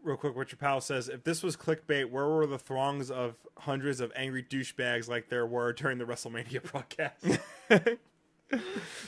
[0.00, 4.00] Real quick, Richard Powell says, if this was clickbait, where were the throngs of hundreds
[4.00, 7.26] of angry douchebags like there were during the WrestleMania broadcast?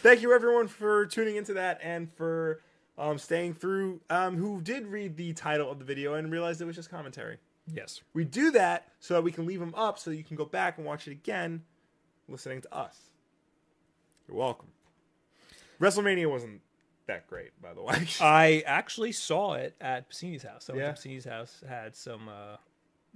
[0.03, 2.61] Thank you, everyone, for tuning into that and for
[2.99, 6.65] um, staying through, um, who did read the title of the video and realized it
[6.65, 7.39] was just commentary.
[7.73, 10.37] yes We do that so that we can leave them up so that you can
[10.37, 11.63] go back and watch it again
[12.29, 13.10] listening to us.
[14.31, 14.69] You're welcome.
[15.81, 16.61] WrestleMania wasn't
[17.07, 18.07] that great, by the way.
[18.21, 20.69] I actually saw it at Pacini's house.
[20.69, 20.93] Went Yeah?
[20.93, 22.29] Pacini's house, had some.
[22.29, 22.57] Uh,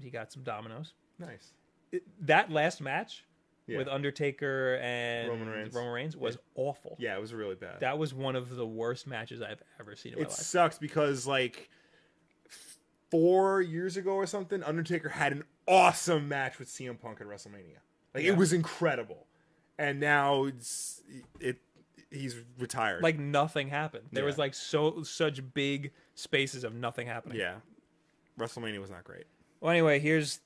[0.01, 0.95] he got some dominoes.
[1.19, 1.53] nice.
[1.93, 3.25] It- that last match
[3.69, 3.79] Yeah.
[3.79, 5.73] with Undertaker and Roman Reigns.
[5.75, 6.97] Roman Reigns was awful.
[6.99, 7.79] Yeah, it was really bad.
[7.81, 10.37] That was one of the worst matches I've ever seen in my it life.
[10.39, 11.71] sucks because like
[13.13, 17.79] four years ago or something, Undertaker had an awesome match with CM Punk at WrestleMania.
[18.13, 18.33] Like Yeah.
[18.33, 19.27] it was incredible,
[19.79, 21.03] and now it's
[21.41, 21.59] it.
[22.11, 23.03] He's retired.
[23.03, 24.05] Like nothing happened.
[24.13, 27.39] There was like so such big spaces of nothing happening.
[27.39, 27.57] yeah,
[28.39, 29.25] WrestleMania was not great.
[29.61, 30.41] Well, anyway, here's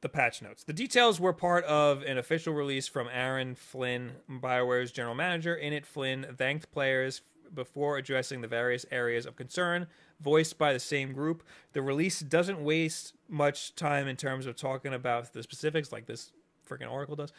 [0.00, 0.64] the patch notes.
[0.64, 5.54] The details were part of an official release from Aaron Flynn, BioWare's general manager.
[5.54, 7.22] In it, Flynn thanked players
[7.54, 9.86] before addressing the various areas of concern
[10.20, 11.42] voiced by the same group.
[11.72, 16.32] The release doesn't waste much time in terms of talking about the specifics, like this
[16.68, 17.32] freaking Oracle does,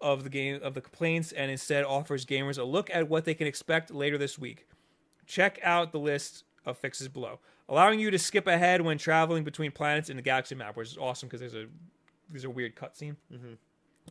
[0.00, 3.34] of the game of the complaints, and instead offers gamers a look at what they
[3.34, 4.66] can expect later this week.
[5.26, 9.70] Check out the list of fixes below, allowing you to skip ahead when traveling between
[9.70, 11.66] planets in the galaxy map, which is awesome because there's a
[12.30, 13.16] there's a weird cutscene.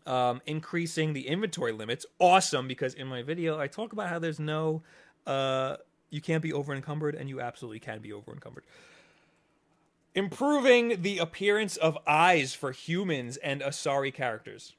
[0.06, 4.40] Um, increasing the inventory limits, awesome because in my video I talk about how there's
[4.40, 4.82] no,
[5.28, 5.78] uh,
[6.10, 8.64] you can't be over encumbered, and you absolutely can be over encumbered.
[10.16, 14.74] Improving the appearance of eyes for humans and Asari characters.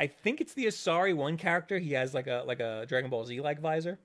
[0.00, 1.78] I think it's the Asari one character.
[1.78, 3.98] He has like a like a Dragon Ball Z like visor,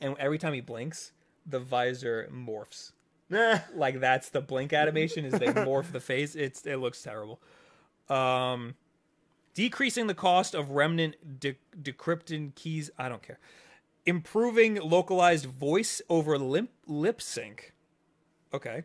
[0.00, 1.12] and every time he blinks,
[1.46, 2.92] the visor morphs.
[3.74, 6.34] Like that's the blink animation is they morph the face.
[6.36, 7.40] It's it looks terrible.
[8.10, 8.74] Um,
[9.54, 12.90] decreasing the cost of remnant de- decrypted keys.
[12.98, 13.38] I don't care.
[14.04, 17.72] Improving localized voice over lip lip sync.
[18.52, 18.82] Okay.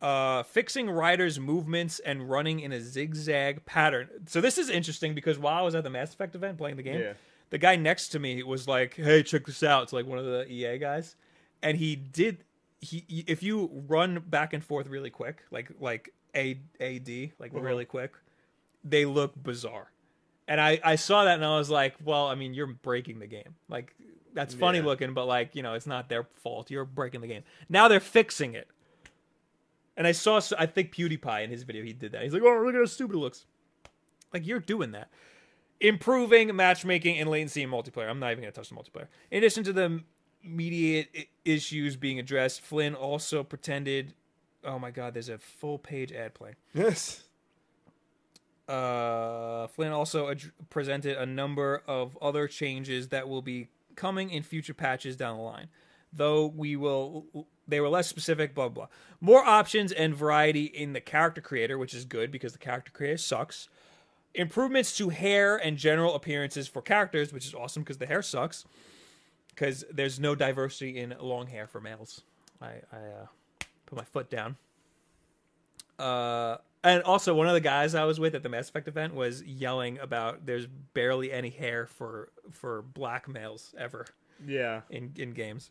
[0.00, 4.08] Uh, fixing Ryder's movements and running in a zigzag pattern.
[4.26, 6.82] So this is interesting because while I was at the Mass Effect event playing the
[6.82, 7.12] game, Yeah.
[7.50, 10.26] the guy next to me was like, "Hey, check this out." It's like one of
[10.26, 11.16] the EA guys,
[11.62, 12.44] and he did.
[12.80, 17.86] He if you run back and forth really quick, like like a AD, like really
[17.86, 18.12] quick,
[18.84, 19.90] they look bizarre.
[20.46, 23.26] And I I saw that and I was like, well, I mean, you're breaking the
[23.26, 23.54] game.
[23.70, 23.94] Like
[24.34, 24.84] that's funny Yeah.
[24.84, 26.70] looking, but like you know, it's not their fault.
[26.70, 27.44] You're breaking the game.
[27.70, 28.68] Now they're fixing it.
[29.96, 32.22] And I saw, I think PewDiePie in his video, he did that.
[32.22, 33.46] He's like, oh, look at how stupid it looks.
[34.32, 35.08] Like, you're doing that.
[35.80, 38.08] Improving matchmaking and latency in multiplayer.
[38.08, 39.06] I'm not even going to touch the multiplayer.
[39.30, 40.02] In addition to the
[40.44, 44.14] immediate issues being addressed, Flynn also pretended.
[44.64, 46.54] Oh my god, there's a full page ad play.
[46.74, 47.22] Yes.
[48.68, 54.42] Uh, Flynn also ad- presented a number of other changes that will be coming in
[54.42, 55.68] future patches down the line.
[56.16, 57.26] Though we will,
[57.68, 58.54] they were less specific.
[58.54, 58.88] Blah blah.
[59.20, 63.18] More options and variety in the character creator, which is good because the character creator
[63.18, 63.68] sucks.
[64.34, 68.64] Improvements to hair and general appearances for characters, which is awesome because the hair sucks.
[69.48, 72.20] Because there's no diversity in long hair for males.
[72.60, 73.26] I, I uh,
[73.86, 74.56] put my foot down.
[75.98, 79.14] Uh, and also one of the guys I was with at the Mass Effect event
[79.14, 84.06] was yelling about there's barely any hair for for black males ever.
[84.46, 84.82] Yeah.
[84.90, 85.70] in in games.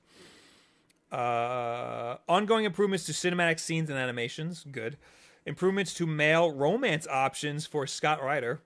[1.11, 4.97] Uh, ongoing improvements to cinematic scenes and animations, good.
[5.45, 8.61] Improvements to male romance options for Scott Ryder,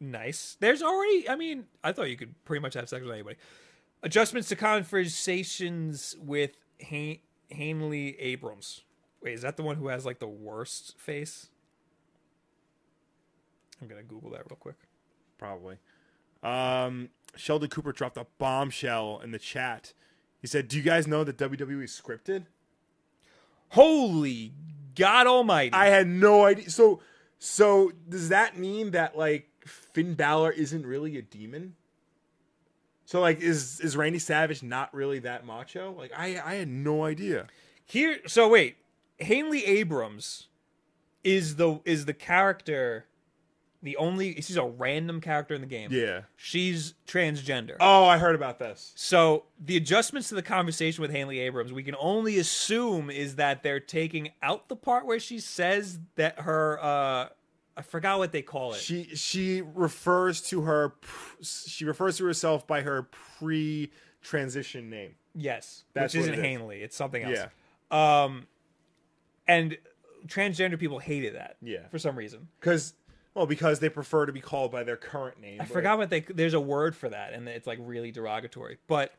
[0.00, 0.56] nice.
[0.60, 3.36] There's already, I mean, I thought you could pretty much have sex with anybody.
[4.02, 6.52] Adjustments to conversations with
[6.90, 7.18] Han-
[7.50, 8.82] Hainly Abrams.
[9.22, 11.48] Wait, is that the one who has like the worst face?
[13.80, 14.76] I'm gonna Google that real quick.
[15.38, 15.78] Probably.
[16.42, 19.92] Um, Sheldon Cooper dropped a bombshell in the chat.
[20.40, 22.46] He said, "Do you guys know that WWE is scripted?"
[23.70, 24.52] Holy
[24.94, 25.74] God Almighty!
[25.74, 26.70] I had no idea.
[26.70, 27.00] So,
[27.38, 31.74] so does that mean that like Finn Balor isn't really a demon?
[33.04, 35.92] So like, is is Randy Savage not really that macho?
[35.96, 37.46] Like, I I had no idea.
[37.84, 38.76] Here, so wait,
[39.18, 40.48] Hainly Abrams
[41.24, 43.06] is the is the character,
[43.82, 45.90] the only she's a random character in the game.
[45.92, 46.22] Yeah.
[46.36, 47.76] she's transgender.
[47.78, 48.92] Oh, I heard about this.
[48.96, 53.62] So the adjustments to the conversation with Hainly Abrams, we can only assume is that
[53.62, 57.28] they're taking out the part where she says that her uh
[57.76, 58.80] I forgot what they call it.
[58.80, 60.94] She she refers to her
[61.42, 63.04] she refers to herself by her
[63.38, 65.14] pre-transition name.
[65.34, 66.44] yes, That's which isn't it is.
[66.44, 66.82] Hainly.
[66.82, 67.38] It's something else.
[67.92, 68.24] Yeah.
[68.24, 68.46] Um,
[69.46, 69.78] and
[70.26, 71.56] transgender people hated that.
[71.62, 71.86] Yeah.
[71.90, 72.48] For some reason.
[72.60, 72.94] Because
[73.38, 75.60] well, because they prefer to be called by their current name.
[75.60, 76.20] I but- forgot what they.
[76.20, 78.78] There's a word for that, and it's like really derogatory.
[78.86, 79.12] But,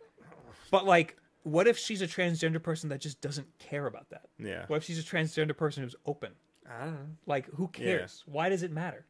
[0.70, 4.28] but like, what if she's a transgender person that just doesn't care about that?
[4.38, 4.66] Yeah.
[4.68, 6.34] What if she's a transgender person who's open?
[6.70, 7.08] I don't know.
[7.26, 8.24] Like, who cares?
[8.28, 9.06] Why does it matter?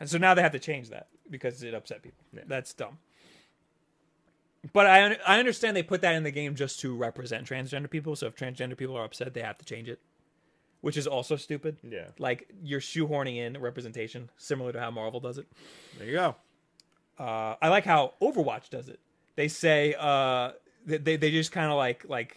[0.00, 2.24] And so now they have to change that because it upset people.
[2.32, 2.42] Yeah.
[2.46, 2.98] That's dumb.
[4.72, 8.16] But I I understand they put that in the game just to represent transgender people.
[8.16, 10.00] So if transgender people are upset, they have to change it,
[10.82, 11.78] which is also stupid.
[11.82, 12.08] Yeah.
[12.18, 15.46] Like you're shoehorning in representation, similar to how Marvel does it.
[15.96, 16.36] There you go.
[17.18, 19.00] Uh, I like how Overwatch does it.
[19.36, 20.52] They say uh,
[20.84, 22.36] they they, just kind of like like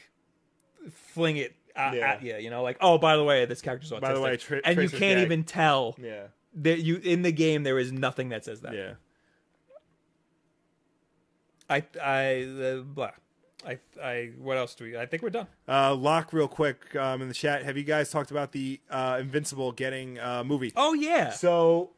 [0.94, 2.12] fling it at, Yeah.
[2.12, 4.38] at you, you know, like oh by the way, this character's autistic, By the way,
[4.38, 5.22] Tra- and you can't gay.
[5.24, 6.28] even tell Yeah.
[6.56, 8.74] that you in the game there is nothing that says that.
[8.76, 8.94] Yeah.
[11.70, 13.12] I I uh, blah.
[13.66, 14.98] I I what else do we?
[14.98, 15.48] I think we're done.
[15.68, 17.64] Uh, Locke, real quick um, in the chat.
[17.64, 20.72] Have you guys talked about the uh, Invincible getting uh, movie?
[20.76, 21.92] Oh yeah, So,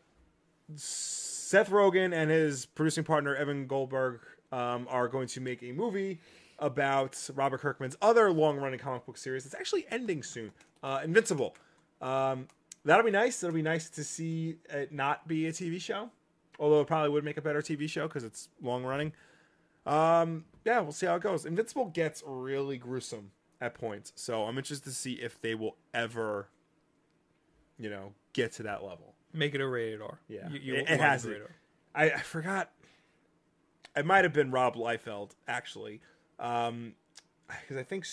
[0.76, 4.20] Seth Rogen and his producing partner Evan Goldberg
[4.52, 6.20] um, are going to make a movie
[6.60, 9.46] about Robert Kirkman's other long-running comic book series.
[9.46, 10.52] It's actually ending soon.
[10.82, 11.56] Uh, Invincible.
[12.02, 12.48] Um,
[12.84, 13.44] that'll be nice.
[13.44, 16.10] It'll be nice to see it not be a TV show,
[16.60, 19.14] although it probably would make a better TV show because it's long-running.
[19.88, 21.46] Um, yeah, we'll see how it goes.
[21.46, 23.32] Invincible gets really gruesome
[23.62, 26.50] at points, so I'm interested to see if they will ever,
[27.80, 29.16] you know, get to that level.
[29.34, 30.20] make it a rated R.
[30.28, 31.42] Yeah, you, you it, it has it.
[31.96, 32.72] I, I forgot.
[33.96, 36.02] It might have been Rob Liefeld actually,
[36.40, 36.94] um,
[37.48, 38.06] because I think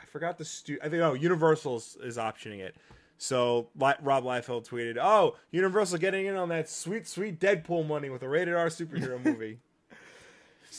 [0.00, 0.78] I forgot the stu.
[0.82, 2.74] I think oh, Universal is, is optioning it.
[3.16, 8.10] So Li- Rob Liefeld tweeted, "Oh, Universal getting in on that sweet, sweet Deadpool money
[8.10, 9.58] with a rated R superhero movie."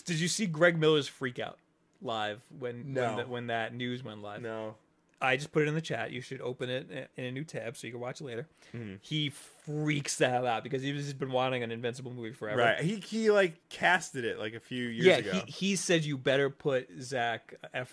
[0.01, 1.57] Did you see Greg Miller's freak out
[2.01, 3.07] live when No.
[3.07, 4.41] when, the, when that news went live?
[4.41, 4.75] no,
[5.21, 6.11] I just put it in the chat.
[6.11, 8.47] You should open it in a new tab so you can watch it later.
[8.75, 8.95] Mm-hmm.
[9.01, 12.59] He freaks the hell out because he's just been wanting an Invincible movie forever.
[12.61, 12.79] right?
[12.79, 15.41] He he like casted it like a few years yeah, ago.
[15.45, 17.85] he, he said you better put Zac Efron,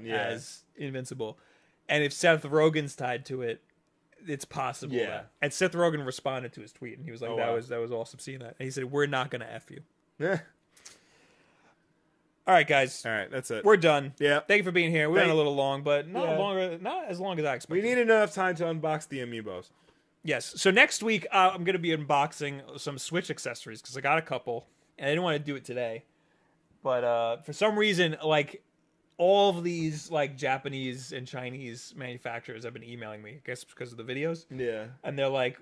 [0.00, 0.16] Efron, yeah.
[0.24, 1.38] as Invincible,
[1.88, 3.62] and if Seth Rogen's tied to it,
[4.26, 4.94] it's possible.
[4.96, 5.06] Yeah.
[5.06, 7.54] that- And Seth Rogen responded to his tweet, and he was like, Oh, "That wow.
[7.56, 9.82] was that was awesome seeing that." And he said, "We're not gonna f you."
[10.18, 10.40] Yeah.
[12.50, 13.64] All right, guys, All right, that's it.
[13.64, 14.12] we're done.
[14.18, 15.08] yeah, Thank you for being here.
[15.08, 16.36] We went a little long, but not Yeah.
[16.36, 17.80] longer, not as long as I expected.
[17.80, 19.70] we needed enough time to unbox the amiibos.
[20.24, 20.54] Yes.
[20.60, 24.18] So next week uh, I'm going to be unboxing some Switch accessories because I got
[24.18, 24.66] a couple
[24.98, 26.02] and I didn't want to do it today,
[26.82, 28.64] but uh, for some reason, like
[29.16, 33.30] all of these like Japanese and Chinese manufacturers have been emailing me.
[33.34, 34.86] I guess because of the videos, Yeah.
[35.04, 35.56] and they're like,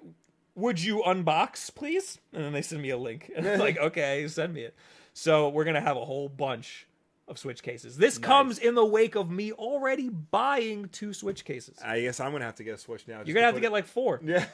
[0.55, 4.27] "Would you unbox, please?" And then they send me a link, and I'm like, "Okay,
[4.29, 4.75] send me it."
[5.19, 6.87] So we're gonna have a whole bunch
[7.27, 7.97] of Switch cases.
[7.97, 11.77] This comes in the wake of me already buying two Switch cases.
[11.85, 13.23] I guess I'm gonna have to get a Switch now.
[13.25, 14.21] You're gonna have to get like four.
[14.29, 14.45] Yeah.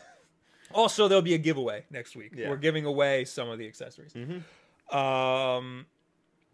[0.72, 2.32] Also, there'll be a giveaway next week.
[2.34, 2.48] Yeah.
[2.48, 4.14] We're giving away some of the accessories.
[4.90, 5.84] Um,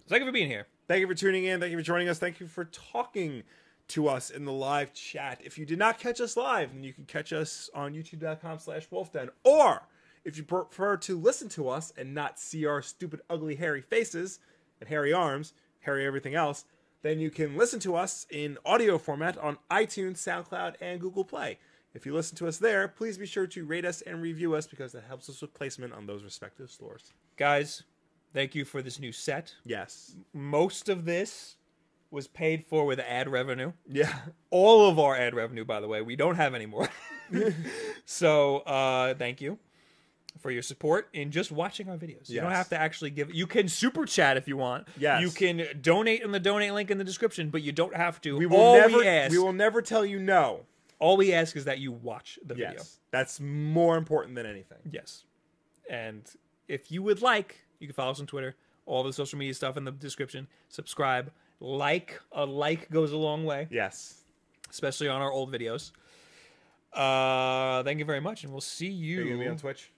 [0.09, 0.66] thank you for being here.
[0.89, 1.61] Thank you for tuning in.
[1.61, 2.19] Thank you for joining us.
[2.19, 3.45] Thank you for talking
[3.89, 5.41] to us in the live chat.
[5.45, 8.89] If you did not catch us live, then you can catch us on youtube.com slash
[8.89, 9.31] wolfden.
[9.45, 9.82] Or
[10.24, 14.38] if you prefer to listen to us and not see our stupid, ugly, hairy faces
[14.80, 16.64] and hairy arms, hairy everything else,
[17.02, 21.59] then you can listen to us in audio format on iTunes, SoundCloud, and Google Play.
[21.94, 24.66] If you listen to us there, please be sure to rate us and review us
[24.66, 27.12] because that helps us with placement on those respective stores.
[27.36, 27.82] Guys,
[28.32, 29.55] Thank you for this new set.
[29.64, 30.14] Yes.
[30.32, 31.56] Most of this
[32.10, 33.72] was paid for with ad revenue.
[33.88, 34.12] Yeah.
[34.51, 36.88] All of our ad revenue, by the way, we don't have anymore.
[38.05, 39.59] so uh, thank you
[40.39, 42.28] for your support in just watching our videos.
[42.31, 43.35] You don't have to actually give.
[43.35, 44.86] You can super chat if you want.
[44.98, 45.20] Yes.
[45.23, 48.36] You can donate in the donate link in the description, but you don't have to.
[48.39, 50.61] We will all never we ask, we will never tell you no.
[51.01, 52.70] all we ask is that you watch the Yes.
[52.70, 52.85] video.
[53.11, 54.78] That's more important than anything.
[54.90, 55.24] Yes.
[55.89, 56.23] And
[56.69, 58.55] if you would like, you can follow us on Twitter.
[58.86, 60.47] All the social media stuff in the description.
[60.69, 62.20] Subscribe, like.
[62.32, 64.23] A like goes a long way, Yes.
[64.70, 65.90] especially on our old videos.
[66.93, 69.51] Uh, thank you very much, and we'll see Are you gonna be you.
[69.51, 69.90] on Twitch?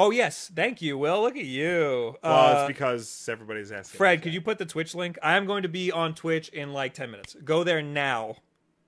[0.00, 0.96] Oh yes, thank you.
[0.96, 2.14] Will, look at you.
[2.22, 3.98] Well, Uh, it's because everybody's asking.
[3.98, 5.18] Fred, could you put the Twitch link?
[5.24, 7.36] I'm going to be on Twitch in like ten minutes.
[7.44, 8.36] Go there now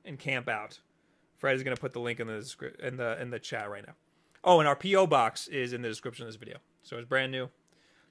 [0.05, 0.79] and camp out.
[1.37, 3.85] Fred is going to put the link in the in the in the chat right
[3.85, 3.95] now.
[4.45, 7.33] Oh, and our PO box is in the description of this video, so it's brand
[7.33, 7.49] new.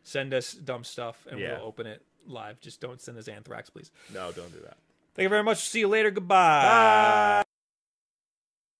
[0.03, 1.57] Send us dumb stuff, and Yeah.
[1.57, 2.59] we'll open it live.
[2.59, 3.91] Just don't send us anthrax, please.
[4.13, 4.77] No, don't do that.
[5.15, 5.59] Thank you very much.
[5.69, 6.11] See you later.
[6.11, 7.43] Goodbye.